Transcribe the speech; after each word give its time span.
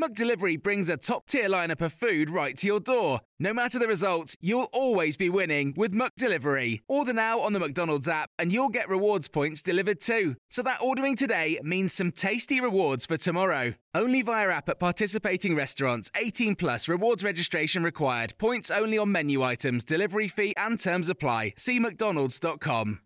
McDelivery 0.00 0.60
brings 0.60 0.88
a 0.88 0.96
top 0.96 1.26
tier 1.26 1.50
lineup 1.50 1.82
of 1.82 1.92
food 1.92 2.30
right 2.30 2.56
to 2.56 2.66
your 2.66 2.80
door. 2.80 3.20
No 3.38 3.52
matter 3.52 3.78
the 3.78 3.86
result, 3.86 4.34
you'll 4.40 4.70
always 4.72 5.18
be 5.18 5.28
winning 5.28 5.74
with 5.76 5.92
McDelivery. 5.92 6.80
Order 6.88 7.12
now 7.12 7.40
on 7.40 7.52
the 7.52 7.60
McDonald's 7.60 8.08
app 8.08 8.30
and 8.38 8.50
you'll 8.50 8.70
get 8.70 8.88
rewards 8.88 9.28
points 9.28 9.60
delivered 9.60 10.00
too. 10.00 10.36
So 10.48 10.62
that 10.62 10.80
ordering 10.80 11.14
today 11.14 11.60
means 11.62 11.92
some 11.92 12.10
tasty 12.10 12.58
rewards 12.58 13.04
for 13.04 13.18
tomorrow. 13.18 13.74
Only 13.94 14.22
via 14.22 14.48
app 14.48 14.70
at 14.70 14.80
participating 14.80 15.54
restaurants. 15.54 16.10
18 16.16 16.54
plus 16.54 16.88
rewards 16.88 17.22
registration 17.22 17.82
required. 17.82 18.32
Points 18.38 18.70
only 18.70 18.96
on 18.96 19.12
menu 19.12 19.42
items, 19.42 19.84
delivery 19.84 20.28
fee 20.28 20.54
and 20.56 20.80
terms 20.80 21.10
apply. 21.10 21.52
See 21.58 21.78
mcdonalds.com. 21.78 23.00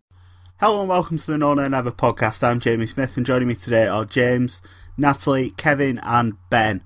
Hello 0.61 0.79
and 0.79 0.89
welcome 0.89 1.17
to 1.17 1.31
the 1.31 1.37
No 1.37 1.53
Nay 1.53 1.67
Never 1.67 1.91
podcast. 1.91 2.43
I'm 2.43 2.61
Jamie 2.61 2.87
Smith 2.87 3.17
and 3.17 3.25
joining 3.25 3.49
me 3.49 3.55
today 3.55 3.87
are 3.87 4.05
James, 4.05 4.61
Natalie, 4.97 5.51
Kevin, 5.51 5.99
and 5.99 6.33
Ben. 6.49 6.81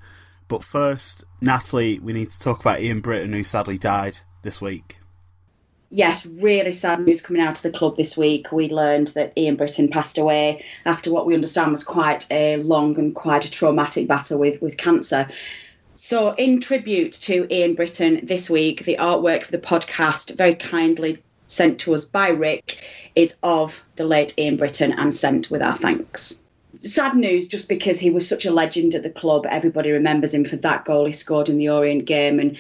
But 0.47 0.63
first, 0.63 1.23
Natalie, 1.39 1.97
we 1.99 2.11
need 2.11 2.29
to 2.29 2.39
talk 2.39 2.59
about 2.59 2.81
Ian 2.81 2.99
Britton, 2.99 3.33
who 3.33 3.43
sadly 3.43 3.77
died 3.77 4.17
this 4.43 4.59
week. 4.59 4.97
Yes, 5.93 6.25
really 6.25 6.71
sad 6.71 7.01
news 7.05 7.21
coming 7.21 7.41
out 7.41 7.57
of 7.57 7.63
the 7.63 7.77
club 7.77 7.97
this 7.97 8.15
week. 8.15 8.51
We 8.51 8.69
learned 8.69 9.07
that 9.09 9.33
Ian 9.37 9.57
Britton 9.57 9.89
passed 9.89 10.17
away 10.17 10.63
after 10.85 11.11
what 11.11 11.25
we 11.25 11.33
understand 11.33 11.71
was 11.71 11.83
quite 11.83 12.25
a 12.31 12.57
long 12.57 12.97
and 12.97 13.13
quite 13.13 13.43
a 13.43 13.51
traumatic 13.51 14.07
battle 14.07 14.39
with, 14.39 14.61
with 14.61 14.77
cancer. 14.77 15.27
So, 15.95 16.33
in 16.35 16.61
tribute 16.61 17.11
to 17.23 17.45
Ian 17.53 17.75
Britton 17.75 18.25
this 18.25 18.49
week, 18.49 18.85
the 18.85 18.97
artwork 18.97 19.43
for 19.43 19.51
the 19.51 19.57
podcast, 19.57 20.35
very 20.35 20.55
kindly 20.55 21.21
sent 21.47 21.79
to 21.81 21.93
us 21.93 22.05
by 22.05 22.29
Rick, 22.29 22.81
is 23.15 23.35
of 23.43 23.83
the 23.97 24.05
late 24.05 24.33
Ian 24.39 24.55
Britton 24.55 24.93
and 24.93 25.13
sent 25.13 25.51
with 25.51 25.61
our 25.61 25.75
thanks 25.75 26.40
sad 26.81 27.15
news 27.15 27.47
just 27.47 27.69
because 27.69 27.99
he 27.99 28.09
was 28.09 28.27
such 28.27 28.45
a 28.45 28.51
legend 28.51 28.95
at 28.95 29.03
the 29.03 29.09
club. 29.09 29.45
Everybody 29.49 29.91
remembers 29.91 30.33
him 30.33 30.45
for 30.45 30.55
that 30.57 30.85
goal 30.85 31.05
he 31.05 31.11
scored 31.11 31.49
in 31.49 31.57
the 31.57 31.69
Orient 31.69 32.05
game, 32.05 32.39
and 32.39 32.57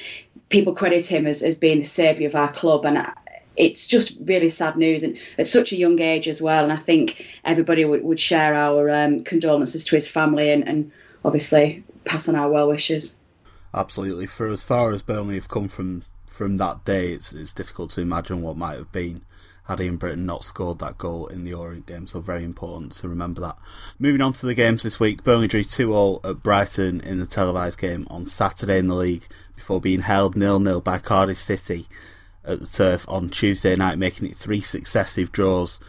people 0.49 0.73
credit 0.73 1.05
him 1.07 1.25
as, 1.27 1.41
as 1.43 1.55
being 1.55 1.79
the 1.79 1.85
saviour 1.85 2.27
of 2.27 2.35
our 2.35 2.51
club. 2.51 2.85
And 2.85 3.05
it's 3.57 3.87
just 3.87 4.17
really 4.21 4.49
sad 4.49 4.77
news, 4.77 5.03
and 5.03 5.17
at 5.37 5.47
such 5.47 5.71
a 5.71 5.75
young 5.77 5.99
age 5.99 6.27
as 6.27 6.41
well. 6.41 6.63
And 6.63 6.73
I 6.73 6.77
think 6.77 7.25
everybody 7.45 7.85
would, 7.85 8.03
would 8.03 8.19
share 8.19 8.53
our 8.53 8.89
um, 8.89 9.23
condolences 9.23 9.83
to 9.85 9.95
his 9.95 10.07
family 10.07 10.51
and, 10.51 10.67
and 10.67 10.91
obviously 11.25 11.83
pass 12.05 12.29
on 12.29 12.35
our 12.35 12.49
well 12.49 12.69
wishes. 12.69 13.17
Absolutely. 13.73 14.25
For 14.25 14.47
as 14.47 14.63
far 14.63 14.91
as 14.91 15.01
Burnley 15.01 15.35
have 15.35 15.47
come 15.49 15.67
from 15.67 16.03
from 16.27 16.57
that 16.57 16.85
day, 16.85 17.11
it's, 17.11 17.33
it's 17.33 17.53
difficult 17.53 17.91
to 17.91 18.01
imagine 18.01 18.41
what 18.41 18.57
might 18.57 18.77
have 18.77 18.91
been 18.91 19.21
had 19.63 19.79
Ian 19.79 19.97
Britton 19.97 20.25
not 20.25 20.43
scored 20.43 20.79
that 20.79 20.97
goal 20.97 21.27
in 21.27 21.43
the 21.43 21.53
Orient 21.53 21.85
game, 21.85 22.07
so 22.07 22.19
very 22.19 22.43
important 22.43 22.93
to 22.93 23.07
remember 23.07 23.41
that. 23.41 23.57
Moving 23.99 24.21
on 24.21 24.33
to 24.33 24.45
the 24.45 24.53
games 24.53 24.83
this 24.83 24.99
week, 24.99 25.23
Burnley 25.23 25.47
drew 25.47 25.63
2 25.63 25.93
all 25.93 26.19
at 26.23 26.41
Brighton 26.41 27.01
in 27.01 27.19
the 27.19 27.25
televised 27.25 27.79
game 27.79 28.07
on 28.09 28.25
Saturday 28.25 28.79
in 28.79 28.87
the 28.87 28.95
league 28.95 29.27
before 29.55 29.79
being 29.79 30.01
held 30.01 30.35
nil 30.35 30.59
nil 30.59 30.81
by 30.81 30.97
Cardiff 30.97 31.39
City 31.39 31.87
at 32.43 32.59
the 32.59 32.65
turf 32.65 33.05
on 33.07 33.29
Tuesday 33.29 33.75
night, 33.75 33.97
making 33.97 34.27
it 34.27 34.37
three 34.37 34.61
successive 34.61 35.31
draws, 35.31 35.79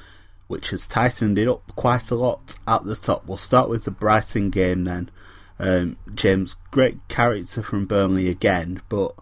which 0.46 0.70
has 0.70 0.86
tightened 0.86 1.38
it 1.38 1.48
up 1.48 1.74
quite 1.74 2.10
a 2.10 2.14
lot 2.14 2.56
at 2.68 2.84
the 2.84 2.96
top. 2.96 3.26
We'll 3.26 3.38
start 3.38 3.70
with 3.70 3.84
the 3.84 3.90
Brighton 3.90 4.50
game 4.50 4.84
then. 4.84 5.10
Um, 5.58 5.96
James, 6.14 6.56
great 6.70 6.98
character 7.08 7.62
from 7.62 7.86
Burnley 7.86 8.28
again, 8.28 8.82
but 8.88 9.14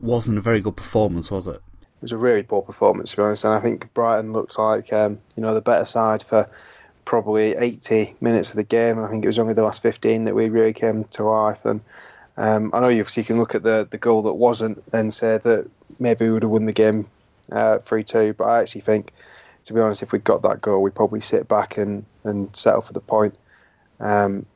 wasn't 0.00 0.38
a 0.38 0.42
very 0.42 0.60
good 0.60 0.76
performance, 0.76 1.30
was 1.30 1.46
it? 1.46 1.62
It 2.00 2.04
was 2.04 2.12
a 2.12 2.16
really 2.16 2.42
poor 2.42 2.62
performance 2.62 3.10
to 3.10 3.18
be 3.18 3.22
honest. 3.22 3.44
And 3.44 3.52
I 3.52 3.60
think 3.60 3.92
Brighton 3.92 4.32
looked 4.32 4.58
like 4.58 4.90
um, 4.90 5.18
you 5.36 5.42
know 5.42 5.52
the 5.52 5.60
better 5.60 5.84
side 5.84 6.22
for 6.22 6.48
probably 7.04 7.54
80 7.56 8.16
minutes 8.22 8.50
of 8.50 8.56
the 8.56 8.64
game. 8.64 8.98
I 8.98 9.08
think 9.08 9.24
it 9.24 9.28
was 9.28 9.38
only 9.38 9.52
the 9.52 9.62
last 9.62 9.82
15 9.82 10.24
that 10.24 10.34
we 10.34 10.48
really 10.48 10.72
came 10.72 11.04
to 11.04 11.24
life. 11.24 11.64
And 11.66 11.80
um, 12.36 12.70
I 12.72 12.80
know 12.80 12.88
you, 12.88 13.04
can 13.04 13.36
look 13.36 13.54
at 13.54 13.64
the 13.64 13.86
the 13.90 13.98
goal 13.98 14.22
that 14.22 14.34
wasn't 14.34 14.82
and 14.94 15.12
say 15.12 15.36
that 15.38 15.68
maybe 15.98 16.24
we 16.24 16.32
would 16.32 16.42
have 16.42 16.50
won 16.50 16.64
the 16.64 16.72
game 16.72 17.06
three 17.84 18.00
uh, 18.00 18.06
two. 18.06 18.32
But 18.32 18.44
I 18.44 18.60
actually 18.60 18.80
think, 18.80 19.12
to 19.66 19.74
be 19.74 19.80
honest, 19.80 20.02
if 20.02 20.12
we 20.12 20.20
got 20.20 20.40
that 20.42 20.62
goal, 20.62 20.82
we'd 20.82 20.94
probably 20.94 21.20
sit 21.20 21.48
back 21.48 21.76
and 21.76 22.06
and 22.24 22.54
settle 22.56 22.80
for 22.80 22.94
the 22.94 23.00
point. 23.00 23.34
Um, 23.98 24.46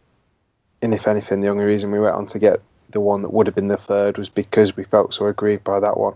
and 0.80 0.94
if 0.94 1.06
anything, 1.06 1.40
the 1.40 1.48
only 1.48 1.64
reason 1.64 1.90
we 1.90 2.00
went 2.00 2.16
on 2.16 2.26
to 2.26 2.38
get 2.38 2.60
the 2.90 3.00
one 3.00 3.22
that 3.22 3.32
would 3.32 3.46
have 3.46 3.54
been 3.54 3.68
the 3.68 3.76
third 3.76 4.16
was 4.16 4.28
because 4.28 4.76
we 4.76 4.84
felt 4.84 5.12
so 5.12 5.26
aggrieved 5.26 5.64
by 5.64 5.80
that 5.80 5.98
one. 5.98 6.14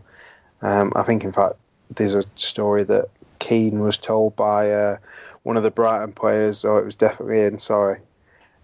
Um, 0.63 0.93
I 0.97 1.03
think, 1.03 1.25
in 1.25 1.33
fact, 1.33 1.55
there's 1.95 2.15
a 2.15 2.25
story 2.35 2.85
that 2.85 3.09
Keane 3.39 3.81
was 3.81 3.97
told 3.97 4.37
by 4.37 4.71
uh, 4.71 4.99
one 5.43 5.57
of 5.57 5.63
the 5.63 5.71
Brighton 5.71 6.13
players, 6.13 6.65
oh, 6.65 6.79
it 6.79 6.85
was 6.85 6.95
definitely 6.95 7.43
in, 7.43 7.59
sorry. 7.59 8.01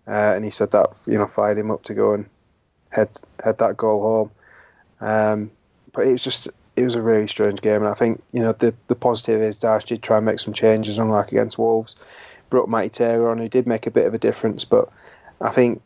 Uh, 0.06 0.34
and 0.34 0.44
he 0.44 0.50
said 0.50 0.70
that, 0.72 0.98
you 1.06 1.16
know, 1.16 1.26
fired 1.26 1.56
him 1.56 1.70
up 1.70 1.82
to 1.84 1.94
go 1.94 2.12
and 2.12 2.26
head, 2.90 3.08
head 3.42 3.58
that 3.58 3.76
goal 3.76 4.02
home. 4.02 4.30
Um, 5.00 5.50
but 5.92 6.06
it 6.06 6.12
was 6.12 6.24
just, 6.24 6.48
it 6.76 6.82
was 6.82 6.94
a 6.94 7.02
really 7.02 7.26
strange 7.26 7.60
game. 7.60 7.76
And 7.82 7.88
I 7.88 7.94
think, 7.94 8.22
you 8.32 8.42
know, 8.42 8.52
the, 8.52 8.74
the 8.88 8.96
positive 8.96 9.40
is 9.40 9.58
Dyche 9.58 9.86
did 9.86 10.02
try 10.02 10.18
and 10.18 10.26
make 10.26 10.40
some 10.40 10.52
changes, 10.52 10.98
unlike 10.98 11.32
against 11.32 11.58
Wolves. 11.58 11.96
Brought 12.50 12.68
Matty 12.68 12.90
Taylor 12.90 13.30
on, 13.30 13.38
who 13.38 13.48
did 13.48 13.66
make 13.66 13.86
a 13.86 13.90
bit 13.90 14.06
of 14.06 14.14
a 14.14 14.18
difference. 14.18 14.64
But 14.64 14.90
I 15.40 15.50
think 15.50 15.80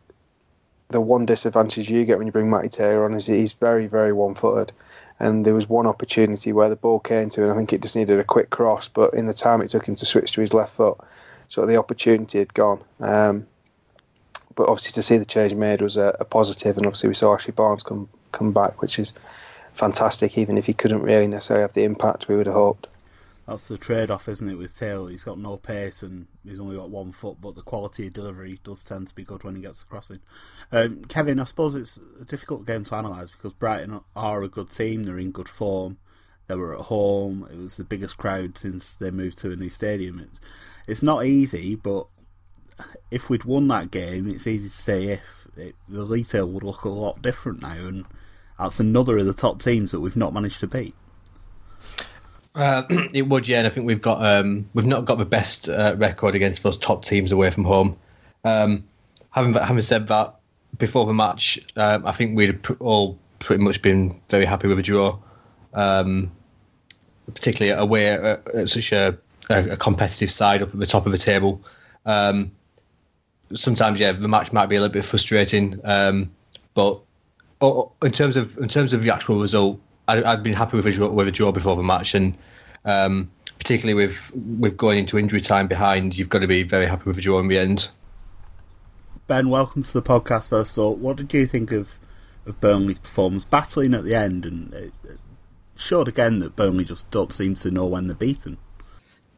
the 0.89 1.01
one 1.01 1.27
disadvantage 1.27 1.91
you 1.91 2.05
get 2.05 2.19
when 2.19 2.27
you 2.27 2.33
bring 2.33 2.51
Matty 2.51 2.71
Taylor 2.71 3.05
on 3.05 3.15
is 3.15 3.27
he's 3.27 3.53
very, 3.53 3.87
very 3.87 4.13
one 4.13 4.35
footed 4.35 4.73
and 5.21 5.45
there 5.45 5.55
was 5.55 5.69
one 5.69 5.87
opportunity 5.87 6.53
where 6.53 6.69
the 6.69 6.77
ball 6.77 7.01
came 7.01 7.31
to 7.31 7.43
him. 7.45 7.51
I 7.51 7.57
think 7.57 7.73
it 7.73 7.83
just 7.83 7.97
needed 7.97 8.19
a 8.21 8.25
quick 8.25 8.51
cross, 8.51 8.89
but 8.89 9.15
in 9.15 9.27
the 9.27 9.35
time 9.35 9.61
it 9.61 9.71
took 9.71 9.87
him 9.87 9.97
to 9.97 10.07
switch 10.07 10.33
to 10.33 10.41
his 10.41 10.55
left 10.55 10.75
foot, 10.75 10.99
so 11.49 11.67
the 11.67 11.77
opportunity 11.77 12.39
had 12.39 12.55
gone. 12.55 12.81
Um, 13.01 13.47
but 14.55 14.69
obviously, 14.69 14.93
to 14.93 15.03
see 15.03 15.19
the 15.19 15.25
change 15.25 15.55
made 15.55 15.81
was 15.81 15.97
a, 15.97 16.17
a 16.21 16.25
positive, 16.25 16.77
and 16.77 16.87
obviously 16.87 17.09
we 17.09 17.15
saw 17.15 17.35
Ashley 17.35 17.53
Barnes 17.53 17.83
come 17.83 18.09
come 18.33 18.53
back, 18.53 18.83
which 18.83 18.99
is 18.99 19.13
fantastic. 19.75 20.37
Even 20.37 20.59
if 20.59 20.67
he 20.67 20.73
couldn't 20.73 21.03
really 21.03 21.27
necessarily 21.27 21.63
have 21.63 21.75
the 21.75 21.85
impact 21.85 22.29
we 22.29 22.37
would 22.37 22.47
have 22.47 22.55
hoped 22.55 22.89
that's 23.49 23.69
the 23.69 23.79
trade 23.79 24.11
off, 24.11 24.29
isn't 24.29 24.51
it, 24.51 24.59
with 24.59 24.79
Taylor? 24.79 25.11
He's 25.11 25.25
got 25.25 25.39
no 25.39 25.57
pace 25.57 26.03
and 26.03 26.27
he's 26.45 26.61
only 26.61 26.77
got 26.77 26.91
one 26.91 27.13
foot, 27.13 27.39
but 27.41 27.55
the 27.55 27.63
quality 27.63 28.07
of 28.07 28.13
delivery 28.13 28.61
does 28.63 28.85
tend 28.85 29.07
to 29.09 29.15
be 29.15 29.25
good 29.25 29.43
when 29.43 29.57
he 29.57 29.63
gets 29.63 29.81
the 29.81 29.87
crossing. 29.87 30.21
Um, 30.71 31.03
Kevin, 31.07 31.41
I 31.41 31.45
suppose 31.45 31.75
it's 31.75 31.99
a 32.21 32.27
difficult 32.27 32.67
game 32.67 32.85
to 32.85 32.99
analyse 32.99 33.31
because 33.31 33.55
Brighton 33.55 34.01
are 34.15 34.43
a 34.43 34.49
good 34.49 34.69
team, 34.69 35.05
they're 35.05 35.19
in 35.19 35.31
good 35.31 35.49
form, 35.49 35.97
they 36.47 36.57
were 36.57 36.75
at 36.75 36.87
home, 36.87 37.49
it 37.51 37.57
was 37.57 37.79
the 37.79 37.85
biggest 37.85 38.19
crowd 38.19 38.59
since 38.59 38.93
they 38.93 39.11
moved 39.11 39.39
to 39.39 39.51
a 39.51 39.57
new 39.57 39.71
stadium. 39.71 40.21
It's, 40.21 40.43
it's 40.87 41.03
not 41.03 41.25
easy, 41.25 41.75
but 41.75 42.07
if 43.11 43.31
we'd 43.31 43.45
won 43.45 43.67
that 43.69 43.91
game, 43.91 44.29
it's 44.29 44.47
easy 44.47 44.69
to 44.69 44.77
say 44.77 45.05
if 45.07 45.49
it, 45.57 45.75
the 45.89 46.05
retail 46.05 46.51
would 46.51 46.63
look 46.63 46.85
a 46.85 46.91
lot 46.91 47.23
different 47.23 47.63
now, 47.63 47.73
and 47.73 48.05
that's 48.59 48.79
another 48.79 49.17
of 49.17 49.25
the 49.25 49.33
top 49.33 49.63
teams 49.63 49.91
that 49.93 50.01
we've 50.01 50.17
not 50.17 50.35
managed 50.35 50.61
to 50.61 50.67
beat. 50.67 50.95
Uh, 52.59 52.83
it 53.15 53.23
would, 53.29 53.49
yeah. 53.49 53.59
And 53.59 53.67
I 53.67 53.71
think 53.71 53.87
we've 53.87 54.03
got 54.03 54.23
um, 54.25 54.69
we've 54.75 54.87
not 54.87 55.05
got 55.05 55.19
the 55.19 55.25
best 55.25 55.69
uh, 55.69 55.95
record 55.97 56.35
against 56.35 56.63
those 56.63 56.77
top 56.77 57.05
teams 57.05 57.33
away 57.33 57.51
from 57.51 57.65
home. 57.65 57.97
Um, 58.45 58.85
having 59.31 59.55
having 59.55 59.81
said 59.81 60.09
that, 60.09 60.35
before 60.77 61.07
the 61.07 61.15
match, 61.15 61.59
um, 61.77 62.05
I 62.05 62.13
think 62.13 62.37
we'd 62.37 62.59
all 62.81 63.19
pretty 63.39 63.63
much 63.63 63.81
been 63.81 64.21
very 64.29 64.45
happy 64.45 64.67
with 64.67 64.79
a 64.79 64.83
draw, 64.83 65.17
um, 65.75 66.31
particularly 67.33 67.81
away 67.81 68.09
at, 68.09 68.49
at 68.55 68.69
such 68.69 68.93
a, 68.93 69.17
a, 69.49 69.77
competitive 69.77 70.31
side 70.31 70.61
up 70.61 70.71
at 70.71 70.81
the 70.81 70.87
top 70.87 71.07
of 71.07 71.13
the 71.13 71.19
table. 71.19 71.63
Um, 72.05 72.51
sometimes, 73.55 74.01
yeah, 74.01 74.11
the 74.11 74.29
match 74.29 74.53
might 74.53 74.67
be 74.67 74.75
a 74.75 74.81
little 74.81 74.93
bit 74.93 75.05
frustrating, 75.05 75.81
but 76.75 77.01
in 77.61 78.13
terms 78.13 78.37
of 78.37 78.57
in 78.59 78.69
terms 78.69 78.93
of 78.93 79.03
the 79.03 79.11
actual 79.15 79.41
result, 79.41 79.81
I, 80.09 80.31
have 80.31 80.43
been 80.43 80.55
happy 80.55 80.77
with 80.77 80.87
a 80.87 80.93
draw, 80.93 81.09
with 81.09 81.29
a 81.29 81.33
draw 81.33 81.53
before 81.53 81.77
the 81.77 81.83
match, 81.83 82.15
and 82.15 82.37
um, 82.85 83.31
particularly 83.59 83.95
with 83.95 84.33
with 84.35 84.77
going 84.77 84.99
into 84.99 85.19
injury 85.19 85.41
time 85.41 85.69
behind, 85.69 86.17
you've 86.17 86.29
got 86.29 86.41
to 86.41 86.49
be 86.49 86.63
very 86.63 86.87
happy 86.87 87.05
with 87.05 87.19
a 87.19 87.21
draw 87.21 87.39
in 87.39 87.49
the 87.49 87.59
end. 87.59 87.91
Ben, 89.27 89.51
welcome 89.51 89.83
to 89.83 89.93
the 89.93 90.03
podcast. 90.03 90.49
First 90.49 90.79
of 90.79 90.85
all, 90.85 90.95
what 90.95 91.17
did 91.17 91.33
you 91.33 91.47
think 91.47 91.71
of 91.71 91.99
of 92.49 92.61
Burnley's 92.61 92.99
performance, 92.99 93.45
battling 93.45 93.95
at 93.95 94.05
the 94.05 94.15
end, 94.15 94.45
and 94.47 94.73
it, 94.73 94.93
it 95.05 95.21
showed 95.77 96.09
again 96.09 96.41
that 96.41 96.57
Burnley 96.57 96.85
just 96.85 97.11
don't 97.11 97.33
seem 97.33 97.55
to 97.57 97.71
know 97.71 97.87
when 97.87 98.09
they're 98.09 98.17
beaten. 98.17 98.57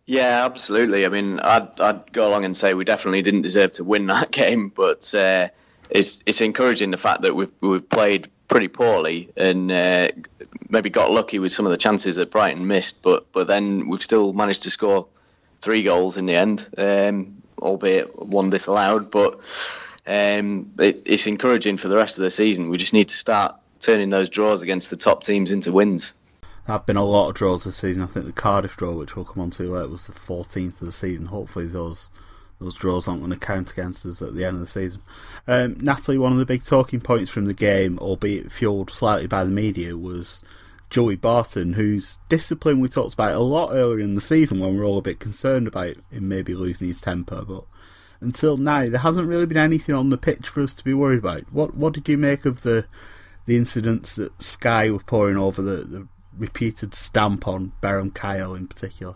Yeah, 0.06 0.44
absolutely. 0.44 1.04
I 1.04 1.08
mean, 1.08 1.40
I'd 1.40 1.80
I'd 1.80 2.12
go 2.12 2.28
along 2.28 2.44
and 2.44 2.56
say 2.56 2.74
we 2.74 2.84
definitely 2.84 3.22
didn't 3.22 3.42
deserve 3.42 3.72
to 3.72 3.84
win 3.84 4.06
that 4.08 4.30
game, 4.30 4.68
but 4.68 5.12
uh, 5.14 5.48
it's 5.90 6.22
it's 6.26 6.40
encouraging 6.40 6.90
the 6.92 6.98
fact 6.98 7.22
that 7.22 7.34
we've 7.34 7.52
we've 7.60 7.88
played 7.88 8.30
pretty 8.48 8.68
poorly 8.68 9.30
and 9.36 9.70
uh, 9.70 10.08
maybe 10.70 10.90
got 10.90 11.10
lucky 11.10 11.38
with 11.38 11.52
some 11.52 11.66
of 11.66 11.70
the 11.70 11.78
chances 11.78 12.16
that 12.16 12.30
Brighton 12.30 12.66
missed, 12.66 13.02
but 13.02 13.30
but 13.32 13.46
then 13.46 13.88
we've 13.88 14.02
still 14.02 14.32
managed 14.32 14.62
to 14.64 14.70
score 14.70 15.08
three 15.60 15.82
goals 15.82 16.16
in 16.16 16.26
the 16.26 16.34
end, 16.34 16.66
um, 16.78 17.42
albeit 17.60 18.18
one 18.18 18.50
disallowed, 18.50 19.10
but 19.10 19.40
um, 20.06 20.72
it, 20.78 21.02
it's 21.04 21.26
encouraging 21.26 21.76
for 21.76 21.88
the 21.88 21.96
rest 21.96 22.18
of 22.18 22.22
the 22.22 22.30
season. 22.30 22.70
We 22.70 22.78
just 22.78 22.92
need 22.92 23.08
to 23.08 23.16
start 23.16 23.54
turning 23.80 24.10
those 24.10 24.28
draws 24.28 24.62
against 24.62 24.90
the 24.90 24.96
top 24.96 25.22
teams 25.22 25.52
into 25.52 25.72
wins. 25.72 26.12
There 26.66 26.74
have 26.74 26.86
been 26.86 26.96
a 26.96 27.04
lot 27.04 27.28
of 27.28 27.34
draws 27.34 27.64
this 27.64 27.78
season. 27.78 28.02
I 28.02 28.06
think 28.06 28.26
the 28.26 28.32
Cardiff 28.32 28.76
draw, 28.76 28.92
which 28.92 29.16
we'll 29.16 29.24
come 29.24 29.42
on 29.42 29.50
to 29.50 29.64
later, 29.64 29.88
was 29.88 30.06
the 30.06 30.12
14th 30.12 30.80
of 30.80 30.86
the 30.86 30.92
season. 30.92 31.26
Hopefully, 31.26 31.66
those 31.66 32.10
those 32.60 32.74
draws 32.74 33.08
aren't 33.08 33.22
going 33.22 33.32
to 33.32 33.38
count 33.38 33.72
against 33.72 34.04
us 34.04 34.20
at 34.20 34.34
the 34.34 34.44
end 34.44 34.56
of 34.56 34.60
the 34.60 34.66
season. 34.66 35.00
Um, 35.48 35.78
Natalie, 35.80 36.18
one 36.18 36.32
of 36.32 36.38
the 36.38 36.44
big 36.44 36.62
talking 36.62 37.00
points 37.00 37.30
from 37.30 37.46
the 37.46 37.54
game, 37.54 37.98
albeit 37.98 38.52
fueled 38.52 38.90
slightly 38.90 39.26
by 39.26 39.44
the 39.44 39.50
media, 39.50 39.96
was 39.96 40.42
Joey 40.90 41.16
Barton, 41.16 41.74
whose 41.74 42.18
discipline 42.28 42.80
we 42.80 42.88
talked 42.88 43.14
about 43.14 43.34
a 43.34 43.38
lot 43.38 43.72
earlier 43.72 44.00
in 44.00 44.16
the 44.16 44.20
season 44.20 44.58
when 44.58 44.72
we 44.72 44.78
were 44.78 44.84
all 44.84 44.98
a 44.98 45.02
bit 45.02 45.20
concerned 45.20 45.68
about 45.68 45.96
him 46.10 46.28
maybe 46.28 46.54
losing 46.54 46.88
his 46.88 47.00
temper. 47.00 47.42
But 47.42 47.64
until 48.20 48.58
now, 48.58 48.88
there 48.88 48.98
hasn't 48.98 49.28
really 49.28 49.46
been 49.46 49.56
anything 49.56 49.94
on 49.94 50.10
the 50.10 50.18
pitch 50.18 50.48
for 50.48 50.60
us 50.60 50.74
to 50.74 50.84
be 50.84 50.92
worried 50.92 51.20
about. 51.20 51.52
What 51.52 51.76
what 51.76 51.94
did 51.94 52.08
you 52.08 52.18
make 52.18 52.44
of 52.44 52.62
the 52.62 52.86
the 53.46 53.56
incidents 53.56 54.16
that 54.16 54.42
Sky 54.42 54.90
were 54.90 54.98
pouring 54.98 55.36
over 55.36 55.62
the, 55.62 55.84
the 55.84 56.08
repeated 56.36 56.94
stamp 56.94 57.46
on 57.48 57.72
Beram 57.82 58.12
Kayal 58.12 58.56
in 58.56 58.66
particular? 58.66 59.14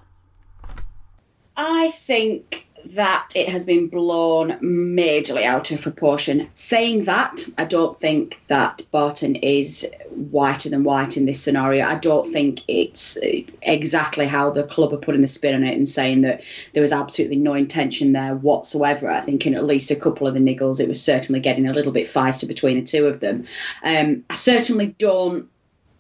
I 1.56 1.91
think 1.91 2.69
that 2.86 3.31
it 3.34 3.48
has 3.48 3.64
been 3.64 3.88
blown 3.88 4.58
majorly 4.60 5.44
out 5.44 5.70
of 5.70 5.81
proportion. 5.81 6.48
Saying 6.54 7.04
that, 7.04 7.44
I 7.58 7.64
don't 7.64 7.98
think 7.98 8.40
that 8.48 8.82
Barton 8.90 9.36
is 9.36 9.90
whiter 10.10 10.69
than 10.69 10.84
white 10.84 11.16
in 11.16 11.26
this 11.26 11.42
scenario. 11.42 11.86
I 11.86 11.96
don't 11.96 12.31
think 12.32 12.60
it's 12.69 13.19
exactly 13.62 14.26
how 14.26 14.50
the 14.50 14.64
club 14.64 14.92
are 14.92 14.98
putting 14.98 15.22
the 15.22 15.28
spin 15.28 15.54
on 15.54 15.64
it 15.64 15.76
and 15.76 15.88
saying 15.88 16.20
that 16.22 16.42
there 16.72 16.82
was 16.82 16.92
absolutely 16.92 17.36
no 17.36 17.54
intention 17.54 18.12
there 18.12 18.36
whatsoever. 18.36 19.10
I 19.10 19.20
think 19.20 19.46
in 19.46 19.54
at 19.54 19.64
least 19.64 19.90
a 19.90 19.96
couple 19.96 20.26
of 20.26 20.34
the 20.34 20.40
niggles, 20.40 20.81
it 20.81 20.88
was 20.88 21.02
certainly 21.02 21.40
getting 21.40 21.66
a 21.66 21.72
little 21.72 21.92
bit 21.92 22.06
feisty 22.06 22.46
between 22.46 22.78
the 22.78 22.86
two 22.86 23.06
of 23.06 23.20
them. 23.20 23.44
Um, 23.82 24.25
I 24.31 24.34
certainly 24.34 24.94
don't 24.98 25.48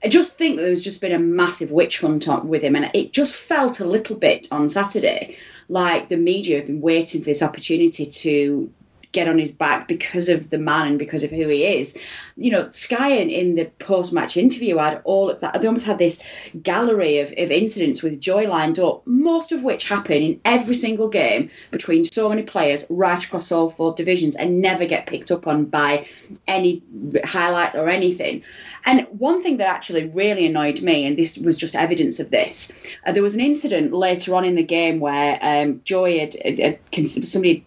I 0.04 0.08
just 0.08 0.36
think 0.36 0.56
that 0.56 0.62
there's 0.62 0.82
just 0.82 1.00
been 1.00 1.12
a 1.12 1.18
massive 1.18 1.70
witch 1.70 2.00
hunt 2.00 2.28
on, 2.28 2.46
with 2.46 2.62
him, 2.62 2.76
and 2.76 2.90
it 2.92 3.12
just 3.12 3.34
felt 3.34 3.80
a 3.80 3.86
little 3.86 4.16
bit 4.16 4.46
on 4.50 4.68
Saturday 4.68 5.36
like 5.70 6.08
the 6.08 6.16
media 6.18 6.58
have 6.58 6.66
been 6.66 6.82
waiting 6.82 7.22
for 7.22 7.24
this 7.24 7.42
opportunity 7.42 8.04
to 8.04 8.70
get 9.14 9.28
on 9.28 9.38
his 9.38 9.52
back 9.52 9.88
because 9.88 10.28
of 10.28 10.50
the 10.50 10.58
man 10.58 10.88
and 10.88 10.98
because 10.98 11.22
of 11.22 11.30
who 11.30 11.48
he 11.48 11.64
is. 11.64 11.96
You 12.36 12.50
know, 12.50 12.70
Sky 12.72 13.10
in, 13.10 13.30
in 13.30 13.54
the 13.54 13.66
post 13.78 14.12
match 14.12 14.36
interview 14.36 14.76
had 14.76 15.00
all 15.04 15.30
of 15.30 15.40
that. 15.40 15.60
They 15.60 15.66
almost 15.66 15.86
had 15.86 15.98
this 15.98 16.22
gallery 16.62 17.18
of, 17.18 17.32
of 17.38 17.50
incidents 17.50 18.02
with 18.02 18.20
Joey 18.20 18.46
lined 18.46 18.78
up, 18.78 19.06
most 19.06 19.52
of 19.52 19.62
which 19.62 19.84
happen 19.88 20.22
in 20.22 20.40
every 20.44 20.74
single 20.74 21.08
game 21.08 21.48
between 21.70 22.04
so 22.04 22.28
many 22.28 22.42
players 22.42 22.84
right 22.90 23.24
across 23.24 23.50
all 23.52 23.70
four 23.70 23.94
divisions 23.94 24.34
and 24.34 24.60
never 24.60 24.84
get 24.84 25.06
picked 25.06 25.30
up 25.30 25.46
on 25.46 25.64
by 25.64 26.06
any 26.48 26.82
highlights 27.24 27.76
or 27.76 27.88
anything. 27.88 28.42
And 28.84 29.06
one 29.18 29.42
thing 29.42 29.56
that 29.58 29.68
actually 29.68 30.06
really 30.08 30.44
annoyed 30.46 30.82
me, 30.82 31.06
and 31.06 31.16
this 31.16 31.38
was 31.38 31.56
just 31.56 31.76
evidence 31.76 32.18
of 32.18 32.30
this, 32.30 32.72
uh, 33.06 33.12
there 33.12 33.22
was 33.22 33.34
an 33.34 33.40
incident 33.40 33.92
later 33.92 34.34
on 34.34 34.44
in 34.44 34.56
the 34.56 34.62
game 34.64 34.98
where 34.98 35.38
um, 35.40 35.80
Joey 35.84 36.18
had, 36.18 36.34
had, 36.44 36.58
had 36.92 37.06
somebody 37.06 37.64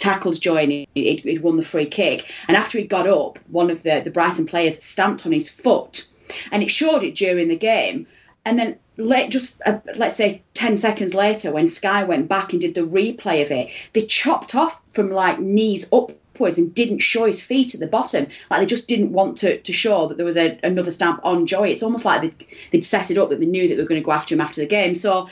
tackled 0.00 0.40
Joey 0.40 0.62
and 0.62 0.72
he'd, 0.94 1.20
he'd, 1.20 1.42
won 1.42 1.56
the 1.56 1.62
free 1.62 1.86
kick. 1.86 2.32
And 2.48 2.56
after 2.56 2.78
he 2.78 2.84
got 2.84 3.06
up, 3.06 3.38
one 3.48 3.70
of 3.70 3.82
the, 3.82 4.00
the 4.02 4.10
Brighton 4.10 4.46
players 4.46 4.82
stamped 4.82 5.26
on 5.26 5.32
his 5.32 5.48
foot, 5.48 6.08
and 6.50 6.62
it 6.62 6.70
showed 6.70 7.04
it 7.04 7.14
during 7.14 7.48
the 7.48 7.56
game. 7.56 8.06
And 8.44 8.58
then 8.58 8.76
let, 8.96 9.30
just 9.30 9.60
uh, 9.66 9.78
let's 9.96 10.16
say 10.16 10.42
10 10.54 10.76
seconds 10.76 11.14
later 11.14 11.52
when 11.52 11.68
sky 11.68 12.02
went 12.02 12.28
back 12.28 12.52
and 12.52 12.60
did 12.60 12.74
the 12.74 12.80
replay 12.80 13.42
of 13.42 13.50
it 13.50 13.70
they 13.92 14.04
chopped 14.04 14.54
off 14.54 14.80
from 14.90 15.10
like 15.10 15.38
knees 15.38 15.90
up 15.92 16.12
upwards 16.40 16.58
and 16.58 16.74
didn't 16.74 17.00
show 17.00 17.26
his 17.26 17.40
feet 17.40 17.74
at 17.74 17.80
the 17.80 17.86
bottom. 17.86 18.26
Like 18.50 18.60
they 18.60 18.66
just 18.66 18.88
didn't 18.88 19.12
want 19.12 19.36
to, 19.38 19.60
to 19.60 19.72
show 19.72 20.08
that 20.08 20.16
there 20.16 20.26
was 20.26 20.38
a, 20.38 20.58
another 20.62 20.90
stamp 20.90 21.20
on 21.22 21.46
Joey. 21.46 21.70
It's 21.70 21.82
almost 21.82 22.04
like 22.04 22.22
they'd, 22.22 22.46
they'd 22.70 22.84
set 22.84 23.10
it 23.10 23.18
up 23.18 23.28
that 23.28 23.40
they 23.40 23.46
knew 23.46 23.68
that 23.68 23.74
they 23.74 23.82
were 23.82 23.88
going 23.88 24.00
to 24.00 24.04
go 24.04 24.12
after 24.12 24.34
him 24.34 24.40
after 24.40 24.60
the 24.60 24.66
game. 24.66 24.94
So 24.94 25.28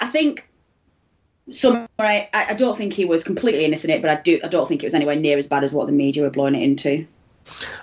I 0.00 0.06
think 0.06 0.48
summary, 1.52 1.88
I, 1.98 2.28
I 2.32 2.54
don't 2.54 2.76
think 2.76 2.92
he 2.92 3.04
was 3.04 3.24
completely 3.24 3.64
innocent 3.64 3.90
in 3.90 3.98
it, 3.98 4.02
but 4.02 4.10
I 4.10 4.20
do 4.22 4.40
I 4.44 4.48
don't 4.48 4.68
think 4.68 4.82
it 4.82 4.86
was 4.86 4.94
anywhere 4.94 5.16
near 5.16 5.38
as 5.38 5.46
bad 5.46 5.64
as 5.64 5.72
what 5.72 5.86
the 5.86 5.92
media 5.92 6.22
were 6.22 6.30
blowing 6.30 6.54
it 6.54 6.62
into. 6.62 7.06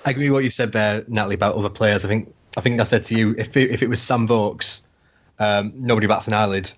I 0.05 0.11
agree 0.11 0.29
with 0.29 0.35
what 0.35 0.43
you 0.43 0.49
said 0.49 0.71
there, 0.71 1.03
Natalie, 1.07 1.35
about 1.35 1.55
other 1.55 1.69
players. 1.69 2.05
I 2.05 2.07
think 2.07 2.33
I 2.55 2.61
think 2.61 2.79
I 2.79 2.83
said 2.83 3.05
to 3.05 3.15
you 3.15 3.35
if 3.37 3.55
it, 3.55 3.71
if 3.71 3.83
it 3.83 3.89
was 3.89 4.01
Sam 4.01 4.27
Vokes, 4.27 4.87
um, 5.39 5.73
nobody 5.75 6.07
bats 6.07 6.27
an 6.27 6.33
eyelid. 6.33 6.71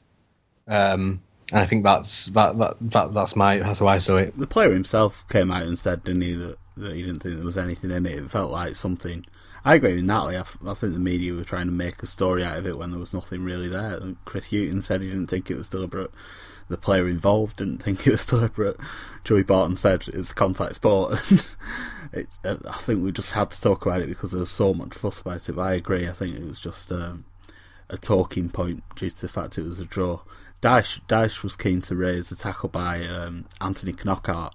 Um, 0.68 1.21
and 1.51 1.59
I 1.59 1.65
think 1.65 1.83
that's 1.83 2.27
that, 2.27 2.57
that, 2.57 2.75
that 2.81 3.13
that's 3.13 3.35
my 3.35 3.57
that's 3.57 3.80
how 3.80 3.88
I 3.88 3.97
saw 3.97 4.18
it. 4.18 4.38
The 4.38 4.47
player 4.47 4.74
himself 4.74 5.25
came 5.30 5.51
out 5.51 5.63
and 5.63 5.80
said, 5.80 6.03
didn't 6.03 6.21
he, 6.21 6.33
that, 6.33 6.57
that 6.77 6.95
he 6.95 7.01
didn't 7.01 7.21
think 7.21 7.35
there 7.35 7.45
was 7.45 7.57
anything 7.57 7.92
in 7.92 8.06
it. 8.06 8.18
It 8.18 8.30
felt 8.30 8.51
like 8.51 8.75
something. 8.75 9.25
I 9.65 9.75
agree 9.75 9.95
with 9.95 10.06
Natalie. 10.06 10.38
I, 10.38 10.42
I 10.42 10.74
think 10.74 10.94
the 10.94 11.00
media 11.00 11.33
were 11.33 11.44
trying 11.44 11.65
to 11.65 11.71
make 11.71 12.01
a 12.01 12.07
story 12.07 12.44
out 12.44 12.57
of 12.57 12.65
it 12.65 12.77
when 12.77 12.92
there 12.92 13.00
was 13.00 13.13
nothing 13.13 13.44
really 13.44 13.68
there. 13.68 14.00
Chris 14.25 14.47
Hughton 14.47 14.81
said 14.81 15.01
he 15.01 15.09
didn't 15.09 15.27
think 15.27 15.50
it 15.50 15.57
was 15.57 15.69
deliberate. 15.69 16.12
The 16.69 16.77
player 16.77 17.07
involved 17.07 17.57
didn't 17.57 17.83
think 17.83 18.06
it 18.06 18.12
was 18.12 18.25
deliberate. 18.27 18.77
Joey 19.24 19.44
Barton 19.44 19.75
said 19.75 20.07
it's 20.07 20.33
contact 20.33 20.75
sport. 20.75 21.19
it's, 22.13 22.39
uh, 22.45 22.57
I 22.68 22.77
think 22.77 23.04
we 23.04 23.12
just 23.12 23.33
had 23.33 23.51
to 23.51 23.62
talk 23.62 23.86
about 23.86 24.01
it 24.01 24.07
because 24.07 24.31
there 24.31 24.39
was 24.39 24.51
so 24.51 24.74
much 24.74 24.94
fuss 24.94 25.21
about 25.21 25.50
it. 25.50 25.54
But 25.54 25.62
I 25.62 25.74
agree. 25.74 26.07
I 26.07 26.13
think 26.13 26.36
it 26.36 26.48
was 26.48 26.60
just 26.60 26.92
um, 26.92 27.25
a 27.89 27.98
talking 27.98 28.50
point 28.50 28.83
due 28.95 29.10
to 29.10 29.21
the 29.21 29.27
fact 29.27 29.57
it 29.57 29.63
was 29.63 29.80
a 29.80 29.86
draw. 29.86 30.21
Dyche, 30.62 31.00
Dyche 31.07 31.42
was 31.42 31.56
keen 31.56 31.81
to 31.81 31.95
raise 31.95 32.31
a 32.31 32.36
tackle 32.36 32.69
by 32.69 33.06
um, 33.06 33.45
Anthony 33.62 33.94
Knockaert, 33.94 34.54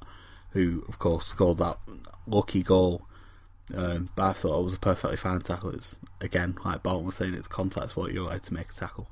who, 0.51 0.85
of 0.87 0.99
course, 0.99 1.27
scored 1.27 1.59
that 1.59 1.79
lucky 2.27 2.63
goal. 2.63 3.07
Um, 3.75 4.11
but 4.15 4.23
I 4.25 4.33
thought 4.35 4.61
it 4.61 4.65
was 4.65 4.75
a 4.75 4.79
perfectly 4.79 5.17
fine 5.17 5.41
tackle. 5.41 5.71
It's, 5.71 5.99
again, 6.21 6.59
like 6.65 6.83
Barton 6.83 7.07
was 7.07 7.17
saying, 7.17 7.35
it's 7.35 7.49
contact 7.49 7.91
sport, 7.91 8.13
you're 8.13 8.29
allowed 8.29 8.43
to 8.45 8.55
make 8.55 8.71
a 8.71 8.75
tackle. 8.75 9.09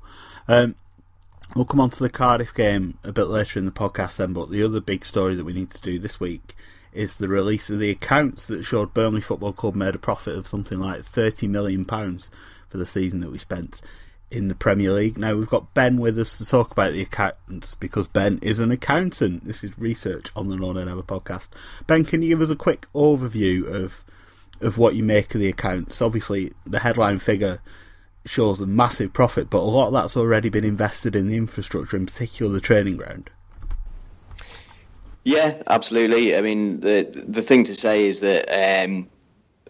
We'll 1.55 1.65
come 1.65 1.79
on 1.79 1.91
to 1.91 2.03
the 2.03 2.09
Cardiff 2.09 2.53
game 2.53 2.97
a 3.03 3.11
bit 3.11 3.27
later 3.27 3.59
in 3.59 3.65
the 3.65 3.71
podcast 3.71 4.17
then, 4.17 4.33
but 4.33 4.49
the 4.49 4.63
other 4.63 4.79
big 4.79 5.05
story 5.05 5.35
that 5.35 5.43
we 5.43 5.53
need 5.53 5.69
to 5.69 5.81
do 5.81 5.99
this 5.99 6.19
week 6.19 6.55
is 6.91 7.15
the 7.15 7.27
release 7.27 7.69
of 7.69 7.79
the 7.79 7.91
accounts 7.91 8.47
that 8.47 8.63
showed 8.63 8.93
Burnley 8.93 9.21
Football 9.21 9.53
Club 9.53 9.75
made 9.75 9.93
a 9.93 9.99
profit 9.99 10.35
of 10.35 10.47
something 10.47 10.79
like 10.79 11.01
£30 11.01 11.47
million 11.47 11.85
for 11.85 12.77
the 12.77 12.85
season 12.87 13.19
that 13.19 13.31
we 13.31 13.37
spent 13.37 13.81
in 14.31 14.47
the 14.47 14.55
Premier 14.55 14.91
League. 14.91 15.17
Now 15.17 15.35
we've 15.35 15.47
got 15.47 15.75
Ben 15.75 15.97
with 15.97 16.17
us 16.17 16.39
to 16.39 16.45
talk 16.45 16.71
about 16.71 16.93
the 16.93 17.03
accountants 17.03 17.75
because 17.75 18.07
Ben 18.07 18.39
is 18.41 18.59
an 18.59 18.71
accountant. 18.71 19.45
This 19.45 19.63
is 19.63 19.77
research 19.77 20.29
on 20.35 20.49
the 20.49 20.55
No 20.55 20.73
Nay 20.73 20.85
Never 20.85 21.03
podcast. 21.03 21.49
Ben, 21.85 22.03
can 22.03 22.23
you 22.23 22.29
give 22.29 22.41
us 22.41 22.49
a 22.49 22.55
quick 22.55 22.87
overview 22.95 23.71
of 23.71 24.03
of 24.59 24.77
what 24.77 24.95
you 24.95 25.03
make 25.03 25.35
of 25.35 25.41
the 25.41 25.49
accounts? 25.49 26.01
Obviously, 26.01 26.53
the 26.65 26.79
headline 26.79 27.19
figure 27.19 27.59
shows 28.25 28.61
a 28.61 28.67
massive 28.67 29.13
profit, 29.13 29.49
but 29.49 29.59
a 29.59 29.63
lot 29.63 29.87
of 29.87 29.93
that's 29.93 30.17
already 30.17 30.49
been 30.49 30.63
invested 30.63 31.15
in 31.15 31.27
the 31.27 31.37
infrastructure, 31.37 31.97
in 31.97 32.05
particular 32.05 32.51
the 32.51 32.61
training 32.61 32.97
ground. 32.97 33.29
Yeah, 35.23 35.61
absolutely. 35.67 36.35
I 36.35 36.41
mean, 36.41 36.81
the 36.81 37.09
the 37.27 37.41
thing 37.41 37.63
to 37.65 37.73
say 37.73 38.05
is 38.05 38.19
that 38.19 38.47
um, 38.49 39.07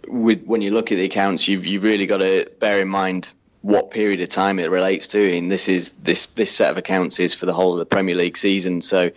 with 0.07 0.43
when 0.45 0.61
you 0.61 0.71
look 0.71 0.91
at 0.91 0.95
the 0.95 1.05
accounts, 1.05 1.47
you've 1.47 1.65
you've 1.65 1.83
really 1.83 2.05
got 2.05 2.17
to 2.17 2.49
bear 2.59 2.79
in 2.79 2.87
mind 2.87 3.33
what 3.61 3.91
period 3.91 4.19
of 4.19 4.27
time 4.27 4.59
it 4.59 4.69
relates 4.69 5.07
to. 5.09 5.37
And 5.37 5.51
this 5.51 5.69
is 5.69 5.91
this 6.03 6.25
this 6.27 6.51
set 6.51 6.71
of 6.71 6.77
accounts 6.77 7.19
is 7.19 7.33
for 7.33 7.45
the 7.45 7.53
whole 7.53 7.73
of 7.73 7.79
the 7.79 7.85
Premier 7.85 8.15
League 8.15 8.37
season. 8.37 8.81
So 8.81 9.11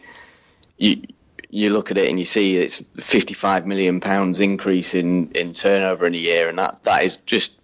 you 0.76 1.02
you 1.48 1.70
look 1.70 1.90
at 1.90 1.96
it 1.96 2.08
and 2.08 2.18
you 2.18 2.24
see 2.24 2.58
it's 2.58 2.84
55 2.96 3.66
million 3.66 4.00
pounds 4.00 4.40
increase 4.40 4.94
in 4.94 5.30
in 5.32 5.54
turnover 5.54 6.06
in 6.06 6.14
a 6.14 6.18
year, 6.18 6.48
and 6.48 6.58
that 6.58 6.82
that 6.82 7.02
is 7.02 7.16
just 7.16 7.60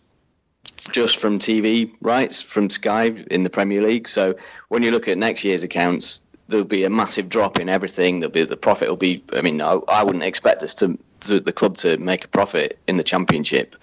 just 0.90 1.16
from 1.16 1.38
TV 1.38 1.92
rights 2.00 2.42
from 2.42 2.68
Sky 2.68 3.06
in 3.30 3.44
the 3.44 3.50
Premier 3.50 3.82
League. 3.82 4.08
So 4.08 4.34
when 4.68 4.82
you 4.82 4.90
look 4.90 5.08
at 5.08 5.16
next 5.18 5.44
year's 5.44 5.62
accounts, 5.62 6.22
there'll 6.48 6.64
be 6.64 6.84
a 6.84 6.90
massive 6.90 7.28
drop 7.28 7.58
in 7.60 7.68
everything. 7.68 8.20
There'll 8.20 8.32
be 8.32 8.44
the 8.44 8.56
profit 8.56 8.88
will 8.88 8.96
be. 8.96 9.22
I 9.32 9.42
mean, 9.42 9.60
I, 9.60 9.74
I 9.88 10.02
wouldn't 10.02 10.24
expect 10.24 10.62
us 10.62 10.74
to, 10.76 10.98
to 11.20 11.40
the 11.40 11.52
club 11.52 11.76
to 11.78 11.96
make 11.98 12.24
a 12.24 12.28
profit 12.28 12.78
in 12.88 12.96
the 12.96 13.04
Championship. 13.04 13.76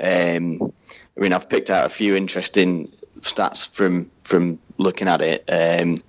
Um, 0.00 0.72
I 1.16 1.20
mean, 1.20 1.32
I've 1.32 1.48
picked 1.48 1.70
out 1.70 1.86
a 1.86 1.90
few 1.90 2.14
interesting 2.14 2.90
stats 3.20 3.68
from 3.68 4.10
from 4.24 4.58
looking 4.78 5.08
at 5.08 5.22
it. 5.22 5.44
Um, 5.48 6.02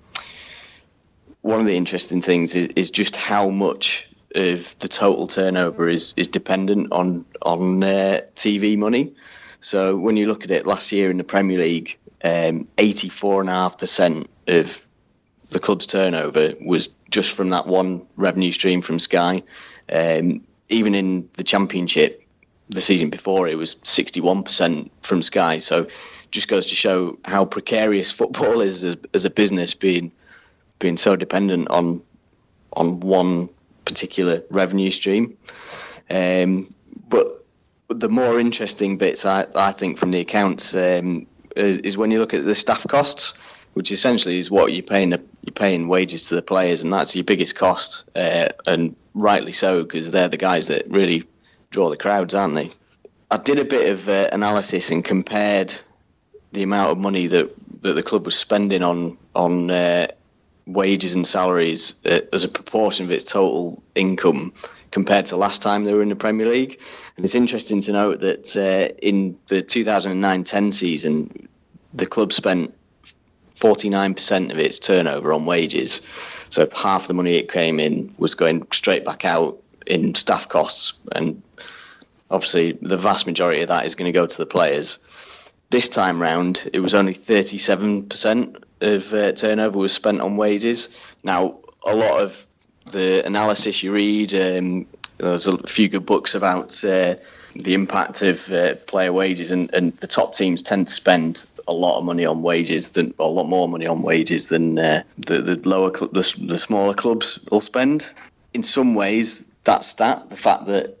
one 1.42 1.60
of 1.60 1.66
the 1.66 1.76
interesting 1.76 2.20
things 2.20 2.56
is, 2.56 2.66
is 2.76 2.90
just 2.90 3.16
how 3.16 3.50
much 3.50 4.08
of 4.34 4.76
the 4.80 4.88
total 4.88 5.26
turnover 5.26 5.88
is 5.88 6.12
is 6.16 6.28
dependent 6.28 6.92
on 6.92 7.24
on 7.42 7.82
uh, 7.82 8.20
TV 8.34 8.76
money. 8.76 9.12
So 9.60 9.96
when 9.96 10.16
you 10.16 10.26
look 10.26 10.44
at 10.44 10.50
it 10.50 10.66
last 10.66 10.92
year 10.92 11.10
in 11.10 11.16
the 11.16 11.24
Premier 11.24 11.58
League, 11.58 11.98
um, 12.24 12.66
84.5% 12.78 14.26
of 14.48 14.86
the 15.50 15.58
club's 15.58 15.86
turnover 15.86 16.54
was 16.60 16.88
just 17.10 17.36
from 17.36 17.50
that 17.50 17.66
one 17.66 18.04
revenue 18.16 18.52
stream 18.52 18.82
from 18.82 18.98
Sky. 18.98 19.42
Um, 19.90 20.42
even 20.68 20.94
in 20.94 21.28
the 21.34 21.44
Championship, 21.44 22.22
the 22.68 22.80
season 22.80 23.10
before, 23.10 23.46
it 23.48 23.56
was 23.56 23.76
61% 23.76 24.90
from 25.02 25.22
Sky. 25.22 25.58
So 25.58 25.86
just 26.30 26.48
goes 26.48 26.66
to 26.66 26.74
show 26.74 27.18
how 27.24 27.44
precarious 27.44 28.10
football 28.18 28.60
is 28.60 28.84
as, 28.84 28.96
as 29.14 29.24
a 29.24 29.30
business 29.30 29.74
being 29.74 30.12
being 30.78 30.96
so 30.98 31.16
dependent 31.16 31.70
on 31.70 32.02
on 32.74 33.00
one 33.00 33.48
particular 33.86 34.42
revenue 34.50 34.90
stream. 34.90 35.36
Um, 36.10 36.74
but 37.08 37.26
the 37.88 38.08
more 38.08 38.40
interesting 38.40 38.96
bits, 38.96 39.24
I, 39.24 39.46
I 39.54 39.72
think, 39.72 39.98
from 39.98 40.10
the 40.10 40.20
accounts 40.20 40.74
um, 40.74 41.26
is, 41.54 41.78
is, 41.78 41.96
when 41.96 42.10
you 42.10 42.18
look 42.18 42.34
at 42.34 42.44
the 42.44 42.54
staff 42.54 42.86
costs, 42.88 43.34
which 43.74 43.92
essentially 43.92 44.38
is 44.38 44.50
what 44.50 44.72
you're 44.72 44.82
paying 44.82 45.10
you're 45.10 45.52
paying 45.54 45.88
wages 45.88 46.28
to 46.28 46.34
the 46.34 46.42
players, 46.42 46.82
and 46.82 46.92
that's 46.92 47.14
your 47.14 47.24
biggest 47.24 47.56
cost, 47.56 48.08
uh, 48.16 48.48
and 48.66 48.96
rightly 49.14 49.52
so 49.52 49.82
because 49.82 50.10
they're 50.10 50.28
the 50.28 50.36
guys 50.36 50.68
that 50.68 50.88
really 50.90 51.24
draw 51.70 51.88
the 51.90 51.96
crowds, 51.96 52.34
aren't 52.34 52.54
they? 52.54 52.70
I 53.30 53.36
did 53.36 53.58
a 53.58 53.64
bit 53.64 53.90
of 53.90 54.08
uh, 54.08 54.28
analysis 54.32 54.90
and 54.90 55.04
compared 55.04 55.74
the 56.52 56.62
amount 56.62 56.92
of 56.92 56.98
money 56.98 57.26
that, 57.26 57.50
that 57.82 57.94
the 57.94 58.02
club 58.02 58.24
was 58.24 58.36
spending 58.36 58.82
on 58.82 59.16
on 59.34 59.70
uh, 59.70 60.08
wages 60.66 61.14
and 61.14 61.26
salaries 61.26 61.94
uh, 62.04 62.20
as 62.32 62.42
a 62.42 62.48
proportion 62.48 63.04
of 63.04 63.12
its 63.12 63.24
total 63.24 63.82
income 63.94 64.52
compared 64.90 65.26
to 65.26 65.36
last 65.36 65.62
time 65.62 65.84
they 65.84 65.94
were 65.94 66.02
in 66.02 66.08
the 66.08 66.16
Premier 66.16 66.48
League. 66.48 66.80
And 67.16 67.24
it's 67.24 67.34
interesting 67.34 67.80
to 67.82 67.92
note 67.92 68.20
that 68.20 68.56
uh, 68.56 68.94
in 69.02 69.38
the 69.48 69.62
2009-10 69.62 70.72
season, 70.72 71.48
the 71.94 72.06
club 72.06 72.32
spent 72.32 72.74
49% 73.54 74.52
of 74.52 74.58
its 74.58 74.78
turnover 74.78 75.32
on 75.32 75.46
wages. 75.46 76.02
So 76.50 76.68
half 76.74 77.08
the 77.08 77.14
money 77.14 77.36
it 77.36 77.50
came 77.50 77.80
in 77.80 78.14
was 78.18 78.34
going 78.34 78.66
straight 78.72 79.04
back 79.04 79.24
out 79.24 79.58
in 79.86 80.14
staff 80.14 80.48
costs. 80.48 80.94
And 81.12 81.42
obviously, 82.30 82.72
the 82.82 82.96
vast 82.96 83.26
majority 83.26 83.62
of 83.62 83.68
that 83.68 83.86
is 83.86 83.94
going 83.94 84.06
to 84.06 84.12
go 84.12 84.26
to 84.26 84.38
the 84.38 84.46
players. 84.46 84.98
This 85.70 85.88
time 85.88 86.22
round, 86.22 86.68
it 86.72 86.80
was 86.80 86.94
only 86.94 87.14
37% 87.14 88.62
of 88.82 89.14
uh, 89.14 89.32
turnover 89.32 89.78
was 89.78 89.92
spent 89.92 90.20
on 90.20 90.36
wages. 90.36 90.90
Now, 91.24 91.58
a 91.84 91.94
lot 91.94 92.20
of 92.20 92.46
the 92.90 93.24
analysis 93.26 93.82
you 93.82 93.92
read, 93.92 94.34
um, 94.34 94.86
there's 95.18 95.46
a 95.46 95.58
few 95.66 95.88
good 95.88 96.06
books 96.06 96.34
about 96.34 96.84
uh, 96.84 97.14
the 97.54 97.74
impact 97.74 98.22
of 98.22 98.52
uh, 98.52 98.74
player 98.86 99.12
wages, 99.12 99.50
and, 99.50 99.72
and 99.72 99.96
the 99.98 100.06
top 100.06 100.34
teams 100.34 100.62
tend 100.62 100.88
to 100.88 100.92
spend 100.92 101.46
a 101.68 101.72
lot 101.72 101.98
of 101.98 102.04
money 102.04 102.24
on 102.24 102.42
wages 102.42 102.90
than 102.90 103.12
a 103.18 103.26
lot 103.26 103.48
more 103.48 103.68
money 103.68 103.86
on 103.86 104.02
wages 104.02 104.48
than 104.48 104.78
uh, 104.78 105.02
the 105.18 105.40
the 105.40 105.68
lower 105.68 105.90
the, 105.90 106.34
the 106.42 106.58
smaller 106.58 106.94
clubs 106.94 107.38
will 107.50 107.60
spend. 107.60 108.12
In 108.54 108.62
some 108.62 108.94
ways, 108.94 109.44
that 109.64 109.84
stat, 109.84 110.30
the 110.30 110.36
fact 110.36 110.66
that 110.66 110.98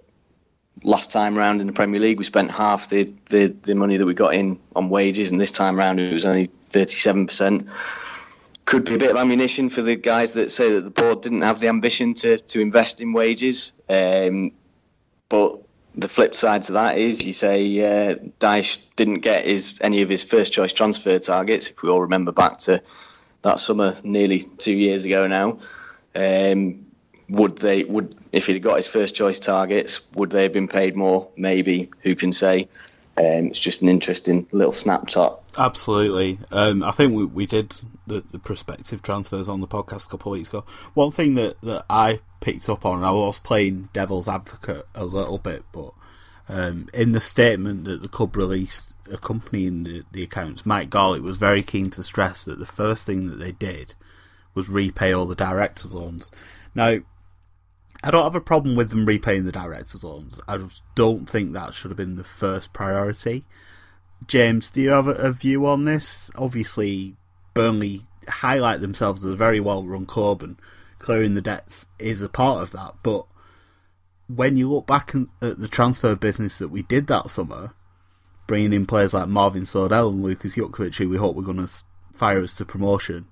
last 0.82 1.10
time 1.10 1.36
round 1.36 1.60
in 1.60 1.66
the 1.66 1.72
Premier 1.72 2.00
League 2.00 2.18
we 2.18 2.24
spent 2.24 2.50
half 2.50 2.90
the, 2.90 3.10
the, 3.26 3.46
the 3.62 3.74
money 3.74 3.96
that 3.96 4.06
we 4.06 4.14
got 4.14 4.34
in 4.34 4.58
on 4.74 4.88
wages, 4.88 5.30
and 5.30 5.40
this 5.40 5.52
time 5.52 5.76
round 5.76 6.00
it 6.00 6.12
was 6.12 6.24
only 6.24 6.50
37%. 6.70 7.68
Could 8.66 8.84
be 8.84 8.94
a 8.94 8.98
bit 8.98 9.10
of 9.10 9.16
ammunition 9.16 9.68
for 9.68 9.82
the 9.82 9.96
guys 9.96 10.32
that 10.32 10.50
say 10.50 10.72
that 10.72 10.82
the 10.82 10.90
board 10.90 11.22
didn't 11.22 11.42
have 11.42 11.60
the 11.60 11.68
ambition 11.68 12.14
to, 12.14 12.36
to 12.38 12.60
invest 12.60 13.00
in 13.00 13.12
wages. 13.12 13.72
Um, 13.88 14.52
but 15.28 15.60
the 15.96 16.08
flip 16.08 16.34
side 16.34 16.62
to 16.62 16.72
that 16.72 16.98
is 16.98 17.24
you 17.24 17.32
say 17.32 17.80
uh, 17.80 18.16
Dyche 18.38 18.78
didn't 18.96 19.20
get 19.20 19.46
his 19.46 19.78
any 19.80 20.02
of 20.02 20.08
his 20.08 20.22
first 20.22 20.52
choice 20.52 20.72
transfer 20.72 21.18
targets. 21.18 21.68
If 21.68 21.82
we 21.82 21.88
all 21.88 22.00
remember 22.00 22.32
back 22.32 22.58
to 22.58 22.82
that 23.42 23.58
summer, 23.58 23.96
nearly 24.02 24.42
two 24.58 24.72
years 24.72 25.04
ago 25.04 25.26
now, 25.26 25.58
um, 26.14 26.84
would 27.28 27.58
they 27.58 27.84
would 27.84 28.14
if 28.32 28.46
he'd 28.46 28.60
got 28.60 28.76
his 28.76 28.88
first 28.88 29.14
choice 29.14 29.40
targets, 29.40 30.00
would 30.14 30.30
they 30.30 30.42
have 30.42 30.52
been 30.52 30.68
paid 30.68 30.96
more? 30.96 31.28
Maybe. 31.36 31.90
Who 32.02 32.14
can 32.14 32.32
say? 32.32 32.68
Um, 33.18 33.46
it's 33.46 33.58
just 33.58 33.80
an 33.80 33.88
interesting 33.88 34.46
little 34.52 34.72
snapshot. 34.72 35.40
Absolutely. 35.56 36.38
Um, 36.52 36.82
I 36.82 36.90
think 36.90 37.14
we, 37.14 37.24
we 37.24 37.46
did 37.46 37.80
the, 38.06 38.20
the 38.20 38.38
prospective 38.38 39.02
transfers 39.02 39.48
on 39.48 39.60
the 39.60 39.66
podcast 39.66 40.06
a 40.06 40.10
couple 40.10 40.32
of 40.32 40.38
weeks 40.38 40.48
ago. 40.48 40.64
One 40.94 41.10
thing 41.10 41.34
that, 41.36 41.60
that 41.62 41.84
I 41.88 42.20
picked 42.40 42.68
up 42.68 42.84
on, 42.84 43.02
I 43.02 43.10
was 43.10 43.38
playing 43.38 43.88
devil's 43.92 44.28
advocate 44.28 44.86
a 44.94 45.04
little 45.04 45.38
bit, 45.38 45.64
but 45.72 45.92
um, 46.48 46.88
in 46.92 47.12
the 47.12 47.20
statement 47.20 47.84
that 47.84 48.02
the 48.02 48.08
club 48.08 48.36
released 48.36 48.94
accompanying 49.10 49.84
the, 49.84 50.04
the 50.12 50.22
accounts, 50.22 50.66
Mike 50.66 50.90
Garlick 50.90 51.22
was 51.22 51.38
very 51.38 51.62
keen 51.62 51.90
to 51.90 52.04
stress 52.04 52.44
that 52.44 52.58
the 52.58 52.66
first 52.66 53.06
thing 53.06 53.28
that 53.28 53.38
they 53.38 53.52
did 53.52 53.94
was 54.54 54.68
repay 54.68 55.12
all 55.12 55.26
the 55.26 55.34
directors' 55.34 55.94
loans. 55.94 56.30
Now, 56.74 56.98
I 58.04 58.10
don't 58.10 58.24
have 58.24 58.36
a 58.36 58.40
problem 58.40 58.76
with 58.76 58.90
them 58.90 59.06
repaying 59.06 59.44
the 59.44 59.52
director's 59.52 60.04
loans. 60.04 60.38
I 60.46 60.58
just 60.58 60.82
don't 60.94 61.28
think 61.28 61.52
that 61.52 61.74
should 61.74 61.90
have 61.90 61.96
been 61.96 62.16
the 62.16 62.24
first 62.24 62.72
priority. 62.72 63.44
James, 64.26 64.70
do 64.70 64.80
you 64.80 64.90
have 64.90 65.06
a, 65.06 65.30
view 65.32 65.66
on 65.66 65.84
this? 65.84 66.30
Obviously, 66.36 67.16
Burnley 67.54 68.06
highlight 68.28 68.80
themselves 68.80 69.24
as 69.24 69.32
a 69.32 69.36
very 69.36 69.60
well 69.60 69.84
run 69.84 70.06
club, 70.06 70.42
and 70.42 70.56
clearing 70.98 71.34
the 71.34 71.42
debts 71.42 71.88
is 71.98 72.22
a 72.22 72.28
part 72.28 72.62
of 72.62 72.70
that. 72.72 72.94
But 73.02 73.26
when 74.28 74.56
you 74.56 74.70
look 74.70 74.86
back 74.86 75.14
at 75.14 75.60
the 75.60 75.68
transfer 75.68 76.16
business 76.16 76.58
that 76.58 76.68
we 76.68 76.82
did 76.82 77.06
that 77.06 77.30
summer, 77.30 77.74
bringing 78.46 78.72
in 78.72 78.86
players 78.86 79.14
like 79.14 79.28
Marvin 79.28 79.62
Sordell 79.62 80.10
and 80.10 80.22
Lucas 80.22 80.56
Jutkiewicz, 80.56 80.96
who 80.96 81.08
we 81.08 81.16
hope 81.16 81.36
we're 81.36 81.42
going 81.42 81.64
to 81.64 81.72
fire 82.12 82.42
us 82.42 82.56
to 82.56 82.64
promotion, 82.64 83.26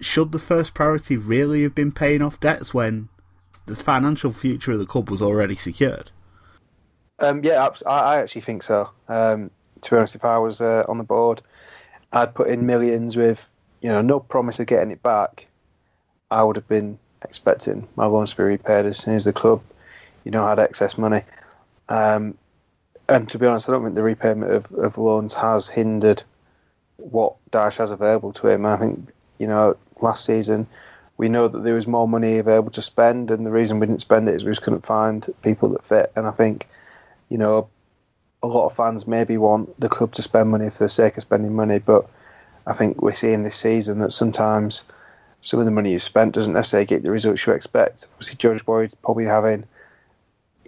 should 0.00 0.32
the 0.32 0.38
first 0.38 0.74
priority 0.74 1.16
really 1.16 1.62
have 1.62 1.74
been 1.74 1.92
paying 1.92 2.22
off 2.22 2.40
debts 2.40 2.72
when 2.72 3.08
the 3.66 3.76
financial 3.76 4.32
future 4.32 4.72
of 4.72 4.78
the 4.78 4.86
club 4.86 5.10
was 5.10 5.22
already 5.22 5.54
secured. 5.54 6.10
Um, 7.18 7.44
yeah, 7.44 7.68
I 7.86 8.18
actually 8.18 8.40
think 8.40 8.62
so. 8.62 8.90
Um, 9.08 9.50
to 9.82 9.90
be 9.90 9.96
honest, 9.96 10.14
if 10.14 10.24
I 10.24 10.38
was 10.38 10.60
uh, 10.60 10.84
on 10.88 10.98
the 10.98 11.04
board, 11.04 11.42
I'd 12.12 12.34
put 12.34 12.48
in 12.48 12.66
millions 12.66 13.16
with 13.16 13.48
you 13.80 13.88
know 13.88 14.00
no 14.00 14.20
promise 14.20 14.60
of 14.60 14.66
getting 14.66 14.90
it 14.90 15.02
back. 15.02 15.46
I 16.30 16.42
would 16.42 16.56
have 16.56 16.68
been 16.68 16.98
expecting 17.22 17.88
my 17.96 18.06
loans 18.06 18.30
to 18.30 18.36
be 18.36 18.42
repaid 18.44 18.86
as 18.86 18.98
soon 18.98 19.14
as 19.14 19.24
the 19.24 19.32
club, 19.32 19.62
you 20.24 20.30
know, 20.30 20.46
had 20.46 20.58
excess 20.58 20.96
money. 20.96 21.22
Um, 21.88 22.36
and 23.08 23.28
to 23.30 23.38
be 23.38 23.46
honest, 23.46 23.68
I 23.68 23.72
don't 23.72 23.82
think 23.82 23.96
the 23.96 24.02
repayment 24.02 24.52
of, 24.52 24.70
of 24.72 24.96
loans 24.96 25.34
has 25.34 25.68
hindered 25.68 26.22
what 26.96 27.34
Dyche 27.50 27.78
has 27.78 27.90
available 27.90 28.32
to 28.34 28.48
him. 28.48 28.64
I 28.66 28.76
think 28.76 29.10
you 29.38 29.46
know 29.46 29.76
last 30.00 30.24
season 30.24 30.66
we 31.20 31.28
know 31.28 31.48
that 31.48 31.64
there 31.64 31.74
was 31.74 31.86
more 31.86 32.08
money 32.08 32.38
available 32.38 32.70
to 32.70 32.80
spend, 32.80 33.30
and 33.30 33.44
the 33.44 33.50
reason 33.50 33.78
we 33.78 33.86
didn't 33.86 34.00
spend 34.00 34.26
it 34.26 34.34
is 34.34 34.42
we 34.42 34.52
just 34.52 34.62
couldn't 34.62 34.86
find 34.86 35.28
people 35.42 35.68
that 35.68 35.84
fit. 35.84 36.10
And 36.16 36.26
I 36.26 36.30
think, 36.30 36.66
you 37.28 37.36
know, 37.36 37.68
a 38.42 38.46
lot 38.46 38.66
of 38.66 38.74
fans 38.74 39.06
maybe 39.06 39.36
want 39.36 39.78
the 39.80 39.88
club 39.88 40.12
to 40.12 40.22
spend 40.22 40.50
money 40.50 40.70
for 40.70 40.84
the 40.84 40.88
sake 40.88 41.16
of 41.16 41.22
spending 41.22 41.54
money, 41.54 41.78
but 41.78 42.08
I 42.66 42.72
think 42.72 43.02
we're 43.02 43.12
seeing 43.12 43.42
this 43.42 43.56
season 43.56 43.98
that 43.98 44.12
sometimes 44.12 44.84
some 45.40 45.60
of 45.60 45.66
the 45.66 45.72
money 45.72 45.92
you've 45.92 46.02
spent 46.02 46.34
doesn't 46.34 46.52
necessarily 46.52 46.86
get 46.86 47.02
the 47.02 47.10
results 47.10 47.46
you 47.46 47.52
expect. 47.52 48.06
Obviously, 48.12 48.36
George 48.36 48.64
Boyd's 48.64 48.94
probably 48.94 49.24
having, 49.24 49.64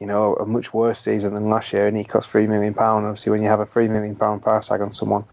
you 0.00 0.06
know, 0.06 0.34
a 0.34 0.46
much 0.46 0.72
worse 0.72 0.98
season 0.98 1.34
than 1.34 1.50
last 1.50 1.72
year, 1.72 1.86
and 1.86 1.96
he 1.96 2.04
cost 2.04 2.30
three 2.30 2.46
million 2.46 2.74
pound. 2.74 3.06
Obviously, 3.06 3.30
when 3.30 3.42
you 3.42 3.48
have 3.48 3.60
a 3.60 3.66
three 3.66 3.88
million 3.88 4.16
pound 4.16 4.42
price 4.42 4.68
tag 4.68 4.80
on 4.80 4.92
someone, 4.92 5.24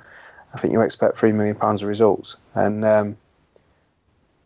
I 0.54 0.58
think 0.58 0.74
you 0.74 0.82
expect 0.82 1.18
three 1.18 1.32
million 1.32 1.56
pounds 1.56 1.82
of 1.82 1.88
results, 1.88 2.38
and 2.54 2.84
um, 2.86 3.18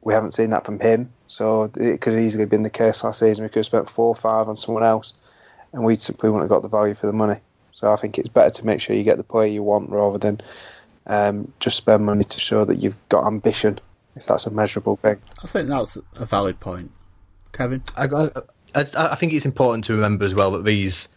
we 0.02 0.14
haven't 0.14 0.32
seen 0.34 0.52
that 0.52 0.66
from 0.66 0.80
him. 0.80 1.12
So 1.28 1.72
it 1.76 2.02
could 2.02 2.14
easily 2.14 2.44
have 2.44 2.50
been 2.50 2.64
the 2.64 2.70
case 2.70 3.04
last 3.04 3.20
season. 3.20 3.44
We 3.44 3.50
could 3.50 3.60
have 3.60 3.66
spent 3.66 3.90
four 3.90 4.08
or 4.08 4.16
five 4.16 4.48
on 4.48 4.58
someone 4.58 4.84
else, 4.84 5.16
and 5.72 5.84
we 5.84 5.96
simply 5.96 6.30
wouldn't 6.30 6.44
have 6.44 6.56
got 6.56 6.62
the 6.62 6.76
value 6.76 6.94
for 6.94 7.08
the 7.08 7.14
money. 7.14 7.40
So 7.74 7.92
I 7.92 7.96
think 7.96 8.20
it's 8.20 8.30
better 8.30 8.52
to 8.52 8.66
make 8.66 8.80
sure 8.80 8.96
you 8.96 9.04
get 9.04 9.18
the 9.18 9.24
player 9.24 9.48
you 9.48 9.64
want 9.64 9.90
rather 9.90 10.20
than 10.20 10.42
um, 11.08 11.52
just 11.60 11.76
spend 11.76 12.06
money 12.06 12.24
to 12.24 12.40
show 12.40 12.64
that 12.66 12.76
you've 12.76 12.96
got 13.10 13.26
ambition, 13.26 13.80
if 14.16 14.28
that's 14.28 14.46
a 14.46 14.52
measurable 14.52 14.96
thing. 14.98 15.20
I 15.44 15.48
think 15.48 15.68
that's 15.68 15.98
a 16.16 16.26
valid 16.26 16.60
point. 16.60 16.92
Kevin? 17.52 17.84
I, 17.98 18.06
I, 18.76 18.86
I 18.96 19.16
think 19.16 19.34
it's 19.34 19.46
important 19.46 19.86
to 19.86 19.94
remember 19.94 20.24
as 20.24 20.36
well 20.36 20.52
that 20.52 20.66
these 20.66 21.10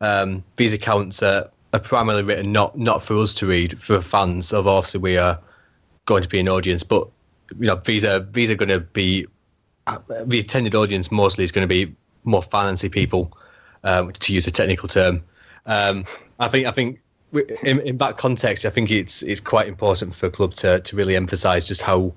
um, 0.00 0.44
these 0.56 0.72
accounts 0.72 1.22
are, 1.22 1.50
are 1.72 1.80
primarily 1.80 2.22
written 2.22 2.52
not 2.52 2.78
not 2.78 3.02
for 3.02 3.16
us 3.18 3.34
to 3.34 3.46
read, 3.46 3.80
for 3.80 4.00
fans. 4.00 4.48
So 4.48 4.66
obviously 4.68 5.00
we 5.00 5.18
are 5.18 5.40
going 6.06 6.22
to 6.22 6.28
be 6.28 6.38
an 6.38 6.48
audience, 6.48 6.84
but 6.84 7.08
you 7.58 7.66
know 7.66 7.76
these 7.76 8.04
are 8.04 8.20
these 8.20 8.52
are 8.52 8.56
going 8.56 8.68
to 8.68 8.80
be 8.80 9.26
the 10.26 10.38
attended 10.38 10.74
audience 10.76 11.10
mostly 11.10 11.44
is 11.44 11.52
going 11.52 11.68
to 11.68 11.68
be 11.68 11.94
more 12.22 12.42
fancy 12.42 12.88
people, 12.88 13.36
um, 13.82 14.12
to 14.12 14.32
use 14.32 14.46
a 14.46 14.52
technical 14.52 14.88
term. 14.88 15.22
Um, 15.66 16.04
I 16.38 16.48
think 16.48 16.66
I 16.66 16.70
think 16.70 17.00
in, 17.62 17.80
in 17.80 17.96
that 17.98 18.16
context, 18.16 18.64
I 18.64 18.70
think 18.70 18.90
it's 18.90 19.22
it's 19.22 19.40
quite 19.40 19.68
important 19.68 20.14
for 20.14 20.26
a 20.26 20.30
club 20.30 20.54
to 20.54 20.80
to 20.80 20.96
really 20.96 21.16
emphasise 21.16 21.66
just 21.66 21.82
how 21.82 22.12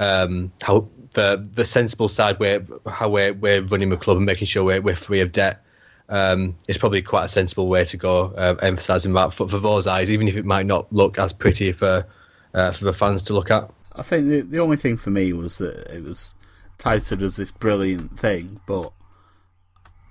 um, 0.00 0.52
how 0.62 0.88
the 1.12 1.48
the 1.52 1.64
sensible 1.64 2.08
side 2.08 2.38
where 2.38 2.64
how 2.86 3.08
we're 3.08 3.32
we're 3.34 3.62
running 3.62 3.90
the 3.90 3.96
club 3.96 4.16
and 4.16 4.26
making 4.26 4.46
sure 4.46 4.64
we're 4.64 4.80
we're 4.80 4.96
free 4.96 5.20
of 5.20 5.32
debt 5.32 5.62
um, 6.08 6.56
is 6.68 6.78
probably 6.78 7.02
quite 7.02 7.24
a 7.24 7.28
sensible 7.28 7.68
way 7.68 7.84
to 7.84 7.96
go. 7.96 8.32
Uh, 8.36 8.54
emphasising 8.62 9.12
that 9.14 9.32
for, 9.32 9.48
for 9.48 9.58
those 9.58 9.86
eyes, 9.86 10.10
even 10.10 10.28
if 10.28 10.36
it 10.36 10.44
might 10.44 10.66
not 10.66 10.92
look 10.92 11.18
as 11.18 11.32
pretty 11.32 11.72
for 11.72 12.06
uh, 12.54 12.72
for 12.72 12.84
the 12.84 12.92
fans 12.92 13.22
to 13.24 13.34
look 13.34 13.50
at. 13.50 13.70
I 13.94 14.02
think 14.02 14.28
the 14.28 14.40
the 14.42 14.58
only 14.58 14.76
thing 14.76 14.96
for 14.96 15.10
me 15.10 15.32
was 15.32 15.58
that 15.58 15.94
it 15.94 16.02
was 16.02 16.36
touted 16.78 17.22
as 17.22 17.36
this 17.36 17.50
brilliant 17.50 18.18
thing, 18.18 18.60
but 18.66 18.92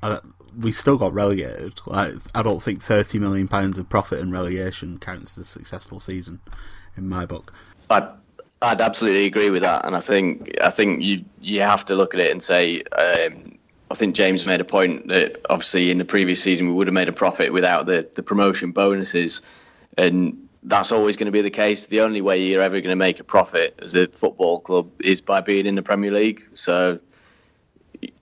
uh, 0.01 0.19
we 0.59 0.71
still 0.71 0.97
got 0.97 1.13
relegated. 1.13 1.79
Like 1.85 2.15
I 2.33 2.41
don't 2.41 2.61
think 2.61 2.83
thirty 2.83 3.19
million 3.19 3.47
pounds 3.47 3.77
of 3.77 3.89
profit 3.89 4.19
and 4.19 4.31
relegation 4.31 4.99
counts 4.99 5.37
as 5.37 5.47
a 5.47 5.49
successful 5.49 5.99
season 5.99 6.41
in 6.97 7.07
my 7.09 7.25
book. 7.25 7.53
I'd, 7.89 8.07
I'd 8.61 8.81
absolutely 8.81 9.25
agree 9.25 9.49
with 9.49 9.61
that, 9.61 9.85
and 9.85 9.95
I 9.95 9.99
think 9.99 10.59
I 10.61 10.69
think 10.69 11.01
you 11.01 11.23
you 11.41 11.61
have 11.61 11.85
to 11.85 11.95
look 11.95 12.13
at 12.13 12.19
it 12.19 12.31
and 12.31 12.41
say. 12.41 12.81
Um, 12.97 13.57
I 13.91 13.93
think 13.93 14.15
James 14.15 14.47
made 14.47 14.61
a 14.61 14.65
point 14.65 15.09
that 15.09 15.45
obviously 15.47 15.91
in 15.91 15.99
the 15.99 16.05
previous 16.05 16.41
season 16.41 16.67
we 16.67 16.73
would 16.73 16.87
have 16.87 16.93
made 16.95 17.07
a 17.07 17.13
profit 17.13 17.53
without 17.53 17.85
the, 17.85 18.09
the 18.15 18.23
promotion 18.23 18.71
bonuses, 18.71 19.43
and 19.95 20.35
that's 20.63 20.91
always 20.91 21.15
going 21.15 21.27
to 21.27 21.31
be 21.31 21.43
the 21.43 21.51
case. 21.51 21.85
The 21.85 22.01
only 22.01 22.19
way 22.19 22.43
you're 22.43 22.63
ever 22.63 22.81
going 22.81 22.89
to 22.89 22.95
make 22.95 23.19
a 23.19 23.23
profit 23.23 23.77
as 23.81 23.93
a 23.93 24.07
football 24.07 24.59
club 24.59 24.89
is 25.01 25.21
by 25.21 25.39
being 25.39 25.67
in 25.67 25.75
the 25.75 25.83
Premier 25.83 26.11
League. 26.11 26.43
So 26.55 26.99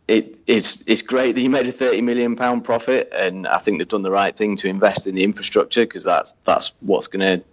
it, 0.08 0.38
it's 0.48 0.84
it's 0.86 1.02
great 1.02 1.36
that 1.36 1.42
you 1.42 1.50
made 1.50 1.68
a 1.68 1.72
30 1.72 2.02
million 2.02 2.36
pound 2.36 2.64
profit, 2.64 3.12
and 3.16 3.48
I 3.48 3.58
think 3.58 3.78
they've 3.78 3.88
done 3.88 4.02
the 4.02 4.12
right 4.12 4.36
thing 4.36 4.56
to 4.58 4.68
invest 4.68 5.08
in 5.08 5.16
the 5.16 5.24
infrastructure 5.24 5.86
because 5.86 6.04
that's 6.04 6.36
that's 6.44 6.74
what's 6.82 7.08
going 7.08 7.40
to 7.40 7.46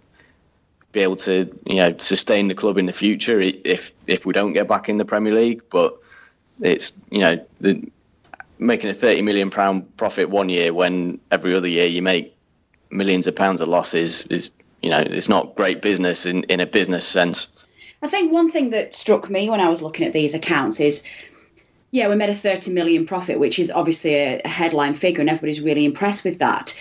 be 0.91 0.99
able 0.99 1.15
to 1.15 1.49
you 1.65 1.75
know 1.75 1.95
sustain 1.97 2.49
the 2.49 2.55
club 2.55 2.77
in 2.77 2.85
the 2.85 2.93
future 2.93 3.39
if 3.39 3.93
if 4.07 4.25
we 4.25 4.33
don't 4.33 4.53
get 4.53 4.67
back 4.67 4.89
in 4.89 4.97
the 4.97 5.05
Premier 5.05 5.33
League. 5.33 5.61
But 5.69 5.97
it's 6.59 6.91
you 7.09 7.19
know 7.19 7.45
the, 7.61 7.89
making 8.59 8.89
a 8.89 8.93
30 8.93 9.21
million 9.21 9.49
pound 9.49 9.97
profit 9.97 10.29
one 10.29 10.49
year 10.49 10.73
when 10.73 11.19
every 11.31 11.55
other 11.55 11.67
year 11.67 11.87
you 11.87 12.01
make 12.01 12.35
millions 12.89 13.27
of 13.27 13.35
pounds 13.35 13.61
of 13.61 13.69
losses 13.69 14.23
is 14.27 14.51
you 14.81 14.89
know 14.89 14.99
it's 14.99 15.29
not 15.29 15.55
great 15.55 15.81
business 15.81 16.25
in 16.25 16.43
in 16.43 16.59
a 16.59 16.65
business 16.65 17.07
sense. 17.07 17.47
I 18.03 18.07
think 18.07 18.33
one 18.33 18.49
thing 18.49 18.71
that 18.71 18.93
struck 18.93 19.29
me 19.29 19.49
when 19.49 19.61
I 19.61 19.69
was 19.69 19.81
looking 19.81 20.05
at 20.05 20.11
these 20.11 20.33
accounts 20.33 20.79
is 20.79 21.07
yeah, 21.91 22.07
we 22.07 22.15
made 22.15 22.29
a 22.29 22.35
30 22.35 22.71
million 22.71 23.05
profit, 23.05 23.37
which 23.39 23.59
is 23.59 23.69
obviously 23.69 24.15
a, 24.15 24.41
headline 24.47 24.95
figure, 24.95 25.21
and 25.21 25.29
everybody's 25.29 25.61
really 25.61 25.85
impressed 25.85 26.23
with 26.23 26.39
that. 26.39 26.77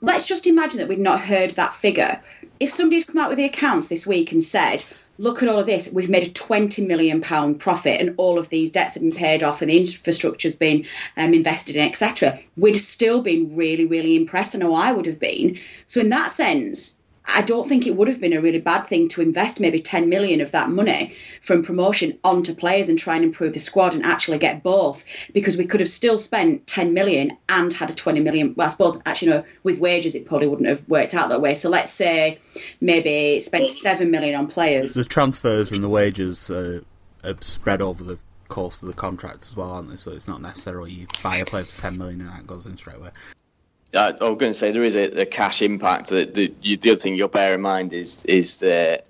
Let's 0.00 0.26
just 0.26 0.46
imagine 0.46 0.78
that 0.78 0.88
we'd 0.88 0.98
not 0.98 1.20
heard 1.20 1.50
that 1.50 1.74
figure. 1.74 2.18
If 2.58 2.70
somebody's 2.70 3.04
come 3.04 3.18
out 3.18 3.28
with 3.28 3.36
the 3.36 3.44
accounts 3.44 3.88
this 3.88 4.06
week 4.06 4.32
and 4.32 4.42
said, 4.42 4.82
look 5.18 5.42
at 5.42 5.48
all 5.50 5.58
of 5.58 5.66
this, 5.66 5.92
we've 5.92 6.08
made 6.08 6.26
a 6.26 6.30
20 6.30 6.86
million 6.86 7.20
pound 7.20 7.60
profit 7.60 8.00
and 8.00 8.14
all 8.16 8.38
of 8.38 8.48
these 8.48 8.70
debts 8.70 8.94
have 8.94 9.02
been 9.02 9.12
paid 9.12 9.42
off 9.42 9.60
and 9.60 9.70
the 9.70 9.76
infrastructure's 9.76 10.56
been 10.56 10.86
um, 11.18 11.34
invested 11.34 11.76
in, 11.76 11.86
etc., 11.86 12.40
we'd 12.56 12.76
still 12.76 13.20
been 13.20 13.54
really, 13.54 13.84
really 13.84 14.16
impressed. 14.16 14.54
I 14.54 14.58
know 14.58 14.74
I 14.74 14.92
would 14.92 15.04
have 15.04 15.20
been. 15.20 15.58
So 15.86 16.00
in 16.00 16.08
that 16.08 16.30
sense, 16.30 16.96
I 17.26 17.42
don't 17.42 17.68
think 17.68 17.86
it 17.86 17.96
would 17.96 18.08
have 18.08 18.20
been 18.20 18.32
a 18.32 18.40
really 18.40 18.58
bad 18.58 18.86
thing 18.86 19.08
to 19.08 19.22
invest 19.22 19.60
maybe 19.60 19.78
10 19.78 20.08
million 20.08 20.40
of 20.40 20.50
that 20.52 20.70
money 20.70 21.14
from 21.42 21.62
promotion 21.62 22.18
onto 22.24 22.54
players 22.54 22.88
and 22.88 22.98
try 22.98 23.14
and 23.14 23.24
improve 23.24 23.52
the 23.54 23.60
squad 23.60 23.94
and 23.94 24.04
actually 24.04 24.38
get 24.38 24.62
both 24.62 25.04
because 25.32 25.56
we 25.56 25.66
could 25.66 25.80
have 25.80 25.88
still 25.88 26.18
spent 26.18 26.66
10 26.66 26.92
million 26.92 27.36
and 27.48 27.72
had 27.72 27.90
a 27.90 27.94
20 27.94 28.20
million. 28.20 28.54
Well, 28.56 28.66
I 28.66 28.70
suppose 28.70 29.00
actually, 29.06 29.28
no, 29.28 29.44
with 29.62 29.78
wages, 29.78 30.14
it 30.14 30.26
probably 30.26 30.48
wouldn't 30.48 30.68
have 30.68 30.86
worked 30.88 31.14
out 31.14 31.28
that 31.28 31.40
way. 31.40 31.54
So 31.54 31.68
let's 31.68 31.92
say 31.92 32.38
maybe 32.80 33.40
spend 33.40 33.68
7 33.68 34.10
million 34.10 34.34
on 34.34 34.46
players. 34.46 34.94
The 34.94 35.04
transfers 35.04 35.72
and 35.72 35.84
the 35.84 35.88
wages 35.88 36.50
are 36.50 36.84
spread 37.40 37.80
over 37.80 38.02
the 38.02 38.18
course 38.48 38.82
of 38.82 38.88
the 38.88 38.94
contract 38.94 39.42
as 39.42 39.54
well, 39.54 39.70
aren't 39.70 39.90
they? 39.90 39.96
So 39.96 40.10
it's 40.10 40.26
not 40.26 40.42
necessarily 40.42 40.90
you 40.92 41.06
buy 41.22 41.36
a 41.36 41.44
player 41.44 41.64
for 41.64 41.80
10 41.80 41.96
million 41.96 42.22
and 42.22 42.30
that 42.30 42.46
goes 42.46 42.66
in 42.66 42.76
straight 42.76 42.96
away. 42.96 43.10
I, 43.94 44.08
I 44.20 44.28
was 44.28 44.38
going 44.38 44.52
to 44.52 44.54
say 44.54 44.70
there 44.70 44.84
is 44.84 44.96
a, 44.96 45.22
a 45.22 45.26
cash 45.26 45.62
impact. 45.62 46.08
The, 46.08 46.24
the, 46.24 46.76
the 46.76 46.90
other 46.90 47.00
thing 47.00 47.16
you'll 47.16 47.28
bear 47.28 47.54
in 47.54 47.60
mind 47.60 47.92
is 47.92 48.24
is 48.26 48.60
the 48.60 49.02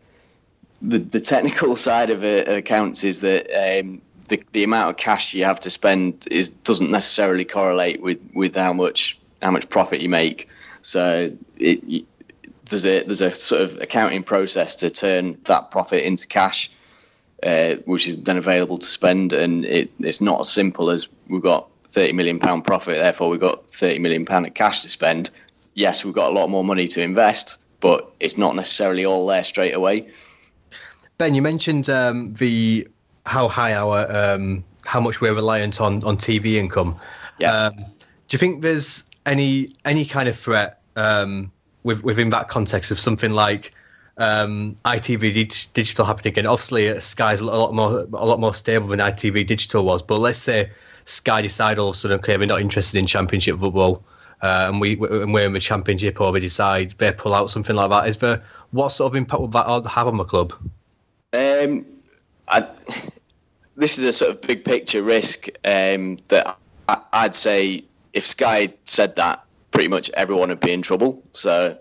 the, 0.83 0.99
the 0.99 1.21
technical 1.21 1.77
side 1.89 2.11
of 2.11 2.25
it, 2.25 2.49
accounts 2.49 3.05
is 3.05 3.21
that 3.21 3.47
um, 3.55 4.01
the 4.29 4.43
the 4.53 4.65
amount 4.65 4.91
of 4.91 4.97
cash 4.97 5.35
you 5.35 5.45
have 5.45 5.61
to 5.61 5.71
spend 5.71 6.27
is 6.31 6.49
doesn't 6.49 6.91
necessarily 6.91 7.45
correlate 7.45 8.01
with, 8.01 8.19
with 8.35 8.57
how 8.57 8.73
much 8.73 9.19
how 9.43 9.51
much 9.51 9.69
profit 9.69 10.01
you 10.01 10.09
make. 10.09 10.49
So 10.83 11.33
it, 11.59 12.05
there's 12.67 12.87
a 12.87 13.03
there's 13.03 13.21
a 13.21 13.33
sort 13.33 13.63
of 13.63 13.81
accounting 13.81 14.23
process 14.23 14.77
to 14.77 14.89
turn 14.89 15.39
that 15.45 15.71
profit 15.71 16.05
into 16.05 16.27
cash, 16.27 16.71
uh, 17.43 17.75
which 17.85 18.09
is 18.09 18.17
then 18.19 18.39
available 18.39 18.79
to 18.79 18.87
spend, 18.87 19.33
and 19.33 19.65
it, 19.67 19.91
it's 19.99 20.21
not 20.21 20.41
as 20.41 20.51
simple 20.51 20.91
as 20.91 21.09
we've 21.29 21.43
got 21.43 21.69
30 21.91 22.13
million 22.13 22.39
pound 22.39 22.65
profit, 22.65 22.97
therefore 22.97 23.29
we've 23.29 23.41
got 23.41 23.69
30 23.71 23.99
million 23.99 24.25
pound 24.25 24.47
of 24.47 24.55
cash 24.55 24.83
to 24.83 24.89
spend. 24.89 25.31
Yes, 25.75 26.05
we've 26.05 26.15
got 26.15 26.31
a 26.31 26.35
lot 26.35 26.49
more 26.49 26.65
money 26.65 26.87
to 26.89 27.03
invest, 27.03 27.59
but 27.81 28.13
it's 28.21 28.39
not 28.39 28.55
necessarily 28.55 29.05
all 29.05 29.27
there 29.27 29.45
straight 29.45 29.75
away. 29.75 30.09
Ben, 31.19 31.35
you 31.35 31.43
mentioned 31.43 31.91
um, 31.91 32.33
the 32.35 32.89
how 33.27 33.49
high 33.49 33.75
our 33.75 34.07
um, 34.11 34.65
how 34.85 35.01
much 35.01 35.21
we're 35.21 35.35
reliant 35.35 35.81
on 35.81 36.03
on 36.05 36.17
TV 36.17 36.55
income. 36.55 36.99
Yeah. 37.39 37.53
Um, 37.53 37.77
do 37.77 38.35
you 38.35 38.39
think 38.39 38.63
there's 38.63 39.05
any 39.27 39.75
any 39.85 40.05
kind 40.05 40.29
of 40.29 40.37
threat 40.37 40.81
um, 40.97 41.51
with, 41.83 42.03
within 42.05 42.31
that 42.31 42.49
context 42.49 42.91
of 42.91 42.99
something 42.99 43.33
like 43.33 43.75
um, 44.19 44.77
ITV 44.85 45.73
digital 45.73 46.05
happening 46.05 46.33
again? 46.33 46.47
Obviously, 46.47 46.99
Sky's 47.01 47.41
a 47.41 47.45
lot 47.45 47.75
more 47.75 48.07
a 48.13 48.27
lot 48.27 48.39
more 48.39 48.55
stable 48.55 48.89
than 48.89 49.01
ITV 49.01 49.47
digital 49.47 49.85
was, 49.85 50.03
but 50.03 50.19
let's 50.19 50.39
say 50.39 50.71
Sky 51.11 51.43
decide 51.43 51.79
all 51.79 51.89
of 51.89 51.95
a 51.95 51.99
sudden, 51.99 52.19
okay, 52.19 52.37
we're 52.37 52.47
not 52.47 52.61
interested 52.61 52.99
in 52.99 53.07
Championship 53.07 53.59
football, 53.59 54.05
uh, 54.43 54.67
and 54.69 54.81
we 54.81 54.93
and 54.93 55.35
we're 55.35 55.47
in 55.47 55.53
the 55.53 55.61
Championship, 55.61 56.21
or 56.21 56.33
we 56.33 56.41
decide 56.41 56.91
they 56.99 57.13
pull 57.13 57.35
out 57.35 57.51
something 57.51 57.77
like 57.77 57.91
that. 57.91 58.09
Is 58.09 58.19
there 58.19 58.43
what 58.71 58.91
sort 58.91 59.13
of 59.13 59.17
impact 59.17 59.43
would 59.43 59.53
that 59.53 59.87
have 59.87 60.07
on 60.07 60.17
the 60.17 60.25
club? 60.25 60.53
Um, 61.33 61.85
I, 62.49 62.67
this 63.77 63.99
is 63.99 64.05
a 64.05 64.13
sort 64.13 64.31
of 64.31 64.41
big 64.41 64.65
picture 64.65 65.03
risk 65.03 65.49
um, 65.65 66.19
that 66.29 66.57
I, 66.89 67.01
I'd 67.13 67.35
say 67.35 67.85
if 68.13 68.27
Sky 68.27 68.73
said 68.87 69.17
that, 69.17 69.45
pretty 69.71 69.89
much 69.89 70.11
everyone 70.15 70.49
would 70.49 70.61
be 70.61 70.73
in 70.73 70.83
trouble. 70.83 71.23
So 71.33 71.77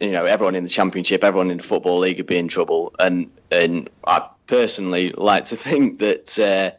you 0.00 0.10
know, 0.10 0.24
everyone 0.24 0.54
in 0.54 0.62
the 0.62 0.68
championship, 0.68 1.24
everyone 1.24 1.50
in 1.50 1.56
the 1.56 1.62
football 1.62 1.98
league 1.98 2.18
would 2.18 2.26
be 2.26 2.38
in 2.38 2.48
trouble. 2.48 2.94
And 2.98 3.30
and 3.50 3.88
I 4.06 4.28
personally 4.46 5.12
like 5.12 5.46
to 5.46 5.56
think 5.56 5.98
that 6.00 6.38
uh, 6.38 6.76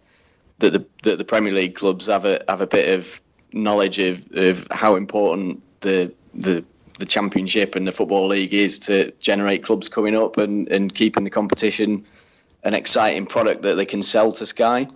that 0.59 0.73
the 0.73 0.85
that 1.03 1.17
the 1.17 1.25
Premier 1.25 1.53
League 1.53 1.75
clubs 1.75 2.07
have 2.07 2.25
a 2.25 2.43
have 2.47 2.61
a 2.61 2.67
bit 2.67 2.97
of 2.97 3.21
knowledge 3.53 3.99
of, 3.99 4.25
of 4.33 4.67
how 4.71 4.95
important 4.95 5.61
the 5.81 6.11
the 6.33 6.63
the 6.99 7.05
championship 7.05 7.75
and 7.75 7.87
the 7.87 7.91
football 7.91 8.27
league 8.27 8.53
is 8.53 8.79
to 8.79 9.11
generate 9.19 9.63
clubs 9.63 9.87
coming 9.87 10.15
up 10.15 10.37
and, 10.37 10.67
and 10.69 10.95
keeping 10.95 11.23
the 11.23 11.29
competition 11.29 12.03
an 12.63 12.73
exciting 12.73 13.25
product 13.25 13.61
that 13.61 13.75
they 13.75 13.85
can 13.85 14.01
sell 14.01 14.31
to 14.31 14.45
Sky. 14.45 14.87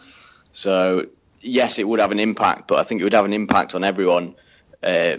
So 0.51 1.05
yes, 1.41 1.77
it 1.77 1.87
would 1.87 1.99
have 1.99 2.11
an 2.11 2.19
impact, 2.19 2.67
but 2.67 2.79
I 2.79 2.83
think 2.83 3.01
it 3.01 3.03
would 3.03 3.13
have 3.13 3.25
an 3.25 3.33
impact 3.33 3.75
on 3.75 3.83
everyone. 3.83 4.35
Uh, 4.83 5.17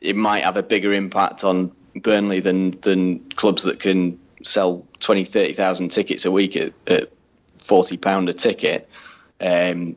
it 0.00 0.16
might 0.16 0.42
have 0.42 0.56
a 0.56 0.62
bigger 0.62 0.92
impact 0.92 1.44
on 1.44 1.70
Burnley 1.96 2.40
than 2.40 2.72
than 2.80 3.20
clubs 3.30 3.62
that 3.64 3.80
can 3.80 4.18
sell 4.42 4.84
20, 5.00 5.24
30,000 5.24 5.90
tickets 5.90 6.24
a 6.24 6.32
week 6.32 6.56
at, 6.56 6.72
at 6.86 7.10
forty 7.58 7.96
pound 7.96 8.28
a 8.28 8.32
ticket. 8.32 8.88
Um, 9.42 9.96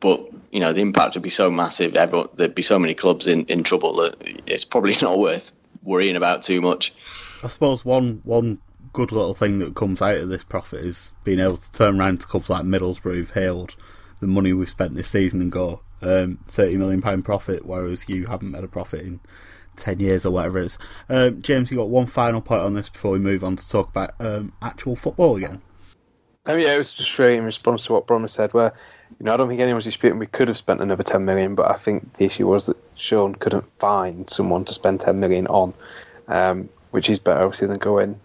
but 0.00 0.28
you 0.50 0.60
know 0.60 0.72
the 0.72 0.80
impact 0.80 1.14
would 1.14 1.22
be 1.22 1.28
so 1.28 1.50
massive. 1.50 1.96
Everyone, 1.96 2.28
there'd 2.34 2.54
be 2.54 2.62
so 2.62 2.78
many 2.78 2.94
clubs 2.94 3.26
in, 3.26 3.44
in 3.46 3.62
trouble 3.62 3.94
that 3.96 4.16
it's 4.46 4.64
probably 4.64 4.96
not 5.02 5.18
worth 5.18 5.54
worrying 5.82 6.16
about 6.16 6.42
too 6.42 6.60
much. 6.60 6.94
I 7.42 7.46
suppose 7.46 7.84
one 7.84 8.20
one 8.24 8.60
good 8.92 9.12
little 9.12 9.34
thing 9.34 9.58
that 9.60 9.76
comes 9.76 10.02
out 10.02 10.16
of 10.16 10.28
this 10.28 10.44
profit 10.44 10.84
is 10.84 11.12
being 11.22 11.38
able 11.38 11.56
to 11.56 11.72
turn 11.72 12.00
around 12.00 12.20
to 12.20 12.26
clubs 12.26 12.50
like 12.50 12.64
Middlesbrough 12.64 13.14
who've 13.14 13.30
hailed 13.30 13.76
the 14.20 14.26
money 14.26 14.52
we've 14.52 14.68
spent 14.68 14.94
this 14.94 15.08
season 15.08 15.40
and 15.40 15.52
go 15.52 15.82
um, 16.02 16.38
thirty 16.46 16.76
million 16.76 17.00
pound 17.00 17.24
profit, 17.24 17.66
whereas 17.66 18.08
you 18.08 18.26
haven't 18.26 18.50
made 18.50 18.64
a 18.64 18.68
profit 18.68 19.02
in 19.02 19.20
ten 19.76 20.00
years 20.00 20.26
or 20.26 20.32
whatever 20.32 20.58
it 20.58 20.66
is. 20.66 20.78
Um, 21.08 21.42
James, 21.42 21.70
you 21.70 21.76
got 21.76 21.88
one 21.88 22.06
final 22.06 22.40
point 22.40 22.62
on 22.62 22.74
this 22.74 22.88
before 22.88 23.12
we 23.12 23.18
move 23.18 23.44
on 23.44 23.56
to 23.56 23.68
talk 23.68 23.90
about 23.90 24.14
um, 24.20 24.52
actual 24.60 24.96
football 24.96 25.36
again. 25.36 25.62
Oh 26.48 26.56
yeah, 26.56 26.74
it 26.74 26.78
was 26.78 26.92
just 26.92 27.18
really 27.18 27.36
in 27.36 27.44
response 27.44 27.84
to 27.84 27.92
what 27.92 28.06
Brommer 28.06 28.28
said, 28.28 28.54
where 28.54 28.72
you 29.20 29.24
know 29.24 29.34
I 29.34 29.36
don't 29.36 29.48
think 29.48 29.60
anyone's 29.60 29.84
disputing 29.84 30.18
we 30.18 30.26
could 30.26 30.48
have 30.48 30.56
spent 30.56 30.80
another 30.80 31.02
ten 31.02 31.26
million, 31.26 31.54
but 31.54 31.70
I 31.70 31.74
think 31.74 32.14
the 32.14 32.24
issue 32.24 32.48
was 32.48 32.66
that 32.66 32.76
Sean 32.94 33.34
couldn't 33.34 33.70
find 33.78 34.28
someone 34.30 34.64
to 34.64 34.72
spend 34.72 35.00
ten 35.00 35.20
million 35.20 35.46
on, 35.48 35.74
um, 36.26 36.70
which 36.90 37.10
is 37.10 37.18
better 37.18 37.42
obviously 37.42 37.68
than 37.68 37.78
going 37.78 38.18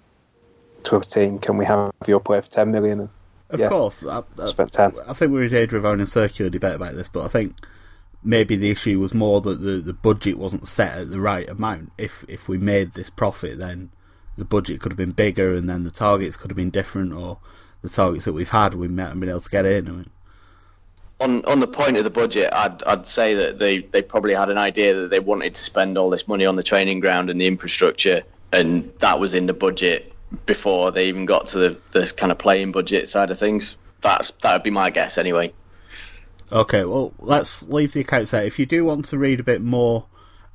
to 0.84 0.96
a 0.96 1.02
team. 1.02 1.38
Can 1.38 1.58
we 1.58 1.66
have 1.66 1.92
your 2.08 2.22
player 2.22 2.42
for 2.42 2.50
ten 2.50 2.72
million? 2.72 3.02
And, 3.02 3.10
of 3.50 3.60
yeah, 3.60 3.68
course, 3.68 4.06
I, 4.06 4.24
I, 4.40 4.46
spent 4.46 4.72
ten. 4.72 4.94
I 5.06 5.12
think 5.12 5.34
we 5.34 5.46
were 5.46 5.64
of 5.64 5.84
having 5.84 6.00
a 6.00 6.06
circular 6.06 6.50
debate 6.50 6.76
about 6.76 6.96
this, 6.96 7.10
but 7.10 7.26
I 7.26 7.28
think 7.28 7.58
maybe 8.24 8.56
the 8.56 8.72
issue 8.72 9.02
was 9.02 9.14
more 9.14 9.42
that 9.42 9.62
the, 9.62 9.82
the 9.82 9.94
budget 9.94 10.38
wasn't 10.38 10.66
set 10.66 10.98
at 10.98 11.12
the 11.12 11.20
right 11.20 11.50
amount. 11.50 11.92
If 11.98 12.24
if 12.30 12.48
we 12.48 12.58
made 12.58 12.94
this 12.94 13.10
profit, 13.10 13.60
then 13.60 13.92
the 14.38 14.46
budget 14.46 14.80
could 14.80 14.94
have 14.94 14.98
been 14.98 15.12
bigger, 15.12 15.54
and 15.54 15.70
then 15.70 15.84
the 15.84 15.92
targets 15.92 16.38
could 16.38 16.52
have 16.52 16.56
been 16.56 16.70
different, 16.70 17.12
or 17.12 17.40
the 17.84 17.90
targets 17.90 18.26
that 18.26 18.34
we've 18.34 18.50
had 18.50 18.74
we 18.74 18.88
might 18.88 19.10
have 19.10 19.20
been 19.20 19.30
able 19.30 19.42
to 19.42 19.50
get 19.50 19.66
in. 19.66 19.88
I 19.88 19.92
mean, 19.92 20.10
on 21.20 21.46
on 21.46 21.60
the 21.60 21.68
point 21.68 21.98
of 21.98 22.04
the 22.04 22.10
budget, 22.10 22.52
I'd 22.52 22.82
I'd 22.84 23.08
say 23.08 23.36
that 23.36 23.60
they, 23.60 23.80
they 23.80 24.02
probably 24.02 24.34
had 24.34 24.50
an 24.50 24.58
idea 24.58 24.94
that 24.96 25.12
they 25.12 25.20
wanted 25.20 25.54
to 25.56 25.62
spend 25.62 25.98
all 25.98 26.10
this 26.10 26.28
money 26.28 26.46
on 26.46 26.56
the 26.56 26.64
training 26.64 27.00
ground 27.00 27.30
and 27.30 27.40
the 27.40 27.46
infrastructure, 27.46 28.24
and 28.52 28.92
that 29.00 29.20
was 29.20 29.36
in 29.36 29.46
the 29.46 29.54
budget 29.54 30.12
before 30.46 30.92
they 30.92 31.08
even 31.08 31.26
got 31.26 31.46
to 31.48 31.60
the, 31.60 31.78
the 31.92 32.12
kind 32.18 32.32
of 32.32 32.40
playing 32.40 32.72
budget 32.72 33.08
side 33.08 33.30
of 33.30 33.38
things. 33.38 33.76
That's 34.02 34.32
that 34.42 34.54
would 34.54 34.64
be 34.64 34.72
my 34.72 34.90
guess 34.90 35.18
anyway. 35.18 35.54
Okay, 36.52 36.84
well, 36.86 37.14
let's 37.20 37.64
leave 37.64 37.94
the 37.94 38.02
accounts 38.02 38.32
there. 38.32 38.44
If 38.44 38.60
you 38.60 38.66
do 38.66 38.86
want 38.86 39.06
to 39.06 39.18
read 39.18 39.40
a 39.40 39.44
bit 39.44 39.62
more 39.62 40.06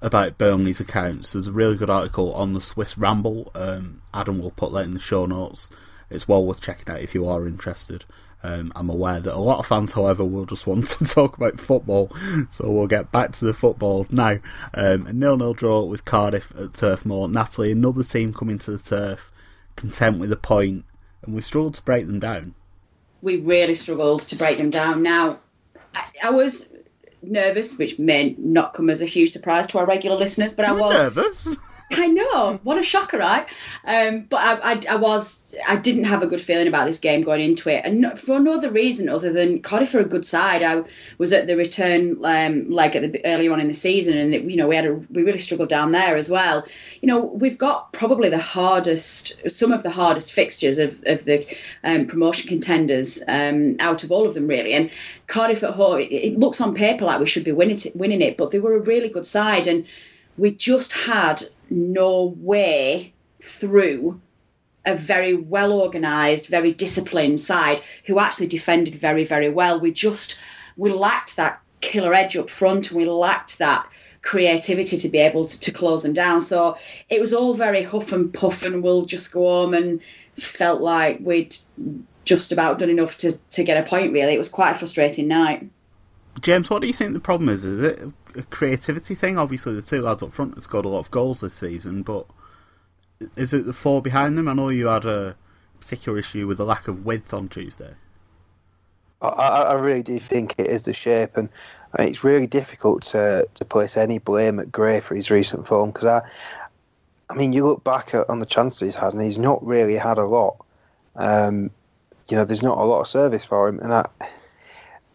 about 0.00 0.38
Burnley's 0.38 0.80
accounts, 0.80 1.32
there's 1.32 1.48
a 1.48 1.52
really 1.52 1.76
good 1.76 1.90
article 1.90 2.32
on 2.34 2.52
the 2.52 2.60
Swiss 2.60 2.96
Ramble. 2.96 3.50
Um, 3.54 4.02
Adam 4.14 4.38
will 4.38 4.52
put 4.52 4.72
that 4.72 4.84
in 4.84 4.92
the 4.92 5.00
show 5.00 5.26
notes. 5.26 5.70
It's 6.10 6.28
well 6.28 6.44
worth 6.44 6.60
checking 6.60 6.92
out 6.92 7.02
if 7.02 7.14
you 7.14 7.28
are 7.28 7.46
interested. 7.46 8.04
Um, 8.42 8.72
I'm 8.76 8.88
aware 8.88 9.18
that 9.18 9.34
a 9.34 9.38
lot 9.38 9.58
of 9.58 9.66
fans, 9.66 9.92
however, 9.92 10.24
will 10.24 10.46
just 10.46 10.66
want 10.66 10.88
to 10.88 11.04
talk 11.04 11.36
about 11.36 11.58
football, 11.58 12.10
so 12.50 12.70
we'll 12.70 12.86
get 12.86 13.10
back 13.10 13.32
to 13.32 13.44
the 13.44 13.54
football 13.54 14.06
now. 14.10 14.38
Um, 14.74 15.06
a 15.06 15.12
nil-nil 15.12 15.54
draw 15.54 15.82
with 15.82 16.04
Cardiff 16.04 16.52
at 16.56 16.74
Turf 16.74 17.04
Moor. 17.04 17.28
Natalie, 17.28 17.72
another 17.72 18.04
team 18.04 18.32
coming 18.32 18.58
to 18.60 18.70
the 18.70 18.78
turf, 18.78 19.32
content 19.74 20.18
with 20.18 20.30
a 20.30 20.36
point, 20.36 20.84
and 21.22 21.34
we 21.34 21.42
struggled 21.42 21.74
to 21.74 21.82
break 21.82 22.06
them 22.06 22.20
down. 22.20 22.54
We 23.22 23.38
really 23.38 23.74
struggled 23.74 24.22
to 24.22 24.36
break 24.36 24.58
them 24.58 24.70
down. 24.70 25.02
Now, 25.02 25.40
I, 25.94 26.04
I 26.22 26.30
was 26.30 26.72
nervous, 27.22 27.76
which 27.76 27.98
may 27.98 28.36
not 28.38 28.72
come 28.72 28.88
as 28.88 29.02
a 29.02 29.06
huge 29.06 29.32
surprise 29.32 29.66
to 29.68 29.78
our 29.78 29.86
regular 29.86 30.16
listeners, 30.16 30.54
but 30.54 30.64
I 30.64 30.72
was 30.72 30.94
nervous. 30.94 31.56
I 31.90 32.06
know, 32.06 32.60
what 32.64 32.76
a 32.76 32.82
shocker, 32.82 33.16
right? 33.16 33.46
Um, 33.86 34.26
but 34.28 34.36
I, 34.36 34.72
I, 34.72 34.80
I, 34.90 34.96
was, 34.96 35.54
I 35.66 35.76
didn't 35.76 36.04
have 36.04 36.22
a 36.22 36.26
good 36.26 36.40
feeling 36.40 36.68
about 36.68 36.84
this 36.84 36.98
game 36.98 37.22
going 37.22 37.40
into 37.40 37.70
it, 37.70 37.82
and 37.84 38.18
for 38.18 38.38
no 38.38 38.54
other 38.54 38.70
reason 38.70 39.08
other 39.08 39.32
than 39.32 39.62
Cardiff 39.62 39.94
are 39.94 40.00
a 40.00 40.04
good 40.04 40.26
side. 40.26 40.62
I 40.62 40.84
was 41.16 41.32
at 41.32 41.46
the 41.46 41.56
return 41.56 42.18
um, 42.24 42.70
leg 42.70 42.94
at 42.94 43.10
the 43.10 43.24
earlier 43.24 43.52
on 43.52 43.60
in 43.60 43.68
the 43.68 43.74
season, 43.74 44.18
and 44.18 44.34
it, 44.34 44.42
you 44.44 44.56
know 44.56 44.68
we 44.68 44.76
had 44.76 44.84
a, 44.84 44.94
we 44.94 45.22
really 45.22 45.38
struggled 45.38 45.70
down 45.70 45.92
there 45.92 46.16
as 46.16 46.28
well. 46.28 46.62
You 47.00 47.08
know 47.08 47.20
we've 47.20 47.58
got 47.58 47.90
probably 47.94 48.28
the 48.28 48.38
hardest, 48.38 49.40
some 49.48 49.72
of 49.72 49.82
the 49.82 49.90
hardest 49.90 50.34
fixtures 50.34 50.78
of 50.78 51.02
of 51.06 51.24
the 51.24 51.46
um, 51.84 52.06
promotion 52.06 52.48
contenders 52.48 53.22
um, 53.28 53.76
out 53.80 54.04
of 54.04 54.12
all 54.12 54.26
of 54.26 54.34
them 54.34 54.46
really, 54.46 54.74
and 54.74 54.90
Cardiff 55.26 55.62
at 55.62 55.72
home. 55.72 56.00
It, 56.00 56.12
it 56.12 56.38
looks 56.38 56.60
on 56.60 56.74
paper 56.74 57.06
like 57.06 57.18
we 57.18 57.26
should 57.26 57.44
be 57.44 57.52
winning 57.52 57.78
it, 57.82 57.96
winning 57.96 58.20
it, 58.20 58.36
but 58.36 58.50
they 58.50 58.58
were 58.58 58.76
a 58.76 58.82
really 58.82 59.08
good 59.08 59.26
side 59.26 59.66
and 59.66 59.86
we 60.38 60.52
just 60.52 60.92
had 60.92 61.42
no 61.70 62.34
way 62.38 63.12
through 63.40 64.20
a 64.84 64.94
very 64.94 65.34
well 65.34 65.72
organised, 65.72 66.46
very 66.46 66.72
disciplined 66.72 67.38
side 67.40 67.80
who 68.06 68.18
actually 68.18 68.46
defended 68.46 68.94
very, 68.94 69.24
very 69.24 69.50
well. 69.50 69.78
We 69.80 69.92
just 69.92 70.40
we 70.76 70.92
lacked 70.92 71.36
that 71.36 71.60
killer 71.80 72.14
edge 72.14 72.36
up 72.36 72.50
front. 72.50 72.90
And 72.90 72.98
we 72.98 73.06
lacked 73.06 73.58
that 73.58 73.88
creativity 74.22 74.96
to 74.98 75.08
be 75.08 75.18
able 75.18 75.46
to, 75.46 75.60
to 75.60 75.72
close 75.72 76.02
them 76.02 76.12
down. 76.12 76.40
So 76.40 76.76
it 77.08 77.20
was 77.20 77.32
all 77.32 77.54
very 77.54 77.82
huff 77.82 78.12
and 78.12 78.32
puff, 78.32 78.64
and 78.64 78.82
we'll 78.82 79.04
just 79.04 79.32
go 79.32 79.40
home 79.40 79.74
and 79.74 80.00
felt 80.36 80.80
like 80.80 81.18
we'd 81.20 81.56
just 82.24 82.52
about 82.52 82.78
done 82.78 82.90
enough 82.90 83.16
to, 83.18 83.36
to 83.50 83.64
get 83.64 83.82
a 83.82 83.88
point. 83.88 84.12
Really, 84.12 84.34
it 84.34 84.38
was 84.38 84.48
quite 84.48 84.72
a 84.72 84.78
frustrating 84.78 85.28
night. 85.28 85.68
James, 86.40 86.70
what 86.70 86.82
do 86.82 86.86
you 86.86 86.92
think 86.92 87.14
the 87.14 87.20
problem 87.20 87.48
is? 87.48 87.64
Is 87.64 87.80
it 87.80 88.02
a 88.36 88.42
creativity 88.42 89.14
thing? 89.14 89.38
Obviously, 89.38 89.74
the 89.74 89.82
two 89.82 90.02
lads 90.02 90.22
up 90.22 90.32
front 90.32 90.54
have 90.54 90.64
scored 90.64 90.84
a 90.84 90.88
lot 90.88 91.00
of 91.00 91.10
goals 91.10 91.40
this 91.40 91.54
season, 91.54 92.02
but 92.02 92.26
is 93.36 93.52
it 93.52 93.66
the 93.66 93.72
four 93.72 94.00
behind 94.00 94.38
them? 94.38 94.48
I 94.48 94.52
know 94.52 94.68
you 94.68 94.86
had 94.86 95.04
a 95.04 95.36
particular 95.80 96.18
issue 96.18 96.46
with 96.46 96.58
the 96.58 96.64
lack 96.64 96.86
of 96.88 97.04
width 97.04 97.34
on 97.34 97.48
Tuesday. 97.48 97.94
I, 99.20 99.26
I 99.26 99.72
really 99.72 100.04
do 100.04 100.18
think 100.20 100.54
it 100.58 100.68
is 100.68 100.84
the 100.84 100.92
shape, 100.92 101.36
and 101.36 101.48
I 101.92 102.02
mean, 102.02 102.10
it's 102.10 102.22
really 102.22 102.46
difficult 102.46 103.02
to, 103.06 103.48
to 103.54 103.64
place 103.64 103.96
any 103.96 104.18
blame 104.18 104.60
at 104.60 104.70
Gray 104.70 105.00
for 105.00 105.16
his 105.16 105.30
recent 105.30 105.66
form 105.66 105.90
because 105.90 106.06
I, 106.06 106.22
I 107.28 107.34
mean, 107.34 107.52
you 107.52 107.66
look 107.66 107.82
back 107.82 108.14
at, 108.14 108.30
on 108.30 108.38
the 108.38 108.46
chances 108.46 108.80
he's 108.80 108.94
had, 108.94 109.14
and 109.14 109.22
he's 109.22 109.38
not 109.38 109.64
really 109.66 109.96
had 109.96 110.18
a 110.18 110.24
lot. 110.24 110.64
Um, 111.16 111.70
you 112.30 112.36
know, 112.36 112.44
there's 112.44 112.62
not 112.62 112.78
a 112.78 112.84
lot 112.84 113.00
of 113.00 113.08
service 113.08 113.44
for 113.44 113.68
him, 113.68 113.80
and 113.80 113.92
I, 113.92 114.06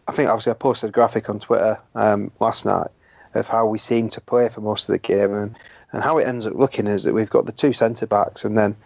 I 0.06 0.12
think 0.12 0.28
obviously 0.28 0.52
I 0.52 0.54
posted 0.54 0.90
a 0.90 0.92
graphic 0.92 1.30
on 1.30 1.40
Twitter 1.40 1.78
um, 1.94 2.30
last 2.40 2.66
night 2.66 2.88
of 3.34 3.48
how 3.48 3.66
we 3.66 3.78
seem 3.78 4.08
to 4.10 4.20
play 4.20 4.48
for 4.48 4.60
most 4.60 4.88
of 4.88 4.92
the 4.92 4.98
game, 4.98 5.34
and, 5.34 5.56
and 5.92 6.02
how 6.02 6.18
it 6.18 6.26
ends 6.26 6.46
up 6.46 6.54
looking 6.54 6.86
is 6.86 7.04
that 7.04 7.14
we've 7.14 7.30
got 7.30 7.46
the 7.46 7.52
two 7.52 7.72
centre 7.72 8.06
backs, 8.06 8.44
and 8.44 8.56
then 8.56 8.76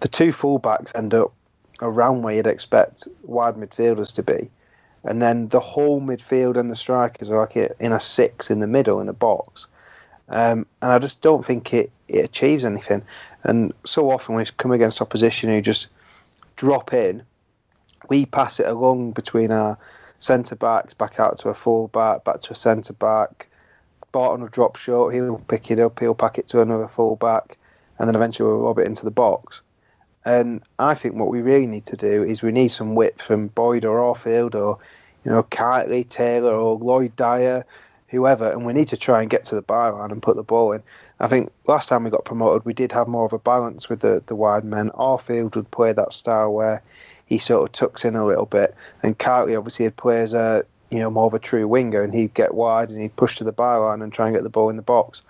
the 0.00 0.08
two 0.08 0.32
full 0.32 0.58
backs 0.58 0.92
end 0.94 1.12
up 1.14 1.32
around 1.82 2.22
where 2.22 2.34
you'd 2.34 2.46
expect 2.46 3.08
wide 3.22 3.56
midfielders 3.56 4.14
to 4.14 4.22
be, 4.22 4.48
and 5.02 5.20
then 5.20 5.48
the 5.48 5.60
whole 5.60 6.00
midfield 6.00 6.56
and 6.56 6.70
the 6.70 6.76
strikers 6.76 7.30
are 7.30 7.40
like 7.40 7.56
in 7.56 7.92
a 7.92 8.00
six 8.00 8.50
in 8.50 8.60
the 8.60 8.66
middle 8.66 9.00
in 9.00 9.08
a 9.08 9.12
box, 9.12 9.66
um, 10.28 10.66
and 10.82 10.92
I 10.92 10.98
just 10.98 11.20
don't 11.20 11.44
think 11.44 11.74
it, 11.74 11.90
it 12.08 12.24
achieves 12.24 12.64
anything. 12.64 13.02
And 13.42 13.72
so 13.84 14.10
often 14.10 14.34
we 14.34 14.44
come 14.56 14.72
against 14.72 15.00
opposition 15.00 15.50
who 15.50 15.60
just 15.60 15.88
drop 16.56 16.92
in, 16.92 17.22
we 18.08 18.26
pass 18.26 18.60
it 18.60 18.66
along 18.66 19.12
between 19.12 19.52
our 19.52 19.78
centre 20.18 20.56
backs, 20.56 20.94
back 20.94 21.20
out 21.20 21.38
to 21.38 21.48
a 21.48 21.54
full 21.54 21.88
back, 21.88 22.24
back 22.24 22.40
to 22.42 22.52
a 22.52 22.56
centre 22.56 22.92
back. 22.92 23.48
Barton 24.12 24.42
will 24.42 24.48
drop 24.48 24.76
short, 24.76 25.14
he'll 25.14 25.38
pick 25.48 25.70
it 25.70 25.78
up, 25.78 26.00
he'll 26.00 26.14
pack 26.14 26.38
it 26.38 26.48
to 26.48 26.62
another 26.62 26.88
full 26.88 27.16
back, 27.16 27.58
and 27.98 28.08
then 28.08 28.14
eventually 28.14 28.48
we'll 28.48 28.60
lob 28.60 28.78
it 28.78 28.86
into 28.86 29.04
the 29.04 29.10
box. 29.10 29.62
And 30.24 30.62
I 30.78 30.94
think 30.94 31.14
what 31.14 31.28
we 31.28 31.40
really 31.40 31.66
need 31.66 31.86
to 31.86 31.96
do 31.96 32.24
is 32.24 32.42
we 32.42 32.50
need 32.50 32.68
some 32.68 32.94
width 32.94 33.22
from 33.22 33.48
Boyd 33.48 33.84
or 33.84 33.98
Arfield 33.98 34.54
or, 34.54 34.78
you 35.24 35.30
know, 35.30 35.44
Kightly, 35.44 36.02
Taylor 36.02 36.52
or 36.52 36.76
Lloyd 36.76 37.14
Dyer, 37.14 37.64
whoever, 38.08 38.50
and 38.50 38.64
we 38.64 38.72
need 38.72 38.88
to 38.88 38.96
try 38.96 39.20
and 39.20 39.30
get 39.30 39.44
to 39.46 39.54
the 39.54 39.62
byline 39.62 40.10
and 40.10 40.22
put 40.22 40.36
the 40.36 40.42
ball 40.42 40.72
in. 40.72 40.82
I 41.20 41.28
think 41.28 41.52
last 41.66 41.88
time 41.88 42.04
we 42.04 42.10
got 42.10 42.24
promoted, 42.24 42.64
we 42.64 42.74
did 42.74 42.92
have 42.92 43.08
more 43.08 43.24
of 43.24 43.32
a 43.32 43.38
balance 43.38 43.88
with 43.88 44.00
the, 44.00 44.22
the 44.26 44.34
wide 44.34 44.64
men. 44.64 44.90
Arfield 44.90 45.56
would 45.56 45.70
play 45.70 45.92
that 45.92 46.12
style 46.12 46.52
where 46.52 46.82
he 47.26 47.38
sort 47.38 47.68
of 47.68 47.72
tucks 47.72 48.04
in 48.04 48.16
a 48.16 48.24
little 48.24 48.46
bit. 48.46 48.74
And 49.02 49.18
Kightly 49.18 49.54
obviously 49.54 49.90
plays 49.90 50.32
a 50.32 50.64
you 50.90 51.00
know 51.00 51.10
more 51.10 51.26
of 51.26 51.34
a 51.34 51.38
true 51.38 51.68
winger, 51.68 52.02
and 52.02 52.14
he'd 52.14 52.34
get 52.34 52.54
wide 52.54 52.90
and 52.90 53.00
he'd 53.00 53.16
push 53.16 53.36
to 53.36 53.44
the 53.44 53.52
byline 53.52 54.02
and 54.02 54.12
try 54.12 54.26
and 54.26 54.34
get 54.34 54.44
the 54.44 54.50
ball 54.50 54.70
in 54.70 54.76
the 54.76 54.82
box. 54.82 55.22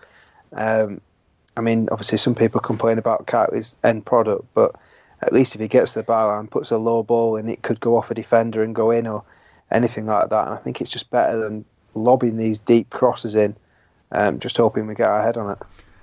Um, 0.52 1.00
I 1.56 1.62
mean, 1.62 1.88
obviously 1.90 2.18
some 2.18 2.34
people 2.34 2.60
complain 2.60 2.98
about 2.98 3.26
Kightly's 3.26 3.76
end 3.82 4.04
product, 4.04 4.46
but 4.52 4.74
at 5.22 5.32
least 5.32 5.54
if 5.54 5.60
he 5.60 5.68
gets 5.68 5.94
to 5.94 6.02
the 6.02 6.06
byline, 6.06 6.50
puts 6.50 6.70
a 6.70 6.76
low 6.76 7.02
ball, 7.02 7.36
and 7.36 7.48
it 7.48 7.62
could 7.62 7.80
go 7.80 7.96
off 7.96 8.10
a 8.10 8.14
defender 8.14 8.62
and 8.62 8.74
go 8.74 8.90
in 8.90 9.06
or 9.06 9.24
anything 9.70 10.06
like 10.06 10.28
that. 10.28 10.46
And 10.46 10.54
I 10.54 10.58
think 10.58 10.80
it's 10.80 10.90
just 10.90 11.10
better 11.10 11.38
than 11.38 11.64
lobbing 11.94 12.36
these 12.36 12.58
deep 12.58 12.90
crosses 12.90 13.34
in, 13.34 13.56
um, 14.12 14.38
just 14.38 14.58
hoping 14.58 14.86
we 14.86 14.94
get 14.94 15.08
our 15.08 15.22
head 15.22 15.38
on 15.38 15.52
it. 15.52 15.58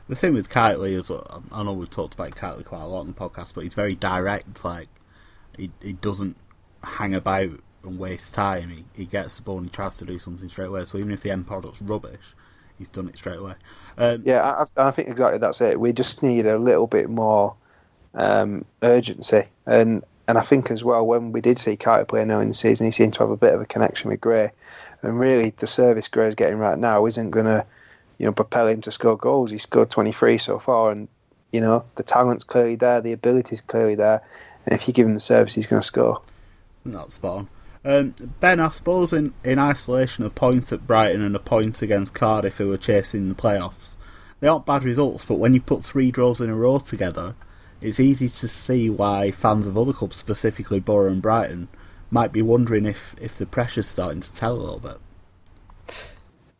The 0.10 0.16
thing 0.16 0.34
with 0.34 0.50
Kightly 0.50 0.96
is, 0.96 1.10
I 1.52 1.64
know 1.64 1.74
we've 1.74 1.90
talked 1.90 2.16
about 2.16 2.36
Kightly 2.36 2.64
quite 2.64 2.82
a 2.82 2.88
lot 2.88 3.02
in 3.02 3.08
the 3.08 3.14
podcast, 3.14 3.54
but 3.54 3.64
he's 3.64 3.76
very 3.76 3.96
direct. 3.96 4.66
Like 4.66 4.90
he 5.58 5.72
he 5.82 5.94
doesn't 5.94 6.38
hang 6.84 7.14
about 7.14 7.60
and 7.84 8.00
waste 8.00 8.34
time. 8.34 8.70
He, 8.70 8.86
he 8.94 9.06
gets 9.06 9.38
the 9.38 9.44
ball 9.44 9.58
and 9.58 9.68
he 9.68 9.72
tries 9.72 9.98
to 9.98 10.06
do 10.06 10.20
something 10.20 10.48
straight 10.50 10.68
away. 10.68 10.86
So 10.86 10.98
even 10.98 11.12
if 11.12 11.22
the 11.22 11.32
end 11.32 11.48
product's 11.48 11.82
rubbish, 11.82 12.36
he's 12.78 12.90
done 12.90 13.10
it 13.10 13.18
straight 13.18 13.40
away. 13.40 13.56
Um, 13.98 14.24
yeah, 14.26 14.66
I, 14.78 14.88
I, 14.88 14.92
think 14.92 15.10
exactly 15.10 15.40
that's 15.40 15.62
it. 15.62 15.80
We 15.80 15.94
just 15.94 16.24
need 16.24 16.46
a 16.46 16.58
little 16.58 16.88
bit 16.88 17.10
more 17.10 17.56
um, 18.14 18.66
urgency, 18.82 19.44
and 19.66 20.04
and 20.28 20.38
I 20.38 20.42
think 20.42 20.72
as 20.72 20.84
well 20.84 21.06
when 21.06 21.32
we 21.32 21.42
did 21.42 21.60
see 21.60 21.76
Carter 21.76 22.06
play 22.06 22.26
now 22.26 22.40
in 22.40 22.48
the 22.48 22.54
season, 22.54 22.88
he 22.88 22.92
seemed 22.92 23.14
to 23.16 23.20
have 23.20 23.30
a 23.30 23.38
bit 23.38 23.54
of 23.54 23.62
a 23.62 23.66
connection 23.66 24.10
with 24.10 24.22
Gray, 24.22 24.52
and 25.02 25.20
really 25.20 25.54
the 25.58 25.68
service 25.68 26.08
Gray's 26.08 26.36
getting 26.36 26.58
right 26.58 26.78
now 26.78 27.06
isn't 27.06 27.32
going 27.32 27.46
to, 27.46 27.66
you 28.18 28.26
know, 28.26 28.32
propel 28.32 28.68
him 28.68 28.82
to 28.82 28.92
score 28.92 29.18
goals. 29.18 29.52
He's 29.52 29.64
scored 29.64 29.90
23 29.92 30.38
so 30.38 30.60
far, 30.60 30.92
and 30.92 31.08
you 31.52 31.62
know 31.62 31.84
the 31.96 32.04
talent's 32.04 32.44
clearly 32.44 32.76
there, 32.76 33.02
the 33.02 33.14
ability's 33.14 33.62
clearly 33.62 33.96
there, 33.96 34.22
and 34.66 34.74
if 34.74 34.88
you 34.88 34.94
give 34.94 35.08
him 35.08 35.14
the 35.14 35.20
service, 35.20 35.56
he's 35.56 35.68
going 35.68 35.82
to 35.82 35.88
score. 35.88 36.22
That's 36.86 37.16
spot 37.16 37.38
on. 37.38 37.50
Um, 37.86 38.16
ben, 38.40 38.60
I 38.60 38.70
suppose 38.70 39.12
in, 39.12 39.34
in 39.44 39.60
isolation, 39.60 40.26
a 40.26 40.30
point 40.30 40.72
at 40.72 40.88
Brighton 40.88 41.22
and 41.22 41.36
a 41.36 41.40
point 41.40 41.82
against 41.82 42.14
Cardiff, 42.14 42.58
who 42.58 42.70
were 42.70 42.78
chasing 42.78 43.28
the 43.28 43.36
playoffs, 43.36 43.96
they 44.40 44.48
aren't 44.48 44.66
bad 44.66 44.84
results. 44.84 45.26
But 45.26 45.36
when 45.36 45.54
you 45.54 45.62
put 45.62 45.84
three 45.84 46.12
draws 46.12 46.40
in 46.40 46.50
a 46.50 46.56
row 46.56 46.80
together, 46.80 47.36
it's 47.82 48.00
easy 48.00 48.30
to 48.30 48.48
see 48.48 48.90
why 48.90 49.32
fans 49.32 49.68
of 49.68 49.78
other 49.78 49.92
clubs, 49.92 50.16
specifically 50.16 50.80
Borough 50.80 51.12
and 51.12 51.22
Brighton, 51.22 51.68
might 52.10 52.32
be 52.32 52.42
wondering 52.42 52.86
if, 52.86 53.16
if 53.20 53.38
the 53.38 53.46
pressure's 53.46 53.90
starting 53.90 54.22
to 54.22 54.34
tell 54.34 54.54
a 54.54 54.62
little 54.62 54.80
bit. 54.80 55.00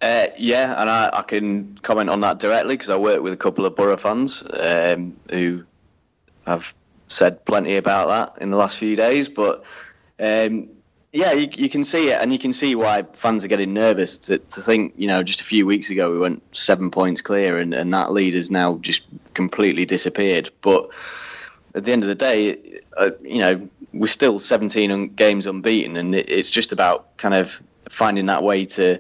Uh, 0.02 0.28
yeah, 0.38 0.82
and 0.82 0.90
I, 0.90 1.10
I, 1.14 1.22
can 1.22 1.78
comment 1.78 2.10
on 2.10 2.20
that 2.22 2.40
directly 2.40 2.76
because 2.76 2.90
I 2.90 2.98
work 2.98 3.22
with 3.22 3.32
a 3.32 3.38
couple 3.38 3.66
of 3.66 3.74
Borough 3.74 3.96
fans 3.96 4.44
um, 4.60 5.16
who 5.32 5.64
have 6.46 6.76
said 7.08 7.44
plenty 7.46 7.76
about 7.76 8.08
that 8.08 8.42
in 8.42 8.52
the 8.52 8.58
last 8.58 8.78
few 8.78 8.96
days. 8.96 9.30
But 9.30 9.64
um, 10.20 10.70
Yeah, 11.12 11.32
you, 11.32 11.48
you 11.54 11.70
can 11.70 11.84
see 11.84 12.10
it, 12.10 12.20
and 12.20 12.34
you 12.34 12.40
can 12.40 12.52
see 12.52 12.74
why 12.74 13.04
fans 13.14 13.46
are 13.46 13.48
getting 13.48 13.72
nervous 13.72 14.18
to, 14.18 14.40
to 14.40 14.62
think, 14.62 14.94
you 14.98 15.08
know, 15.08 15.22
just 15.22 15.42
a 15.42 15.44
few 15.44 15.64
weeks 15.66 15.92
ago 15.92 16.12
we 16.12 16.18
went 16.18 16.42
seven 16.56 16.90
points 16.90 17.22
clear, 17.22 17.60
and, 17.60 17.72
and 17.74 17.94
that 17.94 18.12
lead 18.12 18.34
has 18.34 18.50
now 18.50 18.78
just 18.78 19.06
completely 19.36 19.86
disappeared. 19.86 20.50
But 20.62 20.90
at 21.76 21.86
the 21.86 21.92
end 21.92 22.02
of 22.02 22.10
the 22.10 22.16
day, 22.16 22.80
uh, 22.98 23.12
you 23.22 23.40
know, 23.40 23.70
we're 23.94 24.08
still 24.08 24.40
17 24.40 24.90
un- 24.90 25.10
games 25.10 25.46
unbeaten, 25.46 25.98
and 25.98 26.16
it, 26.16 26.28
it's 26.30 26.50
just 26.50 26.72
about 26.72 27.16
kind 27.18 27.36
of 27.36 27.62
finding 27.90 28.26
that 28.26 28.42
way 28.42 28.66
to 28.66 29.00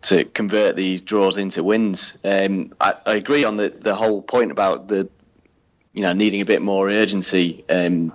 to 0.00 0.24
convert 0.26 0.76
these 0.76 1.00
draws 1.00 1.38
into 1.38 1.64
wins. 1.64 2.16
Um, 2.22 2.72
I, 2.80 2.94
I 3.04 3.14
agree 3.14 3.44
on 3.44 3.56
the, 3.56 3.70
the 3.70 3.96
whole 3.96 4.22
point 4.22 4.52
about 4.52 4.86
the, 4.86 5.08
you 5.98 6.04
know, 6.04 6.12
needing 6.12 6.40
a 6.40 6.44
bit 6.44 6.62
more 6.62 6.88
urgency. 6.88 7.64
Um, 7.68 8.12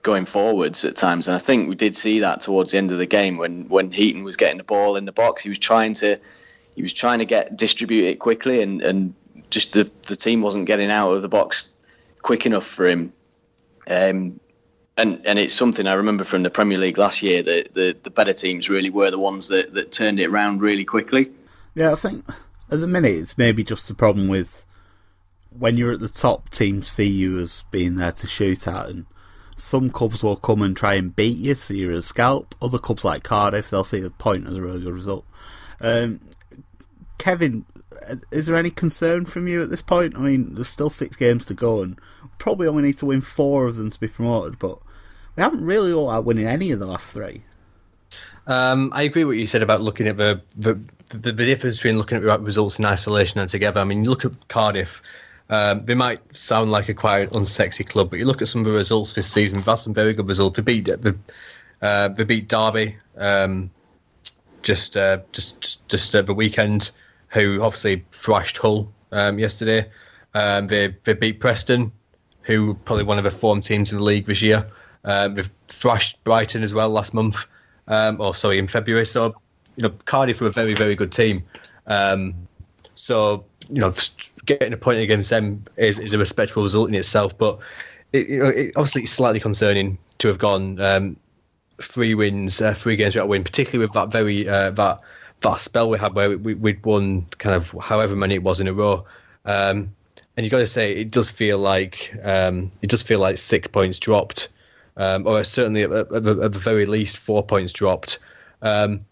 going 0.00 0.24
forwards 0.24 0.82
at 0.82 0.96
times. 0.96 1.28
And 1.28 1.34
I 1.34 1.38
think 1.38 1.68
we 1.68 1.74
did 1.74 1.94
see 1.94 2.18
that 2.20 2.40
towards 2.40 2.72
the 2.72 2.78
end 2.78 2.90
of 2.90 2.96
the 2.96 3.06
game 3.06 3.36
when 3.36 3.68
when 3.68 3.92
Heaton 3.92 4.24
was 4.24 4.36
getting 4.36 4.56
the 4.56 4.64
ball 4.64 4.96
in 4.96 5.04
the 5.04 5.12
box. 5.12 5.42
He 5.42 5.50
was 5.50 5.58
trying 5.58 5.92
to 5.94 6.18
he 6.74 6.80
was 6.80 6.94
trying 6.94 7.18
to 7.18 7.26
get 7.26 7.54
distribute 7.54 8.06
it 8.06 8.18
quickly, 8.18 8.62
and 8.62 8.80
and 8.80 9.14
just 9.50 9.74
the 9.74 9.90
the 10.08 10.16
team 10.16 10.40
wasn't 10.40 10.64
getting 10.64 10.90
out 10.90 11.12
of 11.12 11.20
the 11.20 11.28
box 11.28 11.68
quick 12.22 12.46
enough 12.46 12.66
for 12.66 12.88
him. 12.88 13.12
Um, 13.86 14.40
and 14.96 15.20
and 15.26 15.38
it's 15.38 15.52
something 15.52 15.86
I 15.86 15.92
remember 15.92 16.24
from 16.24 16.44
the 16.44 16.50
Premier 16.50 16.78
League 16.78 16.96
last 16.96 17.22
year 17.22 17.42
that 17.42 17.74
the, 17.74 17.94
the 18.02 18.10
better 18.10 18.32
teams 18.32 18.70
really 18.70 18.90
were 18.90 19.10
the 19.10 19.18
ones 19.18 19.48
that, 19.48 19.74
that 19.74 19.92
turned 19.92 20.18
it 20.18 20.30
around 20.30 20.62
really 20.62 20.86
quickly. 20.86 21.30
Yeah, 21.74 21.92
I 21.92 21.96
think 21.96 22.24
at 22.70 22.80
the 22.80 22.88
minute 22.88 23.14
it's 23.14 23.36
maybe 23.36 23.62
just 23.62 23.86
the 23.86 23.94
problem 23.94 24.28
with 24.28 24.64
when 25.58 25.76
you're 25.76 25.92
at 25.92 26.00
the 26.00 26.08
top, 26.08 26.50
teams 26.50 26.88
see 26.88 27.08
you 27.08 27.38
as 27.38 27.64
being 27.70 27.96
there 27.96 28.12
to 28.12 28.26
shoot 28.26 28.66
at, 28.66 28.88
and 28.88 29.06
some 29.56 29.90
clubs 29.90 30.22
will 30.22 30.36
come 30.36 30.62
and 30.62 30.76
try 30.76 30.94
and 30.94 31.14
beat 31.14 31.38
you, 31.38 31.54
so 31.54 31.74
you're 31.74 31.92
a 31.92 32.02
scalp. 32.02 32.54
Other 32.60 32.78
clubs 32.78 33.04
like 33.04 33.22
Cardiff, 33.22 33.70
they'll 33.70 33.84
see 33.84 34.02
a 34.02 34.10
point 34.10 34.46
as 34.46 34.56
a 34.56 34.62
really 34.62 34.80
good 34.80 34.94
result. 34.94 35.24
Um, 35.80 36.20
Kevin, 37.18 37.64
is 38.30 38.46
there 38.46 38.56
any 38.56 38.70
concern 38.70 39.26
from 39.26 39.46
you 39.46 39.62
at 39.62 39.70
this 39.70 39.82
point? 39.82 40.16
I 40.16 40.20
mean, 40.20 40.54
there's 40.54 40.68
still 40.68 40.90
six 40.90 41.16
games 41.16 41.46
to 41.46 41.54
go, 41.54 41.82
and 41.82 41.98
probably 42.38 42.66
only 42.66 42.82
need 42.82 42.98
to 42.98 43.06
win 43.06 43.20
four 43.20 43.66
of 43.66 43.76
them 43.76 43.90
to 43.90 44.00
be 44.00 44.08
promoted, 44.08 44.58
but 44.58 44.78
we 45.36 45.42
haven't 45.42 45.64
really 45.64 45.92
all 45.92 46.10
out 46.10 46.24
winning 46.24 46.46
any 46.46 46.72
of 46.72 46.78
the 46.78 46.86
last 46.86 47.12
three. 47.12 47.42
Um, 48.46 48.90
I 48.92 49.02
agree 49.02 49.24
with 49.24 49.36
what 49.36 49.40
you 49.40 49.46
said 49.46 49.62
about 49.62 49.80
looking 49.80 50.08
at 50.08 50.16
the 50.16 50.42
the, 50.56 50.74
the 51.10 51.32
the 51.32 51.46
difference 51.46 51.76
between 51.76 51.98
looking 51.98 52.18
at 52.18 52.40
results 52.40 52.78
in 52.78 52.84
isolation 52.84 53.40
and 53.40 53.48
together. 53.48 53.80
I 53.80 53.84
mean, 53.84 54.04
you 54.04 54.10
look 54.10 54.24
at 54.24 54.48
Cardiff. 54.48 55.02
Um, 55.52 55.84
they 55.84 55.94
might 55.94 56.18
sound 56.34 56.70
like 56.70 56.88
a 56.88 56.94
quite 56.94 57.28
unsexy 57.32 57.86
club, 57.86 58.08
but 58.08 58.18
you 58.18 58.24
look 58.24 58.40
at 58.40 58.48
some 58.48 58.62
of 58.62 58.64
the 58.64 58.72
results 58.72 59.12
this 59.12 59.30
season. 59.30 59.58
They've 59.58 59.66
had 59.66 59.74
some 59.74 59.92
very 59.92 60.14
good 60.14 60.26
results. 60.26 60.56
They 60.56 60.62
beat 60.62 60.86
the, 60.86 61.14
uh, 61.82 62.08
they 62.08 62.24
beat 62.24 62.48
Derby 62.48 62.96
um, 63.18 63.70
just 64.62 64.96
uh, 64.96 65.18
just 65.32 65.86
just 65.90 66.16
uh, 66.16 66.22
the 66.22 66.32
weekend, 66.32 66.92
who 67.28 67.60
obviously 67.60 68.02
thrashed 68.12 68.56
Hull 68.56 68.90
um, 69.12 69.38
yesterday. 69.38 69.90
Um, 70.32 70.68
they 70.68 70.96
they 71.04 71.12
beat 71.12 71.38
Preston, 71.38 71.92
who 72.40 72.72
probably 72.86 73.04
one 73.04 73.18
of 73.18 73.24
the 73.24 73.30
form 73.30 73.60
teams 73.60 73.92
in 73.92 73.98
the 73.98 74.04
league 74.04 74.24
this 74.24 74.40
year. 74.40 74.66
Um, 75.04 75.34
they've 75.34 75.50
thrashed 75.68 76.24
Brighton 76.24 76.62
as 76.62 76.72
well 76.72 76.88
last 76.88 77.12
month. 77.12 77.46
Um, 77.88 78.18
or 78.22 78.34
sorry, 78.34 78.56
in 78.56 78.68
February. 78.68 79.04
So 79.04 79.34
you 79.76 79.82
know, 79.82 79.92
Cardiff 80.06 80.40
are 80.40 80.46
a 80.46 80.50
very 80.50 80.72
very 80.72 80.94
good 80.94 81.12
team. 81.12 81.42
So 82.94 83.44
you 83.68 83.80
know, 83.80 83.92
getting 84.46 84.72
a 84.72 84.76
point 84.76 85.00
against 85.00 85.30
them 85.30 85.62
is, 85.76 85.98
is 85.98 86.12
a 86.12 86.18
respectable 86.18 86.62
result 86.62 86.88
in 86.88 86.94
itself. 86.94 87.36
But 87.36 87.58
it, 88.12 88.28
you 88.28 88.38
know, 88.38 88.48
it, 88.48 88.72
obviously, 88.76 89.02
it's 89.02 89.12
slightly 89.12 89.40
concerning 89.40 89.98
to 90.18 90.28
have 90.28 90.38
gone 90.38 90.80
um, 90.80 91.16
three 91.80 92.14
wins, 92.14 92.60
uh, 92.60 92.74
three 92.74 92.96
games 92.96 93.14
without 93.14 93.26
a 93.26 93.28
win, 93.28 93.44
particularly 93.44 93.84
with 93.84 93.94
that 93.94 94.10
very 94.10 94.48
uh, 94.48 94.70
that 94.70 95.00
that 95.40 95.58
spell 95.58 95.90
we 95.90 95.98
had 95.98 96.14
where 96.14 96.38
we, 96.38 96.54
we'd 96.54 96.84
won 96.84 97.22
kind 97.38 97.54
of 97.56 97.76
however 97.82 98.14
many 98.16 98.36
it 98.36 98.42
was 98.42 98.60
in 98.60 98.68
a 98.68 98.72
row. 98.72 99.04
Um, 99.44 99.92
and 100.36 100.44
you 100.46 100.50
got 100.50 100.58
to 100.58 100.66
say, 100.66 100.92
it 100.92 101.10
does 101.10 101.30
feel 101.30 101.58
like 101.58 102.14
um, 102.22 102.70
it 102.80 102.88
does 102.88 103.02
feel 103.02 103.18
like 103.18 103.36
six 103.36 103.68
points 103.68 103.98
dropped, 103.98 104.48
um, 104.96 105.26
or 105.26 105.44
certainly 105.44 105.82
at, 105.82 105.90
at, 105.90 106.12
at, 106.12 106.24
the 106.24 106.60
very 106.62 106.86
least 106.86 107.18
four 107.18 107.42
points 107.42 107.72
dropped. 107.72 108.18
Um, 108.62 109.04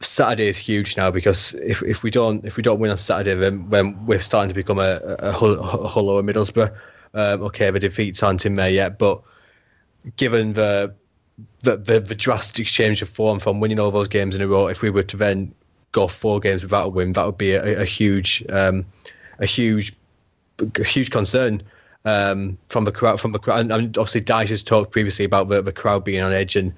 Saturday 0.00 0.48
is 0.48 0.58
huge 0.58 0.96
now 0.96 1.10
because 1.10 1.54
if, 1.54 1.82
if 1.82 2.02
we 2.02 2.10
don't 2.10 2.44
if 2.44 2.56
we 2.56 2.62
don't 2.62 2.80
win 2.80 2.90
on 2.90 2.96
Saturday, 2.96 3.34
then 3.34 3.68
when 3.68 4.06
we're 4.06 4.20
starting 4.20 4.48
to 4.48 4.54
become 4.54 4.78
a, 4.78 5.00
a, 5.18 5.30
a 5.30 5.32
Middlesbrough. 6.22 6.74
Um, 7.12 7.42
okay, 7.42 7.70
the 7.70 7.80
defeats 7.80 8.22
aren't 8.22 8.46
in 8.46 8.54
there 8.54 8.70
yet, 8.70 8.98
but 8.98 9.20
given 10.16 10.54
the, 10.54 10.94
the 11.60 11.76
the, 11.76 12.00
the 12.00 12.14
drastic 12.14 12.66
change 12.66 13.02
of 13.02 13.08
form 13.08 13.40
from 13.40 13.60
winning 13.60 13.78
all 13.78 13.90
those 13.90 14.08
games 14.08 14.36
in 14.36 14.42
a 14.42 14.48
row, 14.48 14.68
if 14.68 14.80
we 14.80 14.90
were 14.90 15.02
to 15.02 15.16
then 15.16 15.52
go 15.92 16.06
four 16.06 16.40
games 16.40 16.62
without 16.62 16.86
a 16.86 16.88
win, 16.88 17.12
that 17.12 17.26
would 17.26 17.38
be 17.38 17.52
a, 17.52 17.80
a 17.80 17.84
huge 17.84 18.44
um, 18.50 18.86
a 19.38 19.46
huge 19.46 19.94
a 20.60 20.84
huge 20.84 21.10
concern 21.10 21.62
um, 22.04 22.56
from 22.68 22.84
the 22.84 22.92
crowd. 22.92 23.20
From 23.20 23.32
the 23.32 23.38
crowd, 23.38 23.70
and 23.70 23.98
obviously, 23.98 24.20
Dyche 24.20 24.48
has 24.48 24.62
talked 24.62 24.92
previously 24.92 25.24
about 25.24 25.48
the, 25.48 25.60
the 25.60 25.72
crowd 25.72 26.04
being 26.04 26.22
on 26.22 26.32
edge, 26.32 26.56
and 26.56 26.72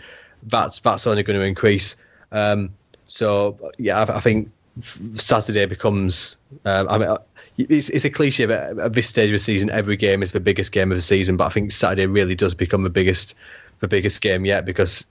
that's 0.45 0.81
that's 0.81 1.07
only 1.07 1.23
going 1.23 1.39
to 1.39 1.45
increase. 1.45 1.97
Um, 2.33 2.71
so 3.13 3.59
yeah, 3.77 3.99
I, 3.99 4.17
I 4.17 4.21
think 4.21 4.51
Saturday 4.81 5.67
becomes. 5.67 6.39
Um, 6.65 6.89
I 6.89 6.97
mean, 6.97 7.15
it's, 7.59 7.91
it's 7.91 8.07
a 8.07 8.11
cliche, 8.11 8.47
but 8.47 8.79
at 8.79 8.95
this 8.95 9.07
stage 9.07 9.29
of 9.29 9.35
the 9.35 9.39
season, 9.39 9.69
every 9.69 9.97
game 9.97 10.23
is 10.23 10.33
the 10.33 10.41
biggest 10.41 10.73
game 10.73 10.91
of 10.91 10.97
the 10.97 11.03
season. 11.03 11.37
But 11.37 11.45
I 11.45 11.49
think 11.51 11.73
Saturday 11.73 12.07
really 12.07 12.35
does 12.35 12.55
become 12.55 12.85
the 12.85 12.91
biggest, 12.91 13.35
the 13.81 13.89
biggest 13.89 14.23
game 14.23 14.47
yet 14.47 14.65
because 14.65 15.07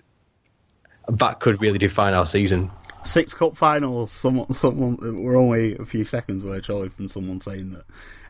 that 1.10 1.42
could 1.42 1.62
really 1.62 1.78
define 1.78 2.16
our 2.16 2.26
season. 2.26 2.72
Six 3.04 3.36
cup 3.36 3.56
finals. 3.56 4.12
Someone, 4.12 4.52
someone. 4.52 4.98
We're 5.24 5.38
only 5.38 5.78
a 5.78 5.86
few 5.86 6.04
seconds 6.04 6.44
away, 6.44 6.62
surely, 6.62 6.90
from 6.90 7.08
someone 7.08 7.40
saying 7.40 7.70
that 7.72 7.84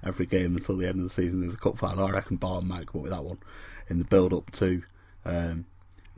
every 0.03 0.25
game 0.25 0.57
until 0.57 0.75
the 0.75 0.85
end 0.85 0.97
of 0.97 1.03
the 1.03 1.09
season 1.09 1.43
is 1.43 1.53
a 1.53 1.57
cup 1.57 1.77
final. 1.77 2.07
I 2.07 2.11
reckon 2.11 2.35
Bar 2.35 2.59
come 2.59 2.71
up 2.73 2.93
with 2.93 3.11
that 3.11 3.23
one 3.23 3.37
in 3.87 3.99
the 3.99 4.05
build 4.05 4.33
up 4.33 4.51
to 4.51 4.83
um, 5.23 5.65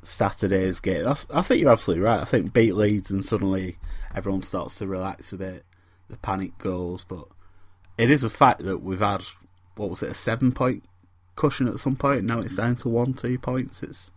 Saturday's 0.04 0.80
game. 0.80 1.04
That's, 1.04 1.26
I 1.34 1.42
think 1.42 1.62
you're 1.62 1.72
absolutely 1.72 2.04
right. 2.04 2.22
I 2.22 2.26
think 2.26 2.54
beat 2.54 2.76
Leeds 2.76 3.12
and 3.12 3.26
suddenly 3.26 3.78
everyone 4.14 4.42
starts 4.42 4.76
to 4.76 4.88
relax 4.88 5.34
a 5.34 5.38
bit. 5.38 5.66
The 6.10 6.18
panic 6.18 6.58
goes, 6.58 7.04
but 7.04 7.28
it 7.98 8.12
is 8.12 8.24
a 8.24 8.30
fact 8.30 8.64
that 8.64 8.80
we've 8.80 9.00
had 9.00 9.24
what 9.76 9.90
was 9.90 10.04
it 10.04 10.10
a 10.10 10.16
seven 10.16 10.52
point 10.52 10.84
cushion 11.36 11.68
at 11.68 11.80
some 11.80 11.96
point. 11.96 12.26
Now 12.26 12.40
it's 12.40 12.56
down 12.56 12.76
to 12.78 12.90
one, 12.90 13.14
two 13.14 13.38
points. 13.40 13.82
It's 13.82 14.12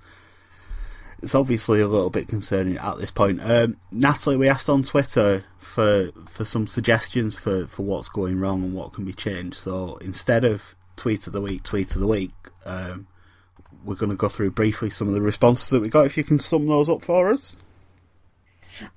it's 1.22 1.35
obviously 1.35 1.81
a 1.81 1.88
little 1.88 2.11
bit 2.11 2.29
concerning 2.29 2.77
at 2.77 2.99
this 2.99 3.11
point. 3.11 3.40
Um, 3.42 3.79
Natalie, 3.90 4.37
we 4.37 4.49
asked 4.49 4.68
on 4.68 4.83
Twitter 4.83 5.44
for 5.59 6.11
for 6.27 6.44
some 6.44 6.66
suggestions 6.66 7.37
for, 7.37 7.66
for 7.66 7.85
what's 7.85 8.09
going 8.09 8.38
wrong 8.38 8.62
and 8.62 8.75
what 8.75 8.92
can 8.92 9.05
be 9.05 9.14
changed. 9.14 9.57
So 9.57 9.96
instead 9.96 10.44
of 10.44 10.75
tweet 10.96 11.27
of 11.27 11.33
the 11.33 11.40
week, 11.40 11.62
tweet 11.62 11.94
of 11.94 12.01
the 12.01 12.07
week, 12.07 12.35
um, 12.64 13.07
we're 13.87 13.94
going 13.94 14.11
to 14.11 14.16
go 14.16 14.29
through 14.29 14.51
briefly 14.51 14.90
some 14.90 15.09
of 15.09 15.14
the 15.14 15.20
responses 15.20 15.70
that 15.70 15.81
we 15.81 15.88
got. 15.88 16.07
If 16.07 16.16
you 16.16 16.25
can 16.25 16.38
sum 16.38 16.66
those 16.66 16.88
up 16.88 17.03
for 17.03 17.31
us. 17.31 17.57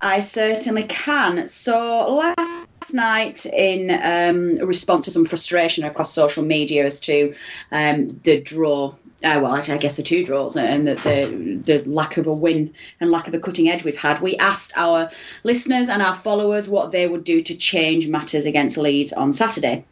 I 0.02 0.20
certainly 0.20 0.84
can. 0.84 1.48
So 1.48 2.16
last 2.16 2.94
night, 2.94 3.46
in 3.46 3.92
um, 4.02 4.68
response 4.68 5.06
to 5.06 5.12
some 5.12 5.26
frustration 5.26 5.84
across 5.84 6.12
social 6.12 6.44
media 6.44 6.86
as 6.86 7.00
to 7.02 7.34
um, 7.72 8.20
the 8.24 8.42
draw. 8.42 8.96
Uh, 9.22 9.38
well, 9.44 9.52
I 9.52 9.78
guess 9.78 9.98
the 9.98 10.04
two 10.04 10.24
draws 10.24 10.56
and 10.56 10.88
the, 10.88 10.96
the, 10.96 11.80
the 11.82 11.90
lack 11.90 12.16
of 12.16 12.26
a 12.26 12.34
win 12.34 12.74
and 13.02 13.12
lack 13.12 13.28
of 13.28 13.34
a 13.34 13.40
cutting 13.40 13.68
edge 13.68 13.84
we've 13.84 13.98
had. 13.98 14.22
We 14.22 14.38
asked 14.38 14.72
our 14.78 15.12
listeners 15.44 15.90
and 15.90 16.02
our 16.02 16.16
followers 16.16 16.70
what 16.70 16.92
they 16.92 17.06
would 17.06 17.26
do 17.26 17.42
to 17.42 17.56
change 17.56 18.08
matters 18.08 18.46
against 18.46 18.78
Leeds 18.78 19.12
on 19.12 19.34
Saturday. 19.34 19.84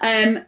Um, 0.00 0.40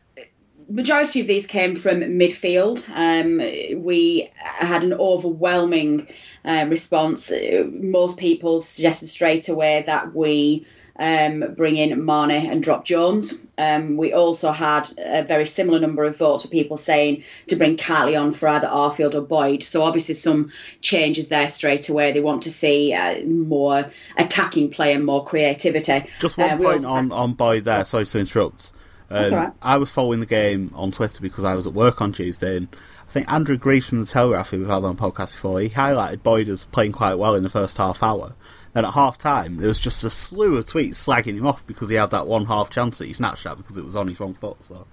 majority 0.68 1.20
of 1.20 1.26
these 1.26 1.46
came 1.46 1.76
from 1.76 2.00
midfield. 2.00 2.84
Um, 2.94 3.38
we 3.82 4.30
had 4.36 4.84
an 4.84 4.92
overwhelming 4.92 6.08
uh, 6.44 6.66
response. 6.68 7.32
Most 7.72 8.18
people 8.18 8.60
suggested 8.60 9.08
straight 9.08 9.48
away 9.48 9.82
that 9.86 10.14
we 10.14 10.66
um, 10.98 11.54
bring 11.56 11.76
in 11.76 12.04
Marney 12.04 12.48
and 12.48 12.62
drop 12.62 12.84
Jones. 12.84 13.46
Um, 13.56 13.96
we 13.96 14.12
also 14.12 14.50
had 14.50 14.88
a 14.98 15.22
very 15.22 15.46
similar 15.46 15.78
number 15.78 16.04
of 16.04 16.16
votes 16.16 16.42
for 16.42 16.48
people 16.48 16.76
saying 16.76 17.22
to 17.46 17.56
bring 17.56 17.76
Kightly 17.76 18.16
on 18.16 18.32
for 18.32 18.48
either 18.48 18.66
Arfield 18.66 19.14
or 19.14 19.20
Boyd. 19.20 19.62
So 19.62 19.82
obviously 19.82 20.14
some 20.14 20.50
changes 20.80 21.28
there 21.28 21.48
straight 21.48 21.88
away. 21.88 22.12
They 22.12 22.20
want 22.20 22.42
to 22.42 22.52
see 22.52 22.92
uh, 22.92 23.20
more 23.24 23.88
attacking 24.16 24.70
play 24.70 24.92
and 24.92 25.04
more 25.04 25.24
creativity. 25.24 26.08
Just 26.18 26.36
one 26.36 26.50
uh, 26.50 26.56
point 26.56 26.84
on, 26.84 27.12
on 27.12 27.34
Boyd 27.34 27.64
there. 27.64 27.84
Sorry 27.84 28.06
to 28.06 28.18
interrupt. 28.18 28.72
Um, 29.10 29.32
right. 29.32 29.52
I 29.62 29.78
was 29.78 29.90
following 29.90 30.20
the 30.20 30.26
game 30.26 30.70
on 30.74 30.90
Twitter 30.90 31.20
because 31.20 31.44
I 31.44 31.54
was 31.54 31.66
at 31.66 31.72
work 31.72 32.02
on 32.02 32.12
Tuesday, 32.12 32.58
and 32.58 32.68
I 33.08 33.10
think 33.10 33.30
Andrew 33.32 33.56
Greaves 33.56 33.86
from 33.86 34.00
the 34.00 34.06
Telegraph, 34.06 34.50
who 34.50 34.58
we've 34.58 34.68
had 34.68 34.84
on 34.84 34.96
the 34.96 35.02
podcast 35.02 35.30
before, 35.30 35.60
he 35.60 35.70
highlighted 35.70 36.22
Boyd 36.22 36.48
as 36.48 36.66
playing 36.66 36.92
quite 36.92 37.14
well 37.14 37.34
in 37.34 37.42
the 37.42 37.48
first 37.48 37.78
half 37.78 38.02
hour. 38.02 38.34
Then 38.74 38.84
at 38.84 38.92
half 38.92 39.16
time, 39.16 39.56
there 39.56 39.68
was 39.68 39.80
just 39.80 40.04
a 40.04 40.10
slew 40.10 40.56
of 40.56 40.66
tweets 40.66 40.96
slagging 40.96 41.36
him 41.38 41.46
off 41.46 41.66
because 41.66 41.88
he 41.88 41.96
had 41.96 42.10
that 42.10 42.26
one 42.26 42.46
half 42.46 42.68
chance 42.68 42.98
that 42.98 43.06
he 43.06 43.14
snatched 43.14 43.46
at 43.46 43.56
because 43.56 43.78
it 43.78 43.84
was 43.84 43.96
on 43.96 44.08
his 44.08 44.20
wrong 44.20 44.34
foot. 44.34 44.62
So 44.62 44.86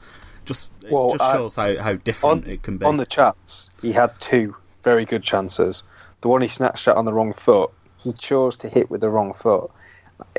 just 0.46 0.72
it 0.82 0.92
just 0.92 1.34
shows 1.34 1.56
how, 1.56 1.78
how 1.78 1.94
different 1.96 2.46
on, 2.46 2.50
it 2.50 2.64
can 2.64 2.78
be. 2.78 2.86
On 2.86 2.96
the 2.98 3.06
chance, 3.06 3.70
he 3.82 3.92
had 3.92 4.18
two 4.22 4.56
very 4.82 5.04
good 5.04 5.24
chances. 5.24 5.84
the 6.22 6.30
one 6.30 6.42
he 6.42 6.48
snatched 6.48 6.88
at 6.88 6.96
on 6.96 7.06
the 7.06 7.14
wrong 7.14 7.34
foot, 7.34 7.72
he 7.98 8.14
chose 8.14 8.56
to 8.58 8.70
hit 8.70 8.90
with 8.90 9.02
the 9.02 9.10
wrong 9.10 9.34
foot. 9.34 9.70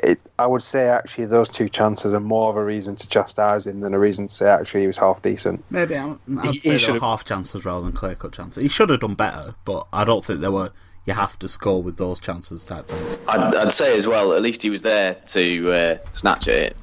It, 0.01 0.19
I 0.39 0.45
would 0.47 0.63
say 0.63 0.87
actually 0.87 1.25
those 1.25 1.49
two 1.49 1.69
chances 1.69 2.13
are 2.13 2.19
more 2.19 2.49
of 2.49 2.57
a 2.57 2.63
reason 2.63 2.95
to 2.95 3.07
chastise 3.07 3.67
him 3.67 3.79
than 3.81 3.93
a 3.93 3.99
reason 3.99 4.27
to 4.27 4.33
say 4.33 4.49
actually 4.49 4.81
he 4.81 4.87
was 4.87 4.97
half 4.97 5.21
decent. 5.21 5.63
Maybe 5.69 5.95
I'm, 5.95 6.19
I'd 6.39 6.45
He- 6.47 6.59
say 6.59 6.59
he 6.61 6.69
were 6.71 6.77
should've- 6.79 7.01
half 7.01 7.25
chances 7.25 7.65
rather 7.65 7.85
than 7.85 7.93
clear 7.93 8.15
cut 8.15 8.31
chances. 8.33 8.61
He 8.61 8.69
should 8.69 8.89
have 8.89 8.99
done 9.01 9.15
better, 9.15 9.55
but 9.65 9.87
I 9.93 10.03
don't 10.03 10.23
think 10.25 10.41
there 10.41 10.51
were. 10.51 10.71
You 11.05 11.13
have 11.13 11.39
to 11.39 11.47
score 11.47 11.81
with 11.81 11.95
those 11.95 12.19
chances 12.19 12.65
type 12.65 12.87
things. 12.89 13.19
I'd, 13.29 13.55
I'd 13.55 13.71
say 13.71 13.95
as 13.95 14.05
well, 14.07 14.33
at 14.33 14.41
least 14.41 14.61
he 14.61 14.69
was 14.69 14.81
there 14.81 15.13
to 15.27 15.71
uh, 15.71 15.97
snatch 16.11 16.49
it, 16.49 16.75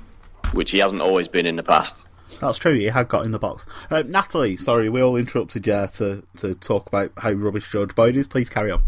which 0.53 0.71
he 0.71 0.79
hasn't 0.79 1.03
always 1.03 1.29
been 1.29 1.45
in 1.45 1.57
the 1.57 1.63
past. 1.63 2.07
That's 2.41 2.57
true. 2.57 2.73
He 2.75 2.87
had 2.87 3.09
got 3.09 3.27
in 3.27 3.33
the 3.33 3.39
box. 3.39 3.67
Uh, 3.91 4.03
Natalie, 4.07 4.57
sorry, 4.57 4.89
we 4.89 5.03
all 5.03 5.17
interrupted 5.17 5.67
you 5.67 5.87
to 5.95 6.23
to 6.39 6.55
talk 6.55 6.87
about 6.87 7.13
how 7.19 7.33
rubbish 7.33 7.71
George 7.71 7.95
Boyd 7.95 8.17
is. 8.17 8.27
Please 8.27 8.49
carry 8.49 8.71
on. 8.71 8.83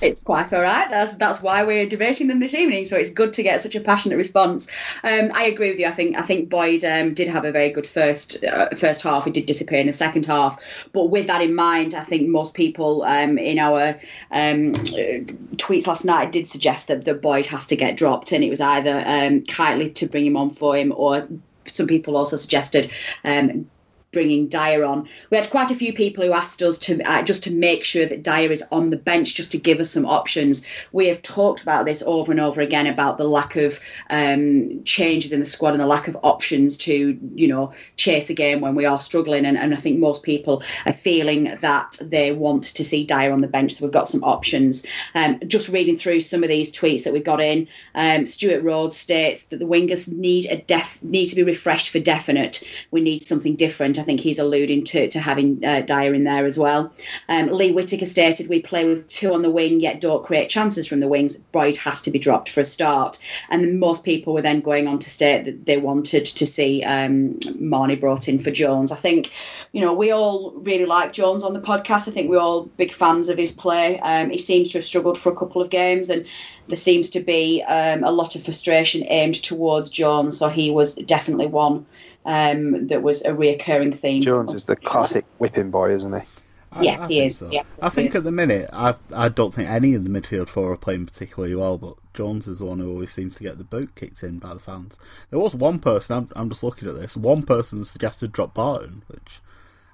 It's 0.00 0.22
quite 0.22 0.52
all 0.52 0.62
right. 0.62 0.90
That's 0.90 1.16
that's 1.16 1.42
why 1.42 1.62
we're 1.62 1.86
debating 1.86 2.28
them 2.28 2.40
this 2.40 2.54
evening. 2.54 2.86
So 2.86 2.96
it's 2.96 3.10
good 3.10 3.32
to 3.34 3.42
get 3.42 3.60
such 3.60 3.74
a 3.74 3.80
passionate 3.80 4.16
response. 4.16 4.68
Um, 5.04 5.30
I 5.34 5.44
agree 5.44 5.70
with 5.70 5.78
you. 5.78 5.86
I 5.86 5.92
think 5.92 6.18
I 6.18 6.22
think 6.22 6.48
Boyd 6.48 6.84
um, 6.84 7.14
did 7.14 7.28
have 7.28 7.44
a 7.44 7.52
very 7.52 7.70
good 7.70 7.86
first 7.86 8.42
uh, 8.44 8.70
first 8.76 9.02
half. 9.02 9.24
He 9.24 9.30
did 9.30 9.46
disappear 9.46 9.78
in 9.78 9.86
the 9.86 9.92
second 9.92 10.26
half. 10.26 10.58
But 10.92 11.10
with 11.10 11.26
that 11.26 11.42
in 11.42 11.54
mind, 11.54 11.94
I 11.94 12.04
think 12.04 12.28
most 12.28 12.54
people 12.54 13.02
um, 13.02 13.38
in 13.38 13.58
our 13.58 13.98
um, 14.30 14.74
uh, 14.74 15.20
tweets 15.56 15.86
last 15.86 16.04
night 16.04 16.32
did 16.32 16.46
suggest 16.46 16.88
that, 16.88 17.04
that 17.04 17.20
Boyd 17.20 17.46
has 17.46 17.66
to 17.66 17.76
get 17.76 17.96
dropped, 17.96 18.32
and 18.32 18.42
it 18.42 18.50
was 18.50 18.60
either 18.60 19.02
um, 19.06 19.44
to 19.44 20.06
bring 20.06 20.26
him 20.26 20.36
on 20.36 20.50
for 20.50 20.76
him, 20.76 20.92
or 20.96 21.28
some 21.66 21.86
people 21.86 22.16
also 22.16 22.36
suggested 22.36 22.90
um, 23.24 23.66
bringing 24.12 24.48
Dyer 24.48 24.84
on. 24.84 25.08
We 25.30 25.36
had 25.36 25.50
quite 25.50 25.70
a 25.70 25.74
few 25.74 25.92
people 25.92 26.24
who 26.24 26.32
asked 26.32 26.62
us 26.62 26.78
to 26.78 27.00
uh, 27.02 27.22
just 27.22 27.42
to 27.44 27.52
make 27.52 27.84
sure 27.84 28.06
that 28.06 28.22
Dyer 28.22 28.50
is 28.50 28.64
on 28.72 28.90
the 28.90 28.96
bench, 28.96 29.34
just 29.34 29.52
to 29.52 29.58
give 29.58 29.78
us 29.78 29.90
some 29.90 30.04
options. 30.04 30.66
We 30.92 31.06
have 31.06 31.22
talked 31.22 31.62
about 31.62 31.84
this 31.84 32.02
over 32.04 32.32
and 32.32 32.40
over 32.40 32.60
again 32.60 32.86
about 32.86 33.18
the 33.18 33.24
lack 33.24 33.56
of 33.56 33.78
um, 34.10 34.82
changes 34.84 35.32
in 35.32 35.38
the 35.38 35.46
squad 35.46 35.70
and 35.70 35.80
the 35.80 35.86
lack 35.86 36.08
of 36.08 36.16
options 36.22 36.76
to, 36.78 37.18
you 37.34 37.48
know, 37.48 37.72
chase 37.96 38.30
a 38.30 38.34
game 38.34 38.60
when 38.60 38.74
we 38.74 38.84
are 38.84 38.98
struggling. 38.98 39.44
And, 39.44 39.56
and 39.56 39.72
I 39.72 39.76
think 39.76 39.98
most 39.98 40.22
people 40.22 40.62
are 40.86 40.92
feeling 40.92 41.56
that 41.60 41.98
they 42.02 42.32
want 42.32 42.64
to 42.64 42.84
see 42.84 43.04
Dyer 43.04 43.32
on 43.32 43.42
the 43.42 43.46
bench. 43.46 43.72
So 43.72 43.84
we've 43.84 43.92
got 43.92 44.08
some 44.08 44.24
options. 44.24 44.84
Um, 45.14 45.40
just 45.46 45.68
reading 45.68 45.96
through 45.96 46.22
some 46.22 46.42
of 46.42 46.48
these 46.48 46.72
tweets 46.72 47.04
that 47.04 47.12
we've 47.12 47.22
got 47.22 47.40
in, 47.40 47.68
um, 47.94 48.26
Stuart 48.26 48.62
Rhodes 48.62 48.96
states 48.96 49.44
that 49.44 49.58
the 49.58 49.66
wingers 49.66 50.10
need 50.10 50.46
a 50.46 50.56
def 50.56 50.98
need 51.02 51.26
to 51.26 51.36
be 51.36 51.44
refreshed 51.44 51.90
for 51.90 52.00
definite. 52.00 52.62
We 52.90 53.00
need 53.00 53.22
something 53.22 53.54
different. 53.54 53.99
I 54.00 54.02
think 54.02 54.20
he's 54.20 54.38
alluding 54.38 54.84
to, 54.84 55.08
to 55.08 55.20
having 55.20 55.64
uh, 55.64 55.82
Dyer 55.82 56.14
in 56.14 56.24
there 56.24 56.46
as 56.46 56.58
well. 56.58 56.92
Um, 57.28 57.52
Lee 57.52 57.70
Whittaker 57.70 58.06
stated 58.06 58.48
we 58.48 58.60
play 58.60 58.84
with 58.86 59.08
two 59.08 59.32
on 59.34 59.42
the 59.42 59.50
wing 59.50 59.80
yet 59.80 60.00
don't 60.00 60.24
create 60.24 60.48
chances 60.48 60.86
from 60.86 61.00
the 61.00 61.08
wings. 61.08 61.36
Boyd 61.36 61.76
has 61.76 62.00
to 62.02 62.10
be 62.10 62.18
dropped 62.18 62.48
for 62.48 62.60
a 62.60 62.64
start. 62.64 63.18
And 63.50 63.78
most 63.78 64.04
people 64.04 64.32
were 64.32 64.42
then 64.42 64.60
going 64.60 64.88
on 64.88 64.98
to 64.98 65.10
state 65.10 65.44
that 65.44 65.66
they 65.66 65.76
wanted 65.76 66.24
to 66.24 66.46
see 66.46 66.82
um, 66.82 67.38
Marney 67.58 67.96
brought 67.96 68.28
in 68.28 68.38
for 68.38 68.50
Jones. 68.50 68.90
I 68.90 68.96
think, 68.96 69.30
you 69.72 69.80
know, 69.80 69.92
we 69.92 70.10
all 70.10 70.52
really 70.52 70.86
like 70.86 71.12
Jones 71.12 71.44
on 71.44 71.52
the 71.52 71.60
podcast. 71.60 72.08
I 72.08 72.12
think 72.12 72.30
we're 72.30 72.38
all 72.38 72.64
big 72.64 72.92
fans 72.92 73.28
of 73.28 73.38
his 73.38 73.52
play. 73.52 74.00
Um, 74.00 74.30
he 74.30 74.38
seems 74.38 74.70
to 74.70 74.78
have 74.78 74.86
struggled 74.86 75.18
for 75.18 75.30
a 75.30 75.36
couple 75.36 75.60
of 75.60 75.70
games 75.70 76.08
and 76.08 76.26
there 76.68 76.76
seems 76.76 77.10
to 77.10 77.20
be 77.20 77.62
um, 77.64 78.04
a 78.04 78.10
lot 78.10 78.36
of 78.36 78.44
frustration 78.44 79.04
aimed 79.08 79.42
towards 79.42 79.90
Jones. 79.90 80.38
So 80.38 80.48
he 80.48 80.70
was 80.70 80.94
definitely 80.94 81.46
one 81.46 81.84
um, 82.24 82.86
that 82.88 83.02
was 83.02 83.22
a 83.22 83.30
reoccurring 83.30 83.96
theme. 83.96 84.22
Jones 84.22 84.54
is 84.54 84.64
the 84.66 84.76
classic 84.76 85.24
whipping 85.38 85.70
boy, 85.70 85.90
isn't 85.92 86.12
he? 86.12 86.26
I- 86.72 86.82
Yes, 86.82 87.00
I 87.02 87.08
he 87.08 87.20
is. 87.24 87.36
so. 87.38 87.48
Yeah, 87.50 87.62
I 87.82 87.88
he 87.88 87.94
think 87.96 88.08
is. 88.10 88.16
at 88.16 88.22
the 88.24 88.30
minute, 88.30 88.70
I 88.72 88.94
I 89.12 89.28
don't 89.28 89.52
think 89.52 89.68
any 89.68 89.94
of 89.94 90.04
the 90.04 90.10
midfield 90.10 90.48
four 90.48 90.70
are 90.72 90.76
playing 90.76 91.06
particularly 91.06 91.54
well, 91.56 91.76
but 91.78 91.94
Jones 92.14 92.46
is 92.46 92.60
the 92.60 92.66
one 92.66 92.78
who 92.78 92.88
always 92.90 93.10
seems 93.12 93.34
to 93.36 93.42
get 93.42 93.58
the 93.58 93.64
boot 93.64 93.94
kicked 93.96 94.22
in 94.22 94.38
by 94.38 94.54
the 94.54 94.60
fans. 94.60 94.96
There 95.30 95.40
was 95.40 95.54
one 95.54 95.80
person, 95.80 96.16
I'm, 96.16 96.28
I'm 96.36 96.48
just 96.48 96.62
looking 96.62 96.88
at 96.88 96.94
this, 96.94 97.16
one 97.16 97.42
person 97.42 97.84
suggested 97.84 98.30
drop 98.30 98.54
Barton, 98.54 99.02
which 99.08 99.40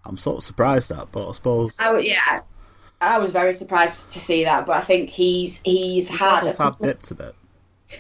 I'm 0.04 0.18
sort 0.18 0.36
of 0.38 0.44
surprised 0.44 0.90
at, 0.92 1.10
but 1.12 1.28
I 1.28 1.32
suppose 1.32 1.72
I, 1.78 1.84
w- 1.86 2.06
yeah, 2.10 2.40
I 3.00 3.18
was 3.18 3.32
very 3.32 3.54
surprised 3.54 4.10
to 4.10 4.18
see 4.18 4.44
that, 4.44 4.66
but 4.66 4.76
I 4.76 4.80
think 4.82 5.08
he's 5.08 5.62
he's 5.64 6.08
his 6.10 6.18
had. 6.20 6.42
a 6.42 6.48
levels 6.48 6.58
have 6.58 6.72
couple 6.72 6.86
dipped 6.88 7.10
a 7.10 7.14
bit. 7.14 7.34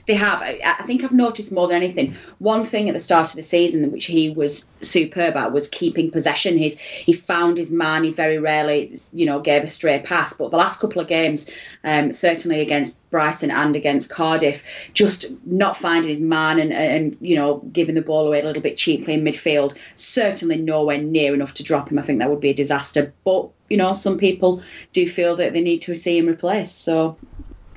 They 0.06 0.14
have. 0.14 0.42
I, 0.42 0.82
think 0.84 1.04
I've 1.04 1.12
noticed 1.12 1.52
more 1.52 1.68
than 1.68 1.76
anything. 1.76 2.14
One 2.38 2.64
thing 2.64 2.88
at 2.88 2.92
the 2.92 2.98
start 2.98 3.30
of 3.30 3.36
the 3.36 3.42
season, 3.42 3.92
which 3.92 4.06
he 4.06 4.30
was 4.30 4.66
superb 4.80 5.36
at, 5.36 5.52
was 5.52 5.68
keeping 5.68 6.10
possession. 6.10 6.58
He's 6.58 6.76
he 6.78 7.12
found 7.12 7.56
his 7.56 7.70
man. 7.70 8.02
He 8.02 8.12
very 8.12 8.38
rarely, 8.38 8.96
you 9.12 9.26
know, 9.26 9.38
gave 9.38 9.62
a 9.62 9.68
stray 9.68 10.00
pass. 10.00 10.32
But 10.32 10.50
the 10.50 10.56
last 10.56 10.80
couple 10.80 11.00
of 11.00 11.06
games, 11.06 11.50
um, 11.84 12.12
certainly 12.12 12.60
against 12.60 12.98
Brighton 13.10 13.52
and 13.52 13.76
against 13.76 14.10
Cardiff, 14.10 14.62
just 14.92 15.26
not 15.46 15.76
finding 15.76 16.10
his 16.10 16.20
man 16.20 16.58
and 16.58 16.72
and 16.72 17.16
you 17.20 17.36
know 17.36 17.62
giving 17.72 17.94
the 17.94 18.02
ball 18.02 18.26
away 18.26 18.40
a 18.40 18.44
little 18.44 18.62
bit 18.62 18.76
cheaply 18.76 19.14
in 19.14 19.22
midfield. 19.22 19.76
Certainly 19.94 20.58
nowhere 20.58 20.98
near 20.98 21.32
enough 21.32 21.54
to 21.54 21.62
drop 21.62 21.90
him. 21.90 21.98
I 21.98 22.02
think 22.02 22.18
that 22.18 22.30
would 22.30 22.40
be 22.40 22.50
a 22.50 22.54
disaster. 22.54 23.12
But 23.24 23.48
you 23.70 23.76
know, 23.76 23.92
some 23.92 24.18
people 24.18 24.62
do 24.92 25.08
feel 25.08 25.36
that 25.36 25.52
they 25.52 25.60
need 25.60 25.82
to 25.82 25.94
see 25.94 26.18
him 26.18 26.26
replaced. 26.26 26.82
So 26.82 27.16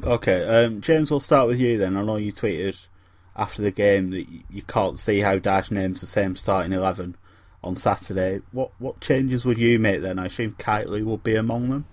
Okay, 0.04 0.66
um, 0.66 0.80
James, 0.80 1.12
we'll 1.12 1.20
start 1.20 1.48
with 1.48 1.60
you 1.60 1.78
then. 1.78 1.98
I 1.98 2.04
know 2.04 2.16
you 2.16 2.32
tweeted 2.32 2.88
after 3.36 3.62
the 3.62 3.72
game 3.72 4.12
that 4.12 4.28
you 4.50 4.62
can't 4.62 4.98
see 4.98 5.20
how 5.20 5.38
Dyche 5.40 5.72
names 5.72 6.00
the 6.00 6.08
same 6.08 6.36
starting 6.38 6.72
11 6.72 7.18
on 7.64 7.76
Saturday. 7.76 8.40
What 8.52 8.72
what 8.80 9.02
changes 9.02 9.44
would 9.46 9.58
you 9.58 9.78
make 9.78 10.02
then? 10.02 10.18
I 10.18 10.28
assume 10.28 10.56
Kightly 10.58 11.04
will 11.04 11.18
be 11.18 11.36
among 11.36 11.70
them. 11.70 11.86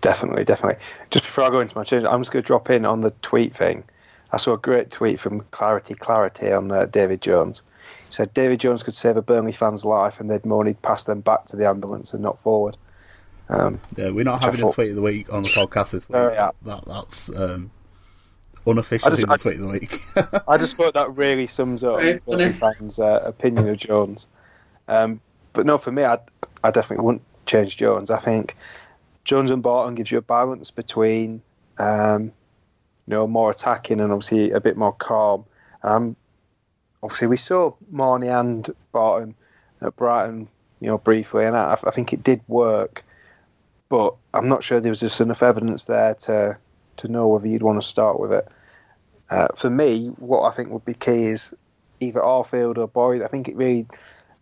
Definitely, 0.00 0.44
definitely. 0.44 0.82
Just 1.10 1.24
before 1.24 1.44
I 1.44 1.50
go 1.50 1.60
into 1.60 1.76
my 1.76 1.84
change, 1.84 2.04
I'm 2.04 2.20
just 2.20 2.30
going 2.30 2.42
to 2.42 2.46
drop 2.46 2.70
in 2.70 2.84
on 2.84 3.00
the 3.00 3.10
tweet 3.22 3.54
thing. 3.54 3.84
I 4.30 4.36
saw 4.38 4.54
a 4.54 4.58
great 4.58 4.90
tweet 4.90 5.20
from 5.20 5.40
Clarity 5.50 5.94
Clarity 5.94 6.52
on 6.52 6.70
uh, 6.70 6.86
David 6.86 7.20
Jones. 7.20 7.62
He 8.06 8.12
said 8.12 8.32
David 8.32 8.60
Jones 8.60 8.82
could 8.82 8.94
save 8.94 9.16
a 9.16 9.22
Burnley 9.22 9.52
fan's 9.52 9.84
life, 9.84 10.20
and 10.20 10.30
they'd 10.30 10.46
more 10.46 10.64
need 10.64 10.80
pass 10.80 11.04
them 11.04 11.20
back 11.20 11.46
to 11.46 11.56
the 11.56 11.68
ambulance 11.68 12.14
and 12.14 12.22
not 12.22 12.40
forward. 12.40 12.76
Um, 13.48 13.80
Yeah, 13.96 14.10
we're 14.10 14.24
not 14.24 14.34
Which 14.40 14.42
I 14.42 14.46
having 14.46 14.68
a 14.68 14.72
tweet 14.72 14.88
of 14.90 14.96
the 14.96 15.02
week 15.02 15.32
on 15.32 15.42
the 15.42 15.48
podcast 15.50 15.90
this 15.90 16.08
week. 16.08 16.16
Oh, 16.16 16.32
yeah. 16.32 16.50
that, 16.62 16.84
that's 16.86 17.28
um, 17.34 17.70
unofficially 18.66 19.12
I 19.12 19.16
just- 19.16 19.26
the 19.26 19.32
I- 19.32 19.36
tweet 19.36 19.54
of 19.56 19.62
the 19.62 19.68
week. 19.68 20.02
I 20.48 20.56
just 20.56 20.76
thought 20.76 20.94
that 20.94 21.14
really 21.16 21.46
sums 21.46 21.84
up 21.84 21.96
Very 21.96 22.18
Burnley 22.20 22.52
funny. 22.52 22.74
fans' 22.78 22.98
uh, 22.98 23.22
opinion 23.24 23.68
of 23.68 23.76
Jones. 23.76 24.26
Um, 24.88 25.20
but 25.52 25.66
no, 25.66 25.78
for 25.78 25.92
me, 25.92 26.04
I 26.04 26.18
I 26.64 26.70
definitely 26.70 27.04
wouldn't 27.04 27.22
change 27.46 27.76
Jones. 27.76 28.10
I 28.10 28.18
think 28.18 28.56
Jones 29.24 29.50
and 29.50 29.62
Barton 29.62 29.94
gives 29.94 30.10
you 30.10 30.18
a 30.18 30.22
balance 30.22 30.70
between 30.70 31.42
um, 31.78 32.24
you 32.24 32.30
know 33.08 33.26
more 33.26 33.50
attacking 33.50 34.00
and 34.00 34.12
obviously 34.12 34.50
a 34.52 34.60
bit 34.60 34.76
more 34.76 34.92
calm. 34.94 35.44
Um, 35.82 36.16
obviously, 37.02 37.28
we 37.28 37.36
saw 37.36 37.74
Marney 37.90 38.28
and 38.28 38.68
Barton 38.92 39.34
at 39.82 39.94
Brighton, 39.96 40.48
you 40.80 40.86
know, 40.88 40.98
briefly, 40.98 41.44
and 41.44 41.56
I, 41.56 41.76
I 41.84 41.90
think 41.90 42.12
it 42.12 42.22
did 42.24 42.40
work. 42.48 43.04
But 43.92 44.14
I'm 44.32 44.48
not 44.48 44.64
sure 44.64 44.80
there 44.80 44.90
was 44.90 45.00
just 45.00 45.20
enough 45.20 45.42
evidence 45.42 45.84
there 45.84 46.14
to 46.14 46.56
to 46.96 47.08
know 47.08 47.28
whether 47.28 47.46
you'd 47.46 47.62
want 47.62 47.78
to 47.78 47.86
start 47.86 48.18
with 48.18 48.32
it. 48.32 48.48
Uh, 49.28 49.48
for 49.54 49.68
me, 49.68 50.06
what 50.18 50.50
I 50.50 50.50
think 50.50 50.70
would 50.70 50.86
be 50.86 50.94
key 50.94 51.26
is 51.26 51.52
either 52.00 52.20
Arfield 52.20 52.78
or 52.78 52.88
Boyd. 52.88 53.20
I 53.20 53.26
think 53.26 53.48
it 53.48 53.54
really, 53.54 53.86
I 53.90 53.96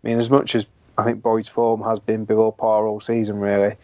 mean, 0.05 0.19
as 0.19 0.31
much 0.31 0.55
as 0.55 0.67
I 0.97 1.03
think 1.03 1.21
Boyd's 1.21 1.49
form 1.49 1.83
has 1.83 1.99
been 1.99 2.27
below 2.27 2.53
par 2.53 2.87
all 2.87 3.01
season, 3.01 3.41
really, 3.41 3.75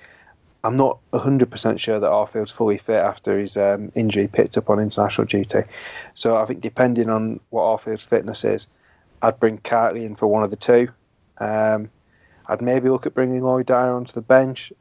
I'm 0.63 0.77
not 0.77 1.01
100% 1.13 1.81
sure 1.81 1.99
that 1.99 2.11
Arfield's 2.11 2.53
fully 2.53 2.79
fit 2.79 3.01
after 3.01 3.37
his 3.37 3.57
um, 3.57 3.91
injury 3.97 4.29
picked 4.29 4.57
up 4.57 4.71
on 4.71 4.79
international 4.79 5.27
duty. 5.27 5.65
So 6.15 6.37
I 6.37 6.47
think 6.47 6.61
depending 6.61 7.11
on 7.11 7.41
what 7.51 7.63
Arfield's 7.63 8.05
fitness 8.05 8.45
is, 8.45 8.69
I'd 9.21 9.41
bring 9.41 9.59
Kightly 9.59 10.05
in 10.05 10.15
for 10.15 10.29
one 10.29 10.45
of 10.45 10.51
the 10.51 10.57
two. 10.57 10.91
Um, 11.39 11.91
I'd 12.47 12.63
maybe 12.63 12.89
look 12.89 13.05
at 13.05 13.15
bringing 13.15 13.43
Lloyd 13.43 13.67
Dyer 13.67 13.93
onto 13.93 14.13
the 14.13 14.21
bench. 14.21 14.73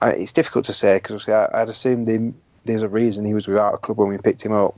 I, 0.00 0.10
it's 0.12 0.32
difficult 0.32 0.64
to 0.66 0.72
say 0.72 0.96
because 0.96 1.28
I'd 1.28 1.68
assume 1.68 2.04
the, 2.04 2.32
there's 2.64 2.82
a 2.82 2.88
reason 2.88 3.24
he 3.24 3.34
was 3.34 3.48
without 3.48 3.74
a 3.74 3.78
club 3.78 3.98
when 3.98 4.08
we 4.08 4.18
picked 4.18 4.42
him 4.42 4.52
up 4.52 4.74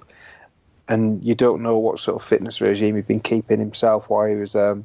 and 0.88 1.22
you 1.24 1.34
don't 1.34 1.62
know 1.62 1.78
what 1.78 1.98
sort 2.00 2.20
of 2.20 2.26
fitness 2.26 2.60
regime 2.60 2.96
he'd 2.96 3.06
been 3.06 3.20
keeping 3.20 3.58
himself 3.58 4.10
while 4.10 4.26
he 4.26 4.34
was, 4.34 4.54
um, 4.54 4.84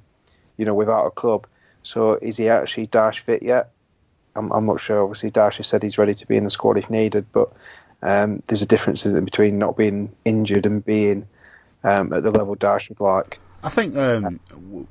you 0.57 0.65
know, 0.65 0.73
without 0.73 1.05
a 1.05 1.11
club. 1.11 1.47
So 1.83 2.13
is 2.13 2.37
he 2.37 2.49
actually 2.49 2.87
Dyche 2.87 3.19
fit 3.19 3.43
yet? 3.43 3.71
I'm, 4.35 4.51
I'm 4.51 4.65
not 4.65 4.79
sure. 4.79 5.03
Obviously, 5.03 5.31
Dyche 5.31 5.57
has 5.57 5.67
said 5.67 5.81
he's 5.81 5.97
ready 5.97 6.13
to 6.13 6.27
be 6.27 6.37
in 6.37 6.43
the 6.43 6.49
squad 6.49 6.77
if 6.77 6.89
needed, 6.89 7.25
but 7.31 7.51
um, 8.03 8.43
there's 8.47 8.61
a 8.61 8.67
difference 8.67 9.03
between 9.05 9.57
not 9.57 9.75
being 9.75 10.11
injured 10.23 10.65
and 10.65 10.85
being 10.85 11.27
um, 11.83 12.13
at 12.13 12.23
the 12.23 12.31
level 12.31 12.55
Dyche 12.55 12.89
would 12.89 12.99
like. 12.99 13.39
I 13.63 13.69
think 13.69 13.95
um, 13.95 14.39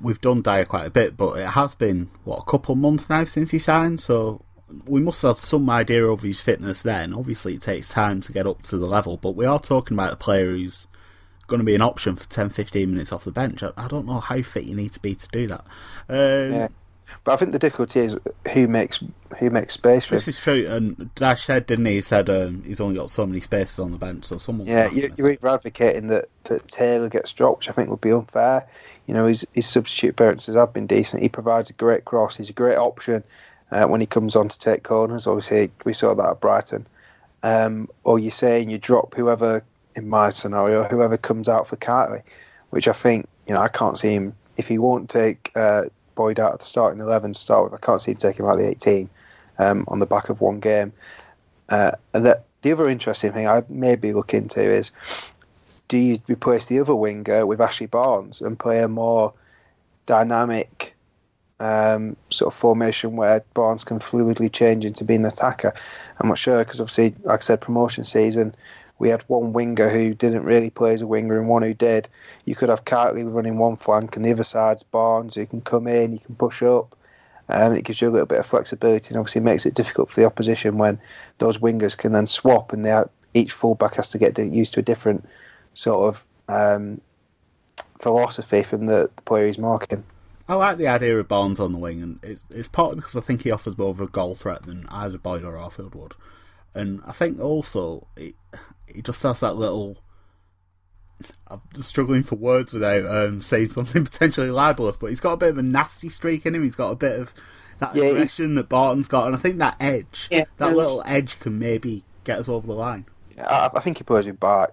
we've 0.01 0.19
done 0.19 0.41
Dyer 0.41 0.65
quite 0.65 0.85
a 0.85 0.89
bit, 0.89 1.15
but 1.15 1.39
it 1.39 1.47
has 1.47 1.73
been 1.73 2.09
what 2.25 2.39
a 2.39 2.43
couple 2.43 2.75
months 2.75 3.09
now 3.09 3.23
since 3.23 3.51
he 3.51 3.59
signed, 3.59 4.01
so 4.01 4.41
we 4.85 4.99
must 4.99 5.21
have 5.21 5.35
had 5.35 5.37
some 5.37 5.69
idea 5.69 6.05
of 6.05 6.21
his 6.21 6.41
fitness 6.41 6.83
then. 6.83 7.13
Obviously, 7.13 7.55
it 7.55 7.61
takes 7.61 7.89
time 7.89 8.21
to 8.21 8.31
get 8.31 8.47
up 8.47 8.61
to 8.63 8.77
the 8.77 8.87
level, 8.87 9.17
but 9.17 9.31
we 9.31 9.45
are 9.45 9.59
talking 9.59 9.95
about 9.95 10.13
a 10.13 10.17
player 10.17 10.51
who's 10.51 10.87
going 11.47 11.59
to 11.59 11.65
be 11.65 11.75
an 11.75 11.81
option 11.81 12.15
for 12.15 12.27
10 12.29 12.49
15 12.49 12.91
minutes 12.91 13.13
off 13.13 13.23
the 13.23 13.31
bench. 13.31 13.63
I, 13.63 13.71
I 13.77 13.87
don't 13.87 14.05
know 14.05 14.19
how 14.19 14.41
fit 14.41 14.65
you 14.65 14.75
need 14.75 14.91
to 14.93 14.99
be 14.99 15.15
to 15.15 15.27
do 15.29 15.47
that. 15.47 15.65
Um, 16.09 16.53
Yeah. 16.53 16.67
But 17.23 17.33
I 17.33 17.37
think 17.37 17.53
the 17.53 17.59
difficulty 17.59 18.01
is 18.01 18.19
who 18.53 18.67
makes 18.67 19.01
who 19.39 19.49
makes 19.49 19.75
space 19.75 20.03
for 20.03 20.15
This 20.15 20.27
him. 20.27 20.31
is 20.31 20.39
true, 20.41 20.65
and 20.67 20.97
Dyche 21.15 21.45
said, 21.45 21.65
didn't 21.65 21.85
he? 21.85 21.93
He 21.93 22.01
said 22.01 22.29
um, 22.29 22.63
he's 22.63 22.81
only 22.81 22.95
got 22.97 23.09
so 23.09 23.25
many 23.25 23.39
spaces 23.39 23.79
on 23.79 23.91
the 23.91 23.97
bench, 23.97 24.25
so 24.25 24.37
someone's 24.37 24.69
Yeah, 24.69 24.89
you, 24.91 25.09
you're 25.15 25.31
either 25.31 25.47
advocating 25.47 26.07
that, 26.07 26.27
that 26.45 26.67
Taylor 26.67 27.07
gets 27.07 27.31
dropped, 27.31 27.59
which 27.59 27.69
I 27.69 27.71
think 27.71 27.89
would 27.89 28.01
be 28.01 28.11
unfair. 28.11 28.67
You 29.05 29.13
know, 29.13 29.25
his, 29.25 29.47
his 29.53 29.67
substitute 29.67 30.09
appearances 30.11 30.55
have 30.55 30.73
been 30.73 30.85
decent. 30.85 31.21
He 31.21 31.29
provides 31.29 31.69
a 31.69 31.73
great 31.73 32.03
cross. 32.03 32.35
He's 32.35 32.49
a 32.49 32.53
great 32.53 32.77
option 32.77 33.23
uh, 33.71 33.85
when 33.85 34.01
he 34.01 34.07
comes 34.07 34.35
on 34.35 34.49
to 34.49 34.59
take 34.59 34.83
corners. 34.83 35.27
Obviously, 35.27 35.71
we 35.85 35.93
saw 35.93 36.13
that 36.13 36.29
at 36.29 36.39
Brighton. 36.39 36.85
Um, 37.43 37.89
or 38.03 38.19
you're 38.19 38.31
saying 38.31 38.69
you 38.69 38.77
drop 38.77 39.13
whoever, 39.13 39.63
in 39.95 40.09
my 40.09 40.29
scenario, 40.29 40.83
whoever 40.83 41.17
comes 41.17 41.47
out 41.47 41.67
for 41.67 41.75
Kightly, 41.75 42.21
which 42.71 42.87
I 42.87 42.93
think, 42.93 43.27
you 43.47 43.53
know, 43.53 43.61
I 43.61 43.67
can't 43.67 43.97
see 43.97 44.11
him, 44.11 44.33
if 44.57 44.67
he 44.67 44.77
won't 44.77 45.09
take 45.09 45.51
uh, 45.55 45.83
Boyd 46.15 46.39
out 46.39 46.53
of 46.53 46.59
the 46.59 46.65
starting 46.65 47.01
11 47.01 47.33
to 47.33 47.39
start 47.39 47.71
with, 47.71 47.79
I 47.79 47.85
can't 47.85 48.01
see 48.01 48.11
him 48.11 48.17
taking 48.17 48.45
him 48.45 48.51
out 48.51 48.57
the 48.57 48.67
18 48.67 49.09
um, 49.59 49.85
on 49.87 49.99
the 49.99 50.05
back 50.05 50.29
of 50.29 50.41
one 50.41 50.59
game. 50.59 50.91
Uh, 51.69 51.91
and 52.13 52.25
that, 52.25 52.45
the 52.61 52.71
other 52.71 52.89
interesting 52.89 53.31
thing 53.33 53.47
I'd 53.47 53.69
maybe 53.69 54.13
look 54.13 54.33
into 54.33 54.59
is 54.59 54.91
do 55.87 55.97
you 55.97 56.19
replace 56.27 56.65
the 56.65 56.79
other 56.79 56.95
winger 56.95 57.45
with 57.45 57.61
Ashley 57.61 57.85
Barnes 57.85 58.41
and 58.41 58.59
play 58.59 58.79
a 58.81 58.87
more 58.87 59.33
dynamic 60.05 60.95
um, 61.59 62.15
sort 62.29 62.53
of 62.53 62.59
formation 62.59 63.15
where 63.15 63.43
Barnes 63.53 63.83
can 63.83 63.99
fluidly 63.99 64.51
change 64.51 64.85
into 64.85 65.03
being 65.03 65.21
an 65.21 65.27
attacker? 65.27 65.73
I'm 66.19 66.29
not 66.29 66.37
sure 66.37 66.63
because 66.63 66.79
obviously, 66.79 67.15
like 67.23 67.39
I 67.39 67.43
said, 67.43 67.61
promotion 67.61 68.03
season, 68.03 68.55
we 68.99 69.09
had 69.09 69.23
one 69.27 69.53
winger 69.53 69.89
who 69.89 70.13
didn't 70.13 70.43
really 70.43 70.69
play 70.69 70.93
as 70.93 71.01
a 71.01 71.07
winger 71.07 71.39
and 71.39 71.47
one 71.47 71.61
who 71.61 71.73
did. 71.73 72.09
You 72.45 72.55
could 72.55 72.69
have 72.69 72.85
Kightly 72.85 73.23
running 73.23 73.57
one 73.57 73.77
flank 73.77 74.15
and 74.15 74.25
the 74.25 74.31
other 74.31 74.43
side's 74.43 74.83
Barnes 74.83 75.35
who 75.35 75.45
can 75.45 75.61
come 75.61 75.87
in, 75.87 76.13
he 76.13 76.19
can 76.19 76.35
push 76.35 76.63
up. 76.63 76.95
Um, 77.49 77.75
it 77.75 77.83
gives 77.83 78.01
you 78.01 78.09
a 78.09 78.11
little 78.11 78.25
bit 78.25 78.39
of 78.39 78.45
flexibility 78.45 79.09
and 79.09 79.17
obviously 79.17 79.41
makes 79.41 79.65
it 79.65 79.73
difficult 79.73 80.09
for 80.09 80.19
the 80.19 80.25
opposition 80.25 80.77
when 80.77 80.99
those 81.37 81.59
wingers 81.59 81.95
can 81.95 82.11
then 82.11 82.27
swap 82.27 82.73
and 82.73 82.83
they 82.83 82.91
are, 82.91 83.09
each 83.33 83.53
fullback 83.53 83.95
has 83.95 84.11
to 84.11 84.17
get 84.17 84.37
used 84.37 84.73
to 84.73 84.81
a 84.81 84.83
different 84.83 85.25
sort 85.73 86.07
of 86.07 86.25
um, 86.49 86.99
philosophy 87.99 88.63
from 88.63 88.87
the, 88.87 89.09
the 89.15 89.21
player 89.21 89.45
he's 89.45 89.57
marking. 89.57 90.03
I 90.49 90.55
like 90.55 90.77
the 90.77 90.87
idea 90.87 91.19
of 91.19 91.27
Barnes 91.27 91.59
on 91.59 91.71
the 91.73 91.77
wing, 91.77 92.01
and 92.01 92.19
it's, 92.23 92.43
it's 92.49 92.67
partly 92.69 92.95
because 92.97 93.15
I 93.17 93.21
think 93.21 93.41
he 93.43 93.51
offers 93.51 93.77
more 93.77 93.89
of 93.89 93.99
a 94.01 94.07
goal 94.07 94.33
threat 94.35 94.63
than 94.63 94.85
either 94.89 95.17
Boyd 95.17 95.43
or 95.43 95.53
Arfield 95.53 95.93
would. 95.95 96.15
And 96.73 97.01
I 97.05 97.11
think 97.11 97.39
also 97.39 98.07
he, 98.17 98.35
he 98.87 99.01
just 99.01 99.21
has 99.23 99.39
that 99.41 99.57
little. 99.57 99.97
I'm 101.47 101.61
just 101.73 101.89
struggling 101.89 102.23
for 102.23 102.35
words 102.35 102.71
without 102.73 103.05
um, 103.07 103.41
saying 103.41 103.69
something 103.69 104.03
potentially 104.05 104.51
libelous, 104.51 104.97
but 104.97 105.07
he's 105.07 105.19
got 105.19 105.33
a 105.33 105.37
bit 105.37 105.49
of 105.49 105.57
a 105.57 105.63
nasty 105.63 106.09
streak 106.09 106.45
in 106.45 106.53
him. 106.55 106.63
He's 106.63 106.75
got 106.75 106.91
a 106.91 106.95
bit 106.95 107.19
of 107.19 107.33
that 107.79 107.95
Yeah, 107.95 108.03
he- 108.05 108.09
aggression 108.11 108.55
that 108.55 108.69
Barton's 108.69 109.07
got, 109.07 109.25
and 109.25 109.35
I 109.35 109.39
think 109.39 109.57
that 109.57 109.75
edge, 109.79 110.27
Yeah, 110.31 110.45
that 110.57 110.69
does. 110.69 110.77
little 110.77 111.03
edge, 111.05 111.39
can 111.39 111.57
maybe 111.59 112.03
get 112.23 112.39
us 112.39 112.47
over 112.49 112.67
the 112.67 112.73
line. 112.73 113.05
I, 113.39 113.69
I 113.73 113.79
think 113.79 113.97
he 113.97 114.03
plays 114.03 114.27
with 114.27 114.39
back, 114.39 114.69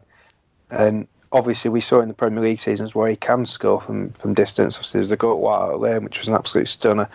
and 0.70 1.08
obviously 1.34 1.68
we 1.68 1.80
saw 1.80 2.00
in 2.00 2.08
the 2.08 2.14
Premier 2.14 2.42
League 2.42 2.60
seasons 2.60 2.94
where 2.94 3.08
he 3.08 3.16
can 3.16 3.44
score 3.44 3.80
from, 3.80 4.10
from 4.12 4.32
distance. 4.32 4.76
Obviously, 4.76 4.98
there 4.98 5.02
was 5.02 5.12
a 5.12 5.16
goal 5.16 5.52
at 5.52 5.80
Lane, 5.80 6.04
which 6.04 6.18
was 6.18 6.28
an 6.28 6.34
absolute 6.34 6.68
stunner. 6.68 7.08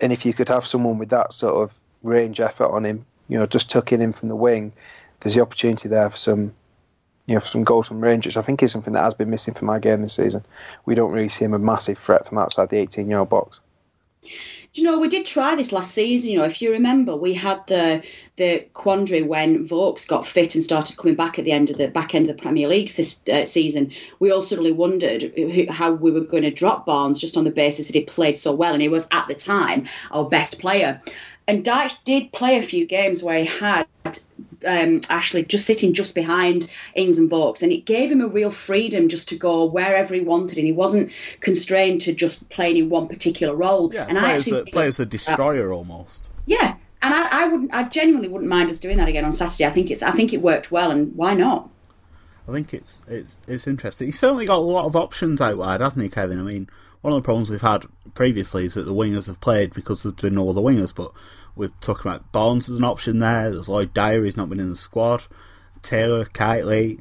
And 0.00 0.12
if 0.12 0.26
you 0.26 0.34
could 0.34 0.48
have 0.48 0.66
someone 0.66 0.98
with 0.98 1.08
that 1.08 1.32
sort 1.32 1.54
of 1.54 1.74
range 2.02 2.38
effort 2.38 2.70
on 2.70 2.84
him, 2.84 3.04
you 3.28 3.38
know, 3.38 3.46
just 3.46 3.70
tucking 3.70 4.02
in 4.02 4.12
from 4.12 4.28
the 4.28 4.36
wing, 4.36 4.72
there's 5.20 5.34
the 5.34 5.40
opportunity 5.40 5.88
there 5.88 6.10
for 6.10 6.16
some, 6.18 6.52
you 7.24 7.34
know, 7.34 7.40
for 7.40 7.46
some 7.46 7.64
goals 7.64 7.88
from 7.88 8.00
range, 8.00 8.26
which 8.26 8.36
I 8.36 8.42
think 8.42 8.62
is 8.62 8.70
something 8.70 8.92
that 8.92 9.02
has 9.02 9.14
been 9.14 9.30
missing 9.30 9.54
from 9.54 9.70
our 9.70 9.80
game 9.80 10.02
this 10.02 10.14
season. 10.14 10.44
We 10.84 10.94
don't 10.94 11.10
really 11.10 11.30
see 11.30 11.46
him 11.46 11.54
a 11.54 11.58
massive 11.58 11.98
threat 11.98 12.28
from 12.28 12.36
outside 12.36 12.68
the 12.68 12.78
18 12.78 13.08
yard 13.08 13.30
box. 13.30 13.60
You 14.76 14.82
know 14.82 14.98
we 14.98 15.08
did 15.08 15.24
try 15.24 15.54
this 15.54 15.72
last 15.72 15.94
season? 15.94 16.30
You 16.30 16.36
know, 16.36 16.44
if 16.44 16.60
you 16.60 16.70
remember, 16.70 17.16
we 17.16 17.32
had 17.32 17.66
the 17.66 18.02
the 18.36 18.66
quandary 18.74 19.22
when 19.22 19.64
Vokes 19.64 20.06
got 20.06 20.26
fit 20.26 20.54
and 20.54 20.62
started 20.62 20.98
coming 20.98 21.14
back 21.14 21.38
at 21.38 21.46
the 21.46 21.52
end 21.52 21.70
of 21.70 21.78
the 21.78 21.88
back 21.88 22.14
end 22.14 22.28
of 22.28 22.36
the 22.36 22.42
Premier 22.42 22.68
League 22.68 22.90
sis, 22.90 23.26
uh, 23.32 23.46
season. 23.46 23.90
We 24.18 24.30
all 24.30 24.42
suddenly 24.42 24.72
wondered 24.72 25.22
who, 25.34 25.66
how 25.70 25.92
we 25.92 26.10
were 26.10 26.20
going 26.20 26.42
to 26.42 26.50
drop 26.50 26.84
Barnes 26.84 27.18
just 27.18 27.38
on 27.38 27.44
the 27.44 27.50
basis 27.50 27.86
that 27.86 27.94
he 27.94 28.02
played 28.02 28.36
so 28.36 28.52
well, 28.52 28.74
and 28.74 28.82
he 28.82 28.88
was 28.88 29.08
at 29.12 29.26
the 29.28 29.34
time 29.34 29.86
our 30.10 30.24
best 30.24 30.58
player. 30.58 31.00
And 31.48 31.64
Dyche 31.64 31.96
did 32.04 32.32
play 32.32 32.58
a 32.58 32.62
few 32.62 32.84
games 32.84 33.22
where 33.22 33.38
he 33.38 33.46
had 33.46 33.86
um, 34.66 35.00
Ashley 35.10 35.44
just 35.44 35.66
sitting 35.66 35.92
just 35.92 36.14
behind 36.14 36.70
Ings 36.94 37.18
and 37.18 37.28
Vokes, 37.28 37.62
and 37.62 37.72
it 37.72 37.84
gave 37.84 38.10
him 38.10 38.20
a 38.20 38.28
real 38.28 38.50
freedom 38.50 39.08
just 39.08 39.28
to 39.30 39.36
go 39.36 39.64
wherever 39.64 40.14
he 40.14 40.20
wanted, 40.20 40.58
and 40.58 40.66
he 40.66 40.72
wasn't 40.72 41.10
constrained 41.40 42.00
to 42.02 42.12
just 42.12 42.48
playing 42.48 42.76
in 42.76 42.88
one 42.88 43.08
particular 43.08 43.54
role. 43.54 43.92
Yeah, 43.92 44.06
and 44.08 44.18
I 44.18 44.22
play 44.22 44.34
as, 44.34 44.42
actually 44.42 44.60
a, 44.60 44.72
play 44.72 44.86
as 44.86 44.98
a 44.98 45.02
that- 45.02 45.10
destroyer 45.10 45.72
almost. 45.72 46.30
yeah, 46.46 46.76
and 47.02 47.14
I, 47.14 47.42
I 47.42 47.48
wouldn't, 47.48 47.74
I 47.74 47.84
genuinely 47.84 48.28
wouldn't 48.28 48.50
mind 48.50 48.70
us 48.70 48.80
doing 48.80 48.96
that 48.98 49.08
again 49.08 49.24
on 49.24 49.32
Saturday. 49.32 49.66
I 49.66 49.70
think 49.70 49.90
it's, 49.90 50.02
I 50.02 50.10
think 50.12 50.32
it 50.32 50.40
worked 50.42 50.70
well, 50.70 50.90
and 50.90 51.14
why 51.14 51.34
not? 51.34 51.68
I 52.48 52.52
think 52.52 52.72
it's 52.72 53.02
it's 53.08 53.40
it's 53.48 53.66
interesting. 53.66 54.06
He's 54.06 54.18
certainly 54.18 54.46
got 54.46 54.58
a 54.58 54.60
lot 54.60 54.86
of 54.86 54.94
options 54.94 55.40
out 55.40 55.58
wide, 55.58 55.80
hasn't 55.80 56.02
he, 56.02 56.08
Kevin? 56.08 56.38
I 56.38 56.42
mean, 56.42 56.68
one 57.00 57.12
of 57.12 57.20
the 57.20 57.24
problems 57.24 57.50
we've 57.50 57.60
had 57.60 57.86
previously 58.14 58.66
is 58.66 58.74
that 58.74 58.84
the 58.84 58.94
wingers 58.94 59.26
have 59.26 59.40
played 59.40 59.74
because 59.74 60.02
there's 60.04 60.14
been 60.14 60.36
no 60.36 60.48
other 60.48 60.60
wingers. 60.60 60.94
But 60.94 61.10
we're 61.56 61.72
talking 61.80 62.10
about 62.10 62.30
Barnes 62.32 62.68
as 62.68 62.76
an 62.76 62.84
option 62.84 63.18
there. 63.18 63.50
There's 63.50 63.68
Lloyd 63.68 63.94
Dyer, 63.94 64.24
he's 64.24 64.36
not 64.36 64.48
been 64.48 64.60
in 64.60 64.70
the 64.70 64.76
squad. 64.76 65.24
Taylor, 65.82 66.24
Kightly. 66.26 67.00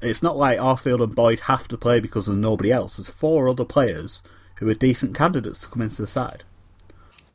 It's 0.00 0.22
not 0.22 0.36
like 0.36 0.58
Arfield 0.58 1.02
and 1.02 1.14
Boyd 1.14 1.40
have 1.40 1.68
to 1.68 1.76
play 1.76 2.00
because 2.00 2.26
there's 2.26 2.38
nobody 2.38 2.72
else. 2.72 2.96
There's 2.96 3.10
four 3.10 3.48
other 3.48 3.64
players 3.64 4.22
who 4.56 4.68
are 4.68 4.74
decent 4.74 5.14
candidates 5.14 5.60
to 5.60 5.68
come 5.68 5.82
into 5.82 6.02
the 6.02 6.08
side. 6.08 6.42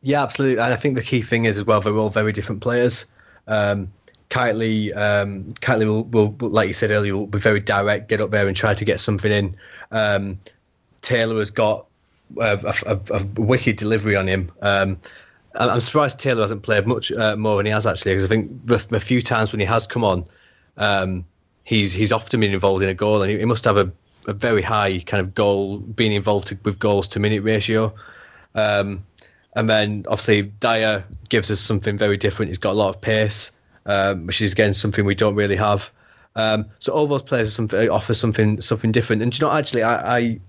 Yeah, 0.02 0.24
absolutely. 0.24 0.62
And 0.62 0.74
I 0.74 0.76
think 0.76 0.96
the 0.96 1.04
key 1.04 1.22
thing 1.22 1.46
is 1.46 1.58
as 1.58 1.66
well, 1.66 1.80
they're 1.80 1.96
all 1.96 2.10
very 2.10 2.34
different 2.34 2.62
players. 2.62 3.06
Um, 3.48 3.92
Kightly, 4.30 4.94
um, 4.94 5.52
Kightly 5.62 5.86
will, 5.86 6.04
will, 6.04 6.36
like 6.42 6.68
you 6.68 6.74
said 6.74 6.92
earlier, 6.92 7.16
will 7.16 7.28
be 7.28 7.40
very 7.40 7.62
direct, 7.62 8.10
get 8.10 8.20
up 8.20 8.32
there 8.32 8.48
and 8.48 8.58
try 8.58 8.74
to 8.74 8.84
get 8.86 9.00
something 9.00 9.32
in. 9.32 9.56
Um, 9.92 10.40
Taylor 11.02 11.40
has 11.40 11.52
got 11.52 11.86
a, 12.38 12.76
a, 12.86 13.00
a, 13.12 13.24
wicked 13.42 13.78
delivery 13.78 14.18
on 14.18 14.28
him. 14.28 14.52
Um, 14.62 15.00
I'm 15.58 15.82
surprised 15.82 16.20
Taylor 16.20 16.42
hasn't 16.42 16.64
played 16.64 16.86
much 16.88 17.12
uh, 17.12 17.36
more 17.36 17.58
than 17.58 17.66
he 17.66 17.72
has 17.72 17.88
actually, 17.88 18.14
because 18.14 18.26
I 18.26 18.30
think 18.30 18.66
the, 18.66 18.78
the 18.90 19.00
few 19.00 19.22
times 19.22 19.52
when 19.52 19.60
he 19.60 19.66
has 19.66 19.88
come 19.88 20.04
on, 20.04 20.26
um, 20.78 21.26
he's 21.64 21.94
he's 21.94 22.12
often 22.12 22.40
been 22.40 22.54
involved 22.54 22.84
in 22.84 22.90
a 22.90 22.94
goal, 22.94 23.22
and 23.22 23.32
he, 23.32 23.40
he 23.40 23.46
must 23.46 23.66
have 23.66 23.78
a, 23.78 23.92
a 24.28 24.34
very 24.34 24.62
high 24.62 25.00
kind 25.00 25.22
of 25.22 25.34
goal 25.34 25.80
being 25.80 26.14
involved 26.14 26.48
to, 26.48 26.58
with 26.64 26.80
goals 26.80 27.08
to 27.10 27.20
minute 27.20 27.44
ratio. 27.44 27.94
Um, 28.56 29.04
and 29.56 29.70
then 29.70 30.06
obviously 30.08 30.44
Dyer 30.60 31.04
gives 31.30 31.50
us 31.50 31.60
something 31.60 31.98
very 31.98 32.18
different. 32.18 32.50
He's 32.50 32.60
got 32.60 32.74
a 32.74 32.80
lot 32.80 32.90
of 32.90 33.02
pace, 33.02 33.52
um, 33.88 34.28
which 34.28 34.40
is 34.42 34.54
again 34.54 34.74
something 34.74 35.06
we 35.06 35.16
don't 35.16 35.36
really 35.36 35.56
have. 35.56 35.92
Um, 36.36 36.66
so 36.78 36.94
all 36.94 37.08
those 37.08 37.24
players 37.24 37.54
something, 37.56 37.90
offer 37.90 38.14
something 38.14 38.62
something 38.62 38.92
different. 38.92 39.24
And 39.24 39.38
you 39.38 39.46
know, 39.46 39.52
actually, 39.52 39.82
I, 39.82 40.18
I 40.18 40.40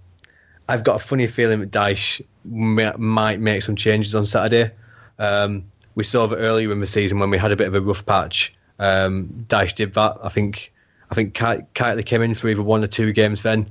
I've 0.68 0.84
got 0.84 0.96
a 0.96 1.04
funny 1.04 1.26
feeling 1.26 1.60
that 1.60 1.70
Dyche 1.70 2.20
might 2.44 3.40
make 3.40 3.62
some 3.62 3.76
changes 3.76 4.14
on 4.14 4.26
Saturday. 4.26 4.70
Um, 5.18 5.64
we 5.94 6.04
saw 6.04 6.26
that 6.26 6.36
earlier 6.36 6.70
in 6.70 6.80
the 6.80 6.86
season 6.86 7.18
when 7.18 7.30
we 7.30 7.38
had 7.38 7.52
a 7.52 7.56
bit 7.56 7.68
of 7.68 7.74
a 7.74 7.80
rough 7.80 8.06
patch. 8.06 8.54
Um, 8.78 9.44
did 9.48 9.94
that. 9.94 10.18
I 10.22 10.28
think 10.28 10.72
I 11.10 11.14
think 11.14 11.34
Ki- 11.34 11.64
Kightly 11.74 12.02
came 12.02 12.22
in 12.22 12.34
for 12.34 12.48
either 12.48 12.62
one 12.62 12.84
or 12.84 12.86
two 12.86 13.12
games 13.12 13.42
then. 13.42 13.68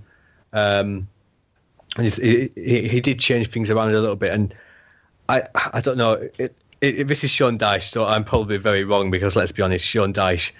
Um, 0.51 1.07
and 1.95 2.07
he, 2.07 2.49
he 2.55 2.87
he 2.87 3.01
did 3.01 3.19
change 3.19 3.47
things 3.47 3.71
around 3.71 3.89
a 3.89 3.99
little 3.99 4.15
bit. 4.15 4.33
And 4.33 4.53
I 5.29 5.43
I 5.73 5.81
don't 5.81 5.97
know. 5.97 6.13
It, 6.37 6.55
it, 6.81 7.07
this 7.07 7.23
is 7.23 7.31
Sean 7.31 7.57
Dyche, 7.57 7.83
so 7.83 8.05
I'm 8.05 8.23
probably 8.23 8.57
very 8.57 8.83
wrong 8.83 9.09
because 9.09 9.35
let's 9.35 9.51
be 9.51 9.63
honest, 9.63 9.85
Sean 9.85 10.13
Dyche 10.13 10.51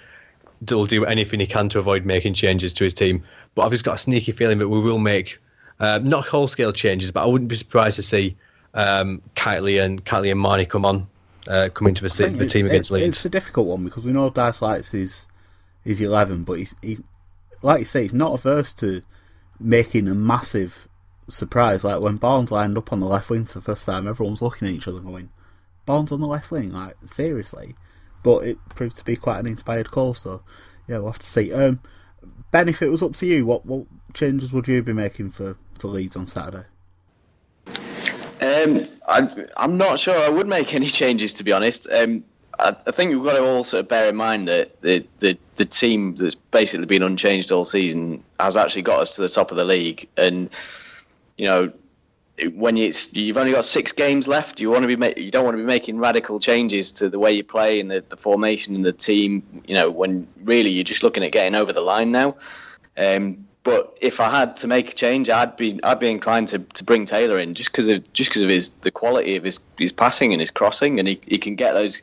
will 0.70 0.86
do 0.86 1.04
anything 1.04 1.38
he 1.38 1.46
can 1.46 1.68
to 1.68 1.78
avoid 1.78 2.04
making 2.04 2.34
changes 2.34 2.72
to 2.74 2.84
his 2.84 2.94
team. 2.94 3.22
But 3.54 3.62
I've 3.62 3.72
just 3.72 3.84
got 3.84 3.96
a 3.96 3.98
sneaky 3.98 4.32
feeling 4.32 4.58
that 4.58 4.68
we 4.68 4.80
will 4.80 4.98
make 4.98 5.38
uh, 5.80 6.00
not 6.02 6.26
whole 6.26 6.48
scale 6.48 6.72
changes, 6.72 7.10
but 7.10 7.22
I 7.22 7.26
wouldn't 7.26 7.48
be 7.48 7.56
surprised 7.56 7.96
to 7.96 8.02
see 8.02 8.36
um, 8.78 9.22
Kightly 9.34 9.78
and 9.78 10.04
Kightly 10.04 10.30
and 10.30 10.38
Marney 10.40 10.64
come 10.66 10.84
on, 10.84 11.08
uh, 11.48 11.68
come 11.74 11.88
into 11.88 12.02
the, 12.02 12.08
se- 12.08 12.24
think 12.26 12.38
the 12.38 12.44
it- 12.44 12.50
team 12.50 12.66
against 12.66 12.90
it- 12.90 12.94
Leeds. 12.94 13.08
It's 13.08 13.24
a 13.24 13.30
difficult 13.30 13.66
one 13.66 13.84
because 13.84 14.04
we 14.04 14.12
know 14.12 14.30
Dyche 14.30 14.60
likes 14.60 14.94
is 14.94 15.26
his 15.84 16.00
eleven, 16.00 16.44
but 16.44 16.54
he's 16.58 16.74
he's 16.82 17.02
like 17.62 17.80
you 17.80 17.84
say, 17.84 18.02
he's 18.02 18.14
not 18.14 18.34
averse 18.34 18.72
to 18.74 19.02
making 19.58 20.06
a 20.08 20.14
massive 20.14 20.86
surprise. 21.28 21.82
Like 21.84 22.00
when 22.00 22.16
Barnes 22.16 22.52
lined 22.52 22.78
up 22.78 22.92
on 22.92 23.00
the 23.00 23.06
left 23.06 23.30
wing 23.30 23.44
for 23.46 23.58
the 23.58 23.64
first 23.64 23.84
time, 23.86 24.06
everyone's 24.06 24.42
looking 24.42 24.68
at 24.68 24.74
each 24.74 24.86
other 24.88 25.00
going, 25.00 25.30
"Barnes 25.86 26.12
on 26.12 26.20
the 26.20 26.26
left 26.26 26.50
wing, 26.50 26.72
like 26.72 26.94
seriously." 27.04 27.74
But 28.22 28.44
it 28.46 28.58
proved 28.74 28.96
to 28.96 29.04
be 29.04 29.16
quite 29.16 29.38
an 29.40 29.46
inspired 29.46 29.90
call, 29.90 30.14
so 30.14 30.42
yeah, 30.86 30.98
we'll 30.98 31.12
have 31.12 31.18
to 31.20 31.26
see. 31.26 31.52
Um, 31.52 31.80
ben, 32.50 32.68
if 32.68 32.82
it 32.82 32.88
was 32.90 33.02
up 33.02 33.14
to 33.14 33.26
you, 33.26 33.44
what 33.46 33.64
what 33.66 33.86
changes 34.14 34.52
would 34.52 34.68
you 34.68 34.82
be 34.82 34.92
making 34.92 35.30
for 35.30 35.56
for 35.78 35.88
Leeds 35.88 36.16
on 36.16 36.26
Saturday? 36.26 36.66
Um, 38.40 38.86
I, 39.08 39.28
I'm 39.56 39.76
not 39.76 39.98
sure 39.98 40.16
I 40.16 40.28
would 40.28 40.46
make 40.46 40.74
any 40.80 40.88
changes, 40.88 41.34
to 41.34 41.44
be 41.44 41.52
honest. 41.52 41.88
Um, 41.90 42.24
I, 42.58 42.76
I 42.86 42.90
think 42.90 43.10
we've 43.10 43.22
got 43.24 43.36
to 43.36 43.44
all 43.44 43.64
sort 43.64 43.80
of 43.80 43.88
bear 43.88 44.08
in 44.08 44.16
mind 44.16 44.48
that 44.48 44.80
the, 44.82 45.04
the, 45.20 45.38
the 45.56 45.64
team 45.64 46.16
that's 46.16 46.34
basically 46.34 46.86
been 46.86 47.02
unchanged 47.02 47.52
all 47.52 47.64
season 47.64 48.22
has 48.40 48.56
actually 48.56 48.82
got 48.82 49.00
us 49.00 49.16
to 49.16 49.22
the 49.22 49.28
top 49.28 49.50
of 49.50 49.56
the 49.56 49.64
league. 49.64 50.08
And, 50.16 50.50
you 51.36 51.46
know, 51.46 51.72
when 52.54 52.76
it's 52.76 53.12
you've 53.14 53.36
only 53.36 53.52
got 53.52 53.64
six 53.64 53.90
games 53.90 54.28
left, 54.28 54.60
you 54.60 54.70
want 54.70 54.82
to 54.82 54.86
be 54.86 54.94
ma- 54.94 55.10
you 55.16 55.30
don't 55.30 55.44
want 55.44 55.56
to 55.56 55.62
be 55.62 55.66
making 55.66 55.98
radical 55.98 56.38
changes 56.38 56.92
to 56.92 57.08
the 57.08 57.18
way 57.18 57.32
you 57.32 57.42
play 57.42 57.80
and 57.80 57.90
the, 57.90 58.04
the 58.08 58.16
formation 58.16 58.76
and 58.76 58.84
the 58.84 58.92
team. 58.92 59.42
You 59.66 59.74
know, 59.74 59.90
when 59.90 60.26
really 60.44 60.70
you're 60.70 60.84
just 60.84 61.02
looking 61.02 61.24
at 61.24 61.32
getting 61.32 61.56
over 61.56 61.72
the 61.72 61.80
line 61.80 62.12
now. 62.12 62.36
Um, 62.96 63.47
but 63.68 63.98
if 64.00 64.18
I 64.18 64.30
had 64.30 64.56
to 64.58 64.66
make 64.66 64.92
a 64.92 64.94
change, 64.94 65.28
I'd 65.28 65.54
be 65.58 65.78
I'd 65.82 65.98
be 65.98 66.08
inclined 66.08 66.48
to, 66.48 66.58
to 66.58 66.84
bring 66.84 67.04
Taylor 67.04 67.38
in 67.38 67.52
just 67.52 67.70
because 67.70 67.86
of 67.88 68.10
just 68.14 68.30
because 68.30 68.40
of 68.40 68.48
his 68.48 68.70
the 68.80 68.90
quality 68.90 69.36
of 69.36 69.44
his, 69.44 69.60
his 69.76 69.92
passing 69.92 70.32
and 70.32 70.40
his 70.40 70.50
crossing, 70.50 70.98
and 70.98 71.06
he, 71.06 71.20
he 71.26 71.36
can 71.36 71.54
get 71.54 71.74
those 71.74 72.00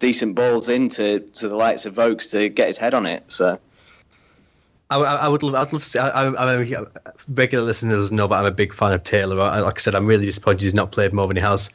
decent 0.00 0.34
balls 0.34 0.68
into 0.68 1.20
to 1.34 1.48
the 1.48 1.54
likes 1.54 1.86
of 1.86 1.94
Vokes 1.94 2.32
to 2.32 2.48
get 2.48 2.66
his 2.66 2.78
head 2.78 2.94
on 2.94 3.06
it. 3.06 3.22
So. 3.28 3.60
I, 4.90 4.98
I, 4.98 5.28
would 5.28 5.42
love, 5.42 5.54
I'd 5.54 5.72
love 5.72 5.82
to 5.82 5.88
see. 5.88 5.98
I, 5.98 6.26
am 6.26 6.36
a 6.36 6.86
regular 7.28 7.64
listeners 7.64 8.12
know, 8.12 8.28
but 8.28 8.40
I'm 8.40 8.44
a 8.44 8.50
big 8.50 8.74
fan 8.74 8.92
of 8.92 9.02
Taylor. 9.02 9.40
I, 9.40 9.60
like 9.60 9.78
I 9.78 9.80
said, 9.80 9.94
I'm 9.94 10.06
really 10.06 10.26
disappointed 10.26 10.62
he's 10.62 10.74
not 10.74 10.92
played 10.92 11.12
more 11.12 11.26
than 11.26 11.36
he 11.36 11.42
has. 11.42 11.70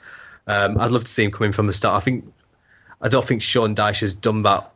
Um, 0.48 0.78
I'd 0.78 0.92
love 0.92 1.06
to 1.06 1.10
see 1.10 1.24
him 1.24 1.32
coming 1.32 1.52
from 1.52 1.68
the 1.68 1.74
start. 1.74 1.96
I 1.96 2.04
think 2.04 2.32
I 3.02 3.08
don't 3.08 3.26
think 3.26 3.42
Sean 3.42 3.74
Dyche 3.74 4.02
has 4.02 4.14
done 4.14 4.44
that 4.44 4.72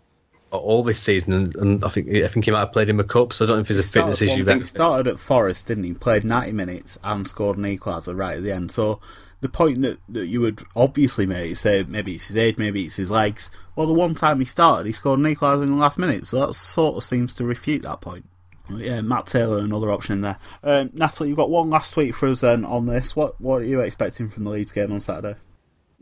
all 0.58 0.84
this 0.84 1.01
season, 1.01 1.34
and, 1.34 1.56
and, 1.56 1.86
I 1.86 1.89
think 1.89 2.10
I 2.10 2.28
think 2.28 2.45
he 2.45 2.51
might 2.51 2.60
have 2.60 2.74
played 2.74 2.89
in 2.89 2.97
the 2.97 3.04
cup. 3.04 3.34
So 3.34 3.45
I 3.45 3.47
don't 3.47 3.58
know 3.58 3.62
if 3.62 3.68
there's 3.68 3.80
a 3.80 3.84
fitness 3.84 4.22
issue 4.22 4.43
there. 4.43 4.58
He 4.58 4.64
started 4.64 5.08
at 5.08 5.20
Forest, 5.20 5.68
didn't 5.68 5.84
he? 5.84 5.93
Played 5.93 6.24
90 6.24 6.51
minutes 6.51 6.97
and 7.04 7.28
scored 7.28 7.58
an 7.58 7.64
equaliser 7.64 8.18
right 8.18 8.38
at 8.38 8.43
the 8.43 8.54
end. 8.54 8.72
So 8.72 8.99
the 9.41 9.49
point 9.49 9.82
that, 9.82 9.99
that 10.10 10.28
you 10.28 10.41
would 10.41 10.64
obviously 10.76 11.26
make 11.26 11.51
is 11.51 11.60
say 11.60 11.84
maybe 11.84 12.16
it's 12.16 12.28
his 12.28 12.38
age, 12.38 12.58
maybe 12.58 12.86
it's 12.86 12.95
his 12.95 13.12
legs. 13.12 13.51
Well, 13.76 13.88
the 13.88 13.93
one 13.93 14.16
time 14.16 14.39
he 14.39 14.45
started, 14.45 14.86
he 14.86 14.93
scored 14.93 15.20
an 15.20 15.26
equaliser 15.26 15.64
in 15.64 15.72
the 15.72 15.76
last 15.76 15.97
minute, 15.97 16.28
so 16.28 16.45
that 16.45 16.54
sort 16.54 16.97
of 16.97 17.04
seems 17.04 17.36
to 17.36 17.43
refute 17.43 17.82
that 17.82 18.01
point. 18.01 18.26
Yeah, 18.70 19.01
Matt 19.01 19.28
Taylor, 19.28 19.58
another 19.58 19.91
option 19.91 20.14
in 20.14 20.22
there. 20.22 20.39
Um, 20.64 20.91
Natalie, 20.93 21.30
you've 21.30 21.38
got 21.38 21.49
one 21.49 21.70
last 21.70 21.93
tweet 21.93 22.16
for 22.16 22.28
us 22.28 22.41
then 22.41 22.64
on 22.64 22.86
this. 22.86 23.16
What 23.16 23.39
what 23.41 23.62
are 23.62 23.66
you 23.66 23.82
expecting 23.82 24.30
from 24.30 24.45
the 24.45 24.51
Leeds 24.51 24.72
game 24.72 24.91
on 24.91 25.01
Saturday? 25.01 25.38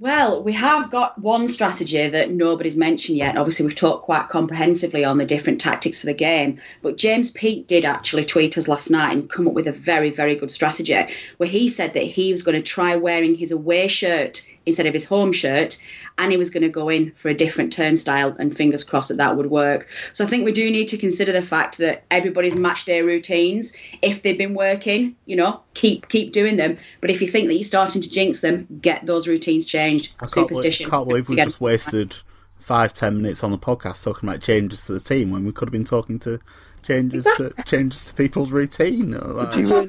Well, 0.02 0.42
we 0.42 0.54
have 0.54 0.90
got 0.90 1.20
one 1.20 1.48
strategy 1.48 2.08
that 2.08 2.32
nobody's 2.32 2.76
mentioned 2.76 3.20
yet. 3.20 3.38
Obviously, 3.38 3.68
we've 3.68 3.76
talked 3.76 4.04
quite 4.04 4.30
comprehensively 4.30 5.06
on 5.06 5.20
the 5.20 5.28
different 5.28 5.62
tactics 5.62 6.00
for 6.00 6.08
the 6.08 6.14
game, 6.16 6.60
but 6.82 6.98
James 6.98 7.30
Peake 7.30 7.68
did 7.68 7.86
actually 7.86 8.24
tweet 8.24 8.58
us 8.58 8.68
last 8.68 8.90
night 8.90 9.12
and 9.12 9.30
come 9.30 9.48
up 9.48 9.54
with 9.54 9.68
a 9.68 9.72
very, 9.72 10.10
very 10.10 10.36
good 10.36 10.50
strategy 10.50 11.00
where 11.38 11.48
he 11.48 11.68
said 11.68 11.94
that 11.94 12.02
he 12.02 12.32
was 12.32 12.42
going 12.42 12.58
to 12.58 12.64
try 12.64 12.96
wearing 12.96 13.36
his 13.36 13.52
away 13.52 13.88
shirt 13.88 14.42
instead 14.66 14.86
of 14.86 14.94
his 14.94 15.06
home 15.06 15.32
shirt 15.32 15.78
and 16.18 16.32
he 16.32 16.38
was 16.38 16.50
going 16.50 16.64
to 16.64 16.70
go 16.70 16.90
in 16.90 17.12
for 17.14 17.30
a 17.30 17.34
different 17.34 17.74
turnstile 17.74 18.36
and 18.40 18.56
fingers 18.56 18.84
crossed 18.84 19.10
that 19.10 19.18
that 19.18 19.36
would 19.36 19.48
work. 19.48 19.88
So 20.14 20.24
i 20.24 20.28
think 20.28 20.46
we 20.46 20.52
do 20.52 20.70
need 20.70 20.88
to 20.90 20.98
consider 20.98 21.32
the 21.32 21.42
fact 21.42 21.78
that 21.80 22.04
everybody's 22.12 22.56
match 22.56 22.86
day 22.86 23.02
routines. 23.02 23.74
If 24.02 24.24
they've 24.24 24.38
been 24.38 24.54
working 24.54 25.16
you 25.26 25.36
know 25.36 25.62
keep 25.74 26.10
keep 26.10 26.32
doing 26.32 26.58
them. 26.58 26.78
But 27.00 27.10
if 27.10 27.22
you 27.22 27.28
think 27.28 27.48
that 27.48 27.56
you're 27.56 27.64
starting 27.64 28.02
to 28.02 28.10
jinx 28.10 28.42
them 28.42 28.68
get 28.82 29.06
those 29.06 29.28
routines 29.28 29.66
changed. 29.66 30.14
I 30.20 30.26
superstition 30.26 30.90
can't 30.90 31.08
believe, 31.08 31.30
we 31.30 31.36
just 31.36 31.62
wasted 31.62 32.16
five 32.60 32.94
ten 32.94 33.22
minutes 33.22 33.44
on 33.44 33.52
the 33.52 33.58
podcast 33.58 34.04
talking 34.04 34.30
about 34.30 34.42
changes 34.42 34.86
to 34.86 34.94
the 34.94 35.00
team 35.00 35.32
when 35.32 35.46
we 35.46 35.52
could 35.52 35.68
have 35.68 35.74
been 35.74 35.84
talking 35.84 36.20
to 36.20 36.40
changes 36.84 37.26
to 37.38 37.54
changes 37.66 38.06
to 38.06 38.14
people's 38.14 38.52
routine. 38.52 39.14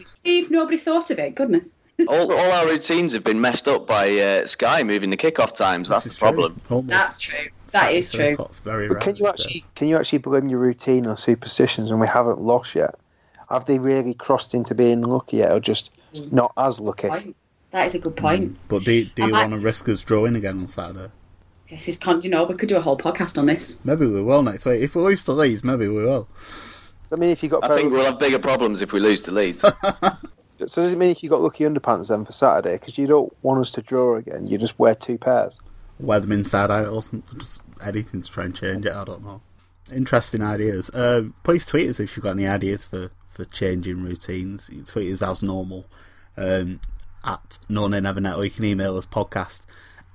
Steve, 0.07 0.51
nobody 0.51 0.77
thought 0.77 1.11
of 1.11 1.19
it. 1.19 1.35
Goodness 1.35 1.75
all, 2.09 2.33
all 2.33 2.53
our 2.53 2.67
routines 2.67 3.13
have 3.13 3.25
been 3.25 3.41
messed 3.41 3.69
up 3.69 3.87
by 3.87 4.19
uh, 4.19 4.47
Sky 4.47 4.83
moving 4.83 5.11
the 5.11 5.17
kickoff 5.17 5.55
times. 5.55 5.89
That's 5.89 6.05
the 6.05 6.15
problem. 6.15 6.61
That's 6.87 7.19
true. 7.19 7.49
That 7.73 7.93
is 7.93 8.13
true. 8.13 8.35
Very 8.65 8.89
but 8.89 9.01
can 9.01 9.17
you 9.17 9.27
actually 9.27 9.65
can 9.75 9.89
you 9.89 9.97
actually 9.97 10.19
blame 10.19 10.49
your 10.49 10.59
routine 10.59 11.07
or 11.07 11.17
superstitions 11.17 11.91
when 11.91 12.01
we 12.01 12.07
haven't 12.07 12.41
lost 12.41 12.75
yet? 12.75 12.95
Have 13.49 13.67
they 13.67 13.79
really 13.79 14.15
crossed 14.15 14.55
into 14.55 14.75
being 14.75 15.03
lucky 15.03 15.39
yet, 15.39 15.53
or 15.53 15.61
just 15.61 15.91
mm. 16.15 16.33
not 16.33 16.53
as 16.57 16.81
lucky? 16.81 17.09
That 17.71 17.87
is 17.87 17.95
a 17.95 17.99
good 17.99 18.17
point. 18.17 18.53
Mm. 18.53 18.57
But 18.69 18.85
do, 18.85 19.05
do 19.05 19.27
you 19.27 19.33
want 19.33 19.53
to 19.53 19.59
risk 19.59 19.89
us 19.89 20.05
drawing 20.05 20.37
again 20.37 20.59
on 20.59 20.69
Saturday? 20.69 21.11
Yes, 21.69 21.89
it's 21.89 21.99
con- 21.99 22.23
you 22.23 22.31
know 22.31 22.45
we 22.45 22.55
could 22.55 22.69
do 22.69 22.77
a 22.77 22.81
whole 22.81 22.99
podcast 22.99 23.39
on 23.39 23.47
this. 23.47 23.83
Maybe 23.85 24.07
we 24.07 24.23
will 24.23 24.43
next 24.43 24.67
week. 24.67 24.83
If 24.83 24.95
we 24.95 25.03
lose 25.03 25.25
to 25.25 25.33
Leeds, 25.33 25.65
maybe 25.65 25.89
we 25.89 26.03
will. 26.05 26.29
I 27.11 27.17
mean, 27.17 27.31
if 27.31 27.43
you 27.43 27.51
got, 27.51 27.65
I 27.65 27.75
think 27.75 27.93
we'll 27.93 28.05
have 28.05 28.19
bigger 28.19 28.39
problems 28.39 28.81
if 28.81 28.93
we 28.93 29.01
lose 29.01 29.23
to 29.23 29.33
Leeds. 29.33 29.65
So 30.69 30.83
does 30.83 30.93
it 30.93 30.99
mean 30.99 31.11
if 31.11 31.23
you 31.23 31.29
got 31.29 31.41
lucky 31.41 31.65
underpants 31.65 32.09
then 32.09 32.25
for 32.25 32.33
Saturday? 32.33 32.75
Because 32.75 32.99
you 32.99 33.07
don't 33.07 33.35
want 33.43 33.61
us 33.61 33.71
to 33.73 33.83
draw 33.83 34.17
again. 34.17 34.47
You 34.47 34.59
just 34.59 34.79
wear 34.79 34.95
two 34.95 35.19
pairs. 35.19 35.61
Wear 35.99 36.21
them 36.21 36.33
inside 36.33 36.71
out 36.71 36.89
or 36.89 37.03
something. 37.03 37.39
Just 37.39 37.61
anything 37.83 38.23
to 38.23 38.31
try 38.31 38.45
and 38.45 38.55
change 38.55 38.87
it. 38.87 38.93
I 38.93 39.05
don't 39.05 39.25
know. 39.25 39.41
Interesting 39.93 40.43
ideas. 40.43 40.91
Uh, 40.91 41.25
please 41.43 41.67
tweet 41.67 41.89
us 41.89 42.01
if 42.01 42.17
you've 42.17 42.25
got 42.25 42.33
any 42.33 42.47
ideas 42.47 42.87
for, 42.87 43.11
for 43.31 43.45
changing 43.45 44.03
routines. 44.03 44.71
You 44.73 44.83
tweet 44.83 45.13
us 45.13 45.23
as 45.23 45.43
normal 45.43 45.87
um, 46.37 46.81
at 47.25 47.59
No 47.69 47.89
Nay 47.89 48.01
Never 48.01 48.21
Net, 48.21 48.37
or 48.37 48.45
you 48.45 48.51
can 48.51 48.65
email 48.65 48.97
us 48.97 49.07
podcast 49.07 49.63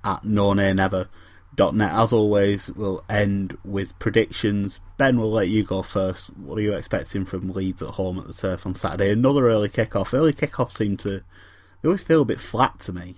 at 0.04 0.24
No 0.24 0.54
Nay 0.54 0.74
Never 0.74 1.10
net. 1.74 1.92
As 1.92 2.14
always, 2.14 2.70
we'll 2.72 3.04
end 3.10 3.58
with 3.64 3.98
predictions. 4.00 4.82
Ben, 4.98 5.20
we'll 5.20 5.32
let 5.32 5.50
you 5.50 5.64
go 5.64 5.82
first. 5.82 6.28
What 6.38 6.58
are 6.58 6.62
you 6.62 6.74
expecting 6.74 7.26
from 7.26 7.52
Leeds 7.52 7.82
at 7.82 7.90
home 7.90 8.20
at 8.20 8.28
the 8.28 8.34
turf 8.34 8.66
on 8.66 8.76
Saturday? 8.76 9.12
Another 9.12 9.50
early 9.50 9.70
kick-off. 9.70 10.14
Early 10.14 10.34
kick-offs 10.34 10.76
seem 10.76 10.98
to 10.98 11.24
they 11.82 11.88
always 11.88 12.04
feel 12.04 12.22
a 12.22 12.26
bit 12.26 12.40
flat 12.40 12.80
to 12.82 12.94
me. 12.94 13.16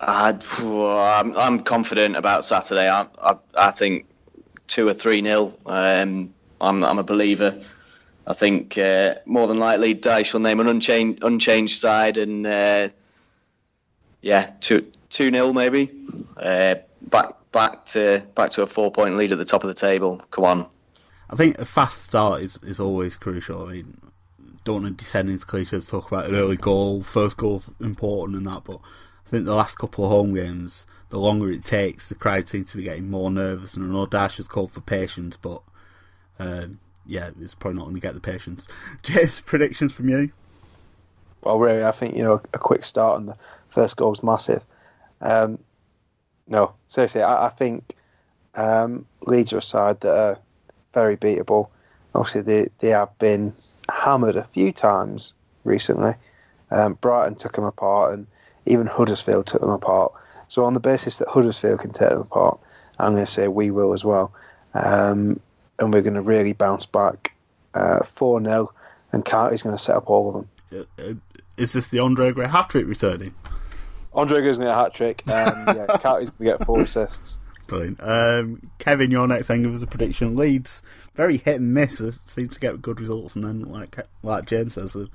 Uh, 0.00 0.34
I'm, 0.60 1.36
I'm 1.36 1.60
confident 1.60 2.16
about 2.16 2.44
Saturday. 2.44 2.88
I, 2.88 3.06
I, 3.18 3.36
I 3.54 3.70
think 3.70 4.06
two 4.66 4.86
or 4.86 4.94
three 4.94 5.22
nil. 5.22 5.58
Um, 5.66 6.34
I'm, 6.60 6.84
I'm 6.84 6.98
a 6.98 7.02
believer. 7.02 7.64
I 8.26 8.32
think 8.32 8.76
uh, 8.78 9.16
more 9.26 9.46
than 9.46 9.58
likely 9.58 9.94
Dyche 9.94 10.32
will 10.32 10.40
name 10.40 10.60
an 10.60 10.66
unchanged 10.66 11.22
unchanged 11.22 11.78
side 11.78 12.16
and 12.16 12.46
uh, 12.46 12.88
yeah, 14.22 14.50
two 14.60 14.90
two 15.10 15.30
nil 15.30 15.52
maybe. 15.52 15.90
Uh, 16.36 16.76
back 17.02 17.34
back 17.54 17.86
to 17.86 18.22
back 18.34 18.50
to 18.50 18.62
a 18.62 18.66
four 18.66 18.90
point 18.90 19.16
lead 19.16 19.32
at 19.32 19.38
the 19.38 19.44
top 19.46 19.64
of 19.64 19.68
the 19.68 19.74
table. 19.74 20.18
Come 20.30 20.44
on. 20.44 20.66
I 21.30 21.36
think 21.36 21.58
a 21.58 21.64
fast 21.64 22.02
start 22.04 22.42
is, 22.42 22.58
is 22.62 22.78
always 22.78 23.16
crucial. 23.16 23.66
I 23.66 23.72
mean, 23.72 23.98
don't 24.64 24.82
want 24.82 24.98
to 24.98 25.04
descend 25.04 25.30
into 25.30 25.46
cliches, 25.46 25.88
talk 25.88 26.08
about 26.08 26.26
an 26.26 26.34
early 26.34 26.58
goal, 26.58 27.02
first 27.02 27.38
goal 27.38 27.62
important 27.80 28.36
and 28.36 28.46
that, 28.46 28.64
but 28.64 28.80
I 29.26 29.30
think 29.30 29.46
the 29.46 29.54
last 29.54 29.78
couple 29.78 30.04
of 30.04 30.10
home 30.10 30.34
games, 30.34 30.86
the 31.08 31.18
longer 31.18 31.50
it 31.50 31.64
takes, 31.64 32.08
the 32.08 32.14
crowd 32.14 32.48
seems 32.48 32.70
to 32.72 32.76
be 32.76 32.82
getting 32.82 33.10
more 33.10 33.30
nervous. 33.30 33.74
And 33.74 33.84
I 33.84 33.94
know 33.94 34.06
Dyche 34.06 34.36
has 34.36 34.48
called 34.48 34.72
for 34.72 34.82
patience, 34.82 35.38
but 35.38 35.62
um, 36.38 36.78
yeah, 37.06 37.30
it's 37.40 37.54
probably 37.54 37.78
not 37.78 37.84
going 37.84 37.94
to 37.94 38.00
get 38.00 38.14
the 38.14 38.20
patience. 38.20 38.68
James, 39.02 39.40
predictions 39.40 39.94
from 39.94 40.10
you? 40.10 40.30
Well, 41.42 41.58
really, 41.58 41.84
I 41.84 41.90
think 41.90 42.16
you 42.16 42.22
know 42.22 42.40
a 42.52 42.58
quick 42.58 42.84
start 42.84 43.18
and 43.18 43.28
the 43.28 43.36
first 43.68 43.96
goal 43.96 44.12
is 44.12 44.22
massive. 44.22 44.64
Um, 45.20 45.58
no, 46.46 46.74
seriously, 46.86 47.22
I, 47.22 47.46
I 47.46 47.48
think 47.50 47.94
um, 48.54 49.06
Leeds 49.22 49.52
are 49.52 49.58
a 49.58 49.62
side 49.62 50.00
that 50.00 50.16
are 50.16 50.38
very 50.92 51.16
beatable. 51.16 51.68
Obviously, 52.14 52.42
they, 52.42 52.68
they 52.78 52.90
have 52.90 53.16
been 53.18 53.52
hammered 53.92 54.36
a 54.36 54.44
few 54.44 54.72
times 54.72 55.32
recently. 55.64 56.14
Um, 56.70 56.94
Brighton 56.94 57.34
took 57.34 57.52
them 57.52 57.64
apart, 57.64 58.14
and 58.14 58.26
even 58.66 58.86
Huddersfield 58.86 59.46
took 59.46 59.60
them 59.60 59.70
apart. 59.70 60.12
So, 60.48 60.64
on 60.64 60.74
the 60.74 60.80
basis 60.80 61.18
that 61.18 61.28
Huddersfield 61.28 61.80
can 61.80 61.92
take 61.92 62.10
them 62.10 62.20
apart, 62.20 62.58
I'm 62.98 63.12
going 63.12 63.24
to 63.24 63.30
say 63.30 63.48
we 63.48 63.70
will 63.70 63.92
as 63.92 64.04
well. 64.04 64.32
Um, 64.74 65.40
and 65.78 65.92
we're 65.92 66.02
going 66.02 66.14
to 66.14 66.22
really 66.22 66.52
bounce 66.52 66.86
back 66.86 67.34
uh, 67.74 68.04
4 68.04 68.40
uh, 68.40 68.44
0, 68.44 68.72
and 69.12 69.24
Carty's 69.24 69.62
going 69.62 69.76
to 69.76 69.82
set 69.82 69.96
up 69.96 70.08
all 70.08 70.28
of 70.28 70.34
them. 70.34 70.88
Uh, 71.00 71.02
uh, 71.02 71.14
is 71.56 71.72
this 71.72 71.88
the 71.88 71.98
Andre 71.98 72.32
Gray 72.32 72.48
hat 72.48 72.70
trick 72.70 72.86
returning? 72.86 73.34
Andre 74.14 74.42
goes 74.42 74.58
in 74.58 74.64
a 74.64 74.74
hat 74.74 74.94
trick. 74.94 75.26
Um, 75.28 75.64
yeah, 75.66 75.98
Carty's 75.98 76.30
going 76.30 76.52
to 76.52 76.58
get 76.58 76.66
four 76.66 76.80
assists. 76.80 77.38
Brilliant. 77.66 78.02
Um, 78.02 78.70
Kevin, 78.78 79.10
your 79.10 79.26
next 79.26 79.46
thing 79.46 79.68
was 79.68 79.82
a 79.82 79.86
prediction. 79.86 80.36
Leeds 80.36 80.82
very 81.14 81.38
hit 81.38 81.56
and 81.56 81.72
miss. 81.72 82.02
Seem 82.26 82.48
to 82.48 82.60
get 82.60 82.82
good 82.82 83.00
results, 83.00 83.36
and 83.36 83.44
then 83.44 83.62
like 83.62 83.96
like 84.22 84.46
James 84.46 84.74
says, 84.74 84.92
they're 84.92 85.06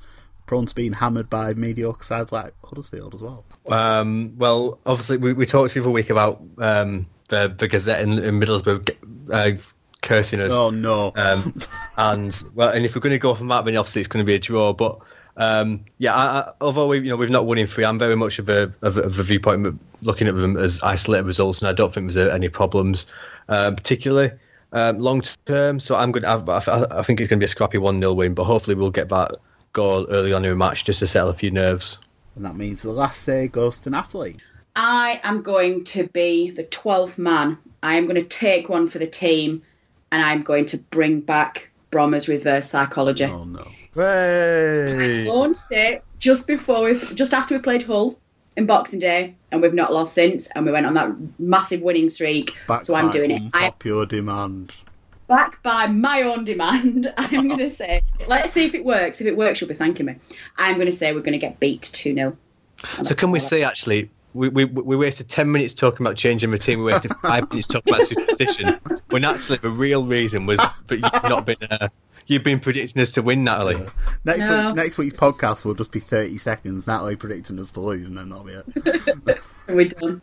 prone 0.46 0.66
to 0.66 0.74
being 0.76 0.94
hammered 0.94 1.30
by 1.30 1.54
mediocre 1.54 2.04
sides 2.04 2.32
like 2.32 2.54
Huddersfield 2.64 3.14
as 3.14 3.22
well. 3.22 3.46
Um, 3.68 4.34
well, 4.38 4.80
obviously 4.86 5.18
we, 5.18 5.34
we 5.34 5.46
talked 5.46 5.74
the 5.74 5.82
other 5.82 5.92
week 5.92 6.10
about 6.10 6.42
um, 6.58 7.08
the 7.28 7.54
the 7.56 7.68
Gazette 7.68 8.02
in, 8.02 8.14
in 8.14 8.40
Middlesbrough 8.40 8.96
uh, 9.32 9.62
cursing 10.02 10.40
us. 10.40 10.54
Oh 10.54 10.70
no! 10.70 11.12
Um, 11.16 11.60
and 11.98 12.44
well, 12.56 12.70
and 12.70 12.86
if 12.86 12.96
we're 12.96 13.02
going 13.02 13.14
to 13.14 13.20
go 13.20 13.36
from 13.36 13.50
that, 13.50 13.66
then 13.66 13.76
obviously 13.76 14.02
it's 14.02 14.08
going 14.08 14.26
to 14.26 14.28
be 14.28 14.36
a 14.36 14.40
draw. 14.40 14.74
But 14.74 15.00
um, 15.38 15.86
yeah, 15.98 16.14
I, 16.14 16.40
I, 16.40 16.52
although 16.62 16.88
we, 16.88 17.00
you 17.00 17.10
know 17.10 17.16
we've 17.16 17.30
not 17.30 17.46
won 17.46 17.58
in 17.58 17.68
three, 17.68 17.86
I'm 17.86 18.00
very 18.00 18.16
much 18.16 18.40
of 18.40 18.50
a, 18.50 18.74
of, 18.82 18.98
of 18.98 19.20
a 19.20 19.24
viewpoint 19.24 19.80
looking 20.02 20.28
at 20.28 20.36
them 20.36 20.58
as 20.58 20.82
isolated 20.82 21.26
results, 21.26 21.62
and 21.62 21.70
I 21.70 21.74
don't 21.74 21.94
think 21.94 22.12
there's 22.12 22.32
any 22.32 22.50
problems, 22.50 23.12
um, 23.48 23.76
particularly 23.76 24.32
um, 24.74 25.00
long 25.00 25.22
term. 25.46 25.80
So 25.80 25.96
I'm 25.96 26.12
good. 26.12 26.26
I, 26.26 26.42
I, 26.48 27.04
think 27.04 27.20
it's 27.20 27.30
going 27.30 27.40
to 27.40 27.44
be 27.44 27.46
a 27.46 27.48
scrappy 27.48 27.78
one 27.78 28.00
0 28.00 28.14
win, 28.14 28.34
but 28.34 28.44
hopefully 28.44 28.76
we'll 28.76 28.92
get 28.92 29.10
that 29.10 29.38
goal 29.74 30.08
early 30.10 30.34
on 30.34 30.44
in 30.44 30.52
the 30.52 30.56
match 30.56 30.84
just 30.86 31.00
to 31.00 31.08
settle 31.08 31.30
a 31.30 31.34
few 31.34 31.52
nerves. 31.52 32.00
And 32.36 32.46
that 32.46 32.56
means 32.56 32.82
the 32.82 32.92
last 32.92 33.22
say 33.22 33.48
goes 33.48 33.80
to 33.82 33.90
Natalie. 33.90 34.38
I 34.76 35.20
am 35.24 35.42
going 35.42 35.84
to 35.86 36.08
be 36.08 36.52
the 36.52 36.64
12th 36.64 37.18
man. 37.18 37.58
I 37.84 37.96
am 37.96 38.06
going 38.06 38.16
to 38.16 38.28
take 38.28 38.70
one 38.70 38.88
for 38.88 39.00
the 39.00 39.08
team, 39.08 39.62
and 40.12 40.24
I'm 40.24 40.42
going 40.42 40.66
to 40.68 40.78
bring 40.78 41.22
back 41.22 41.70
Brommer's 41.92 42.28
reverse 42.28 42.70
psychology. 42.70 43.26
Oh 43.26 43.44
no! 43.44 43.66
Hey. 44.00 45.26
launched 45.28 45.66
it 45.72 46.04
just 46.20 46.48
before 46.48 46.86
we, 46.86 47.00
just 47.16 47.34
after 47.34 47.56
we 47.56 47.62
played 47.62 47.84
Hull. 47.84 48.18
in 48.56 48.66
Boxing 48.66 49.00
Day, 49.00 49.36
and 49.52 49.62
we've 49.62 49.74
not 49.74 49.94
lost 49.94 50.14
since. 50.14 50.48
And 50.48 50.66
we 50.66 50.72
went 50.72 50.86
on 50.86 50.94
that 50.94 51.12
massive 51.38 51.82
winning 51.82 52.10
streak. 52.10 52.56
Back 52.68 52.84
so 52.84 52.96
I'm 52.96 53.12
doing 53.12 53.32
it. 53.32 53.42
I 53.54 53.66
Unpopular 53.66 54.06
demand. 54.06 54.72
back 55.28 55.62
by 55.64 55.88
my 55.88 56.24
own 56.24 56.46
demand. 56.46 57.14
I'm 57.18 57.48
going 57.48 57.60
to 57.70 57.70
say, 57.70 58.02
let's 58.28 58.54
see 58.54 58.66
if 58.66 58.74
it 58.74 58.86
works. 58.86 59.22
If 59.22 59.28
it 59.28 59.36
works, 59.36 59.60
you'll 59.60 59.70
be 59.70 59.76
thanking 59.76 60.06
me. 60.06 60.16
I'm 60.58 60.76
going 60.76 60.88
to 60.90 60.96
say 60.96 61.14
we're 61.14 61.20
going 61.20 61.34
to 61.34 61.40
get 61.40 61.60
beat 61.60 61.84
2 61.94 62.14
0. 62.14 62.38
So 63.04 63.14
can 63.14 63.32
we 63.32 63.40
say 63.40 63.64
actually 63.64 64.10
we, 64.34 64.50
we, 64.50 64.66
we 64.66 64.96
wasted 64.96 65.28
10 65.28 65.52
minutes 65.52 65.74
talking 65.74 66.06
about 66.06 66.16
changing 66.16 66.52
the 66.52 66.58
team. 66.58 66.80
We 66.80 66.94
wasted 66.94 67.12
five 67.22 67.50
minutes 67.50 67.68
talking 67.68 67.94
about 67.94 68.06
superstition. 68.06 68.80
When 69.10 69.26
actually 69.26 69.58
the 69.58 69.72
real 69.72 70.06
reason 70.06 70.46
was 70.46 70.60
that 70.60 71.00
you've 71.00 71.24
not 71.30 71.46
been 71.46 71.58
uh, 71.70 71.90
you've 72.30 72.44
been 72.44 72.60
predicting 72.60 73.02
us 73.02 73.12
to 73.12 73.22
win, 73.22 73.44
Natalie. 73.44 73.86
Next 74.24 74.46
No. 74.46 74.68
week, 74.68 74.76
next 74.76 74.98
week's 74.98 75.20
podcast 75.20 75.66
will 75.66 75.74
just 75.74 75.92
be 75.92 76.00
thirty 76.00 76.38
seconds. 76.38 76.88
Natalie 76.88 77.16
predicting 77.16 77.60
us 77.60 77.72
to 77.72 77.80
lose, 77.82 78.08
and 78.08 78.18
then 78.18 78.30
that'll 78.30 78.46
be 78.46 78.54
it. 78.54 79.36
And 79.68 79.78
we're 79.78 79.88
done. 79.90 80.22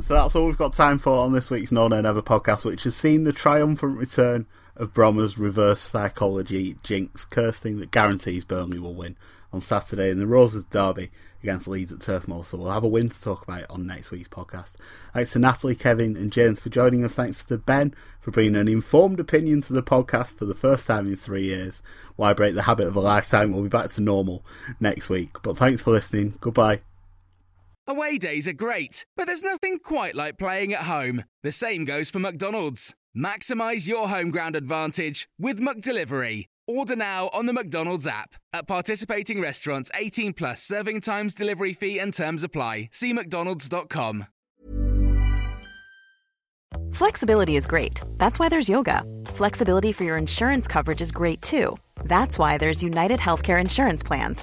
So 0.00 0.14
that's 0.14 0.34
all 0.34 0.46
we've 0.46 0.56
got 0.56 0.72
time 0.72 0.98
for 0.98 1.18
on 1.18 1.32
this 1.32 1.50
week's 1.50 1.70
No 1.70 1.86
Nay 1.88 2.00
Never 2.02 2.22
podcast, 2.22 2.64
which 2.64 2.84
has 2.84 2.96
seen 2.96 3.24
the 3.24 3.32
triumphant 3.32 3.98
return 3.98 4.46
of 4.74 4.94
Brommer's 4.94 5.36
reverse 5.36 5.80
psychology 5.80 6.76
jinx, 6.82 7.24
cursing 7.26 7.78
that 7.80 7.90
guarantees 7.90 8.44
Burnley 8.44 8.78
will 8.78 8.94
win 8.94 9.16
on 9.52 9.60
Saturday 9.60 10.10
in 10.10 10.18
the 10.18 10.26
Roses 10.26 10.64
derby 10.64 11.10
against 11.42 11.68
Leeds 11.68 11.92
at 11.92 12.00
Turf 12.00 12.26
Moor. 12.28 12.44
So 12.44 12.56
we'll 12.56 12.70
have 12.70 12.84
a 12.84 12.88
win 12.88 13.08
to 13.08 13.20
talk 13.20 13.42
about 13.42 13.68
on 13.68 13.86
next 13.86 14.10
week's 14.10 14.28
podcast. 14.28 14.76
Thanks 15.12 15.32
to 15.32 15.38
Natalie, 15.38 15.74
Kevin, 15.74 16.16
and 16.16 16.32
James 16.32 16.60
for 16.60 16.68
joining 16.68 17.04
us. 17.04 17.14
Thanks 17.14 17.44
to 17.46 17.58
Ben 17.58 17.94
for 18.20 18.30
bringing 18.30 18.56
an 18.56 18.68
informed 18.68 19.20
opinion 19.20 19.60
to 19.62 19.72
the 19.72 19.82
podcast 19.82 20.36
for 20.36 20.44
the 20.44 20.54
first 20.54 20.86
time 20.86 21.08
in 21.08 21.16
three 21.16 21.44
years. 21.44 21.82
Why 22.16 22.32
break 22.32 22.54
the 22.54 22.62
habit 22.62 22.86
of 22.86 22.96
a 22.96 23.00
lifetime? 23.00 23.52
We'll 23.52 23.64
be 23.64 23.68
back 23.68 23.90
to 23.92 24.00
normal 24.00 24.44
next 24.80 25.08
week. 25.08 25.42
But 25.42 25.56
thanks 25.56 25.82
for 25.82 25.90
listening. 25.90 26.38
Goodbye. 26.40 26.80
Away 27.88 28.16
days 28.16 28.46
are 28.46 28.52
great, 28.52 29.04
but 29.16 29.26
there's 29.26 29.42
nothing 29.42 29.80
quite 29.80 30.14
like 30.14 30.38
playing 30.38 30.72
at 30.72 30.82
home. 30.84 31.24
The 31.42 31.50
same 31.50 31.84
goes 31.84 32.10
for 32.10 32.20
McDonald's. 32.20 32.94
Maximize 33.16 33.88
your 33.88 34.08
home 34.08 34.30
ground 34.30 34.54
advantage 34.54 35.28
with 35.38 35.60
McDelivery. 35.60 36.46
Order 36.74 36.96
now 36.96 37.28
on 37.34 37.44
the 37.44 37.52
McDonald's 37.52 38.06
app. 38.06 38.34
At 38.54 38.66
participating 38.66 39.42
restaurants, 39.42 39.90
18 39.94 40.32
plus 40.32 40.62
serving 40.62 41.02
times, 41.02 41.34
delivery 41.34 41.74
fee, 41.74 41.98
and 41.98 42.14
terms 42.14 42.42
apply. 42.42 42.88
See 42.92 43.12
McDonald's.com. 43.12 44.26
Flexibility 46.92 47.56
is 47.56 47.66
great. 47.66 48.00
That's 48.16 48.38
why 48.38 48.48
there's 48.48 48.70
yoga. 48.70 49.04
Flexibility 49.26 49.92
for 49.92 50.04
your 50.04 50.16
insurance 50.16 50.66
coverage 50.66 51.02
is 51.02 51.12
great 51.12 51.42
too. 51.42 51.76
That's 52.04 52.38
why 52.38 52.56
there's 52.56 52.82
United 52.82 53.20
Healthcare 53.20 53.60
Insurance 53.60 54.02
Plans. 54.02 54.42